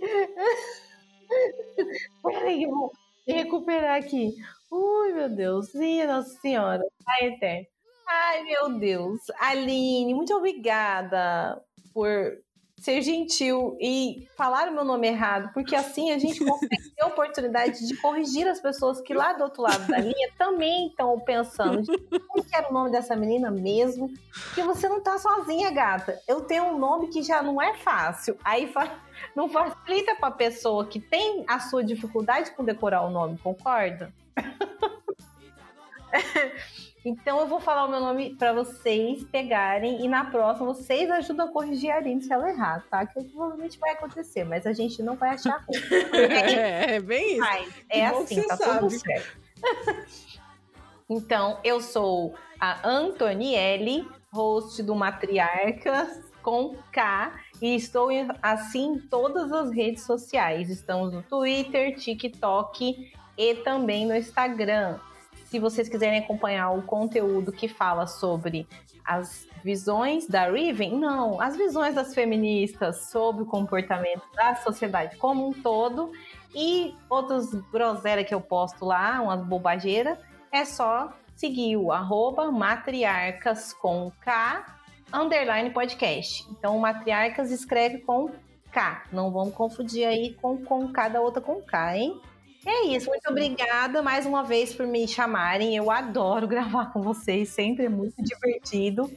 [2.23, 2.93] Peraí, eu vou
[3.27, 4.35] recuperar aqui.
[4.71, 5.73] Ui, meu Deus.
[6.07, 6.83] Nossa Senhora.
[7.07, 7.67] Ai, eterno.
[8.07, 9.21] Ai, meu Deus.
[9.39, 11.63] Aline, muito obrigada
[11.95, 12.41] por
[12.81, 17.09] ser gentil e falar o meu nome errado, porque assim a gente consegue ter a
[17.09, 21.87] oportunidade de corrigir as pessoas que lá do outro lado da linha também estão pensando
[22.09, 24.11] como que era o nome dessa menina mesmo,
[24.55, 26.19] que você não tá sozinha, gata.
[26.27, 28.39] Eu tenho um nome que já não é fácil.
[28.43, 28.73] Aí
[29.37, 34.11] não facilita para a pessoa que tem a sua dificuldade com decorar o nome, concorda?
[37.05, 41.47] então eu vou falar o meu nome para vocês pegarem e na próxima vocês ajudam
[41.47, 43.07] a corrigir a Aline se ela errar, tá?
[43.07, 45.81] Que provavelmente vai acontecer, mas a gente não vai achar ruim.
[46.31, 47.41] É, é bem isso.
[47.41, 48.79] Mas é assim, tá sabe.
[48.81, 49.39] tudo certo.
[51.09, 58.09] então, eu sou a Antonielle, host do Matriarcas com K e estou
[58.43, 60.69] assim em todas as redes sociais.
[60.69, 64.99] Estamos no Twitter, TikTok e também no Instagram.
[65.51, 68.69] Se vocês quiserem acompanhar o conteúdo que fala sobre
[69.05, 75.49] as visões da Riven, não, as visões das feministas sobre o comportamento da sociedade como
[75.49, 76.13] um todo
[76.55, 80.17] e outras groselhas que eu posto lá, umas bobageiras,
[80.53, 84.65] é só seguir o arroba matriarcas com K
[85.13, 86.47] underline podcast.
[86.49, 88.31] Então, matriarcas escreve com
[88.71, 89.03] K.
[89.13, 92.21] Não vamos confundir aí com, com cada outra com K, hein?
[92.65, 95.77] É isso, muito obrigada mais uma vez por me chamarem.
[95.77, 99.11] Eu adoro gravar com vocês, sempre é muito divertido.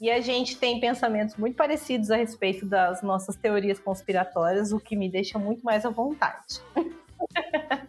[0.00, 4.96] E a gente tem pensamentos muito parecidos a respeito das nossas teorias conspiratórias, o que
[4.96, 6.60] me deixa muito mais à vontade.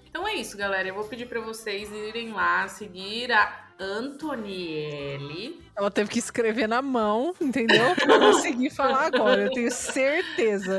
[0.09, 0.87] Então é isso, galera.
[0.87, 5.59] Eu vou pedir para vocês irem lá seguir a Antonielle.
[5.75, 7.95] Ela teve que escrever na mão, entendeu?
[7.95, 10.77] Pra conseguir falar agora, eu tenho certeza.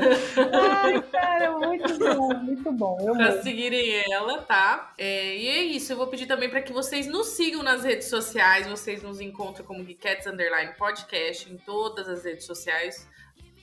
[0.53, 2.97] Ai, cara, muito bom, muito bom.
[3.01, 4.93] Eu pra seguirem ela, tá?
[4.97, 8.07] É, e é isso, eu vou pedir também para que vocês nos sigam nas redes
[8.07, 8.67] sociais.
[8.67, 13.05] Vocês nos encontram como Geekettes Underline Podcast em todas as redes sociais.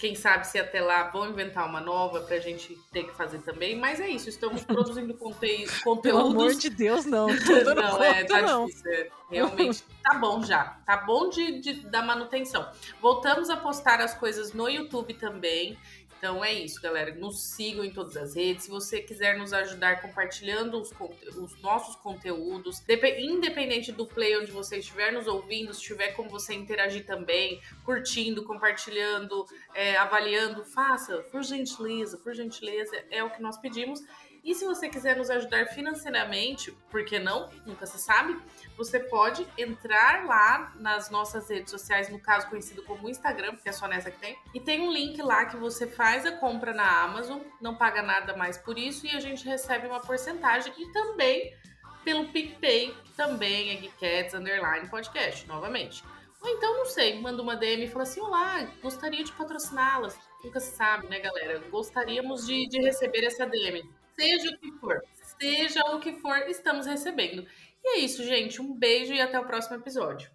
[0.00, 3.76] Quem sabe se até lá vão inventar uma nova pra gente ter que fazer também.
[3.76, 6.02] Mas é isso, estamos produzindo conte conteúdos.
[6.02, 7.26] Pelo amor de Deus, não.
[7.26, 8.64] não, é, tá não.
[8.64, 8.90] difícil.
[8.90, 10.78] É, realmente tá bom já.
[10.86, 12.66] Tá bom de, de, da manutenção.
[12.98, 15.76] Voltamos a postar as coisas no YouTube também.
[16.20, 17.14] Então é isso, galera.
[17.14, 18.64] Nos sigam em todas as redes.
[18.64, 20.92] Se você quiser nos ajudar compartilhando os,
[21.34, 22.84] os nossos conteúdos,
[23.18, 28.44] independente do play onde você estiver nos ouvindo, se tiver como você interagir também, curtindo,
[28.44, 34.00] compartilhando, é, avaliando, faça, por gentileza, por gentileza, é o que nós pedimos.
[34.42, 37.50] E se você quiser nos ajudar financeiramente, por que não?
[37.66, 38.40] Nunca se sabe.
[38.76, 43.72] Você pode entrar lá nas nossas redes sociais, no caso conhecido como Instagram, porque é
[43.72, 44.38] só nessa que tem.
[44.54, 48.36] E tem um link lá que você faz a compra na Amazon, não paga nada
[48.36, 50.72] mais por isso e a gente recebe uma porcentagem.
[50.78, 51.54] E também
[52.04, 56.02] pelo PicPay, que também é Geekettes Underline Podcast, novamente.
[56.40, 60.18] Ou então, não sei, manda uma DM e fala assim: Olá, gostaria de patrociná-las.
[60.42, 61.58] Nunca se sabe, né, galera?
[61.70, 63.82] Gostaríamos de, de receber essa DM.
[64.20, 65.02] Seja o que for,
[65.40, 67.46] seja o que for, estamos recebendo.
[67.82, 68.60] E é isso, gente.
[68.60, 70.30] Um beijo e até o próximo episódio.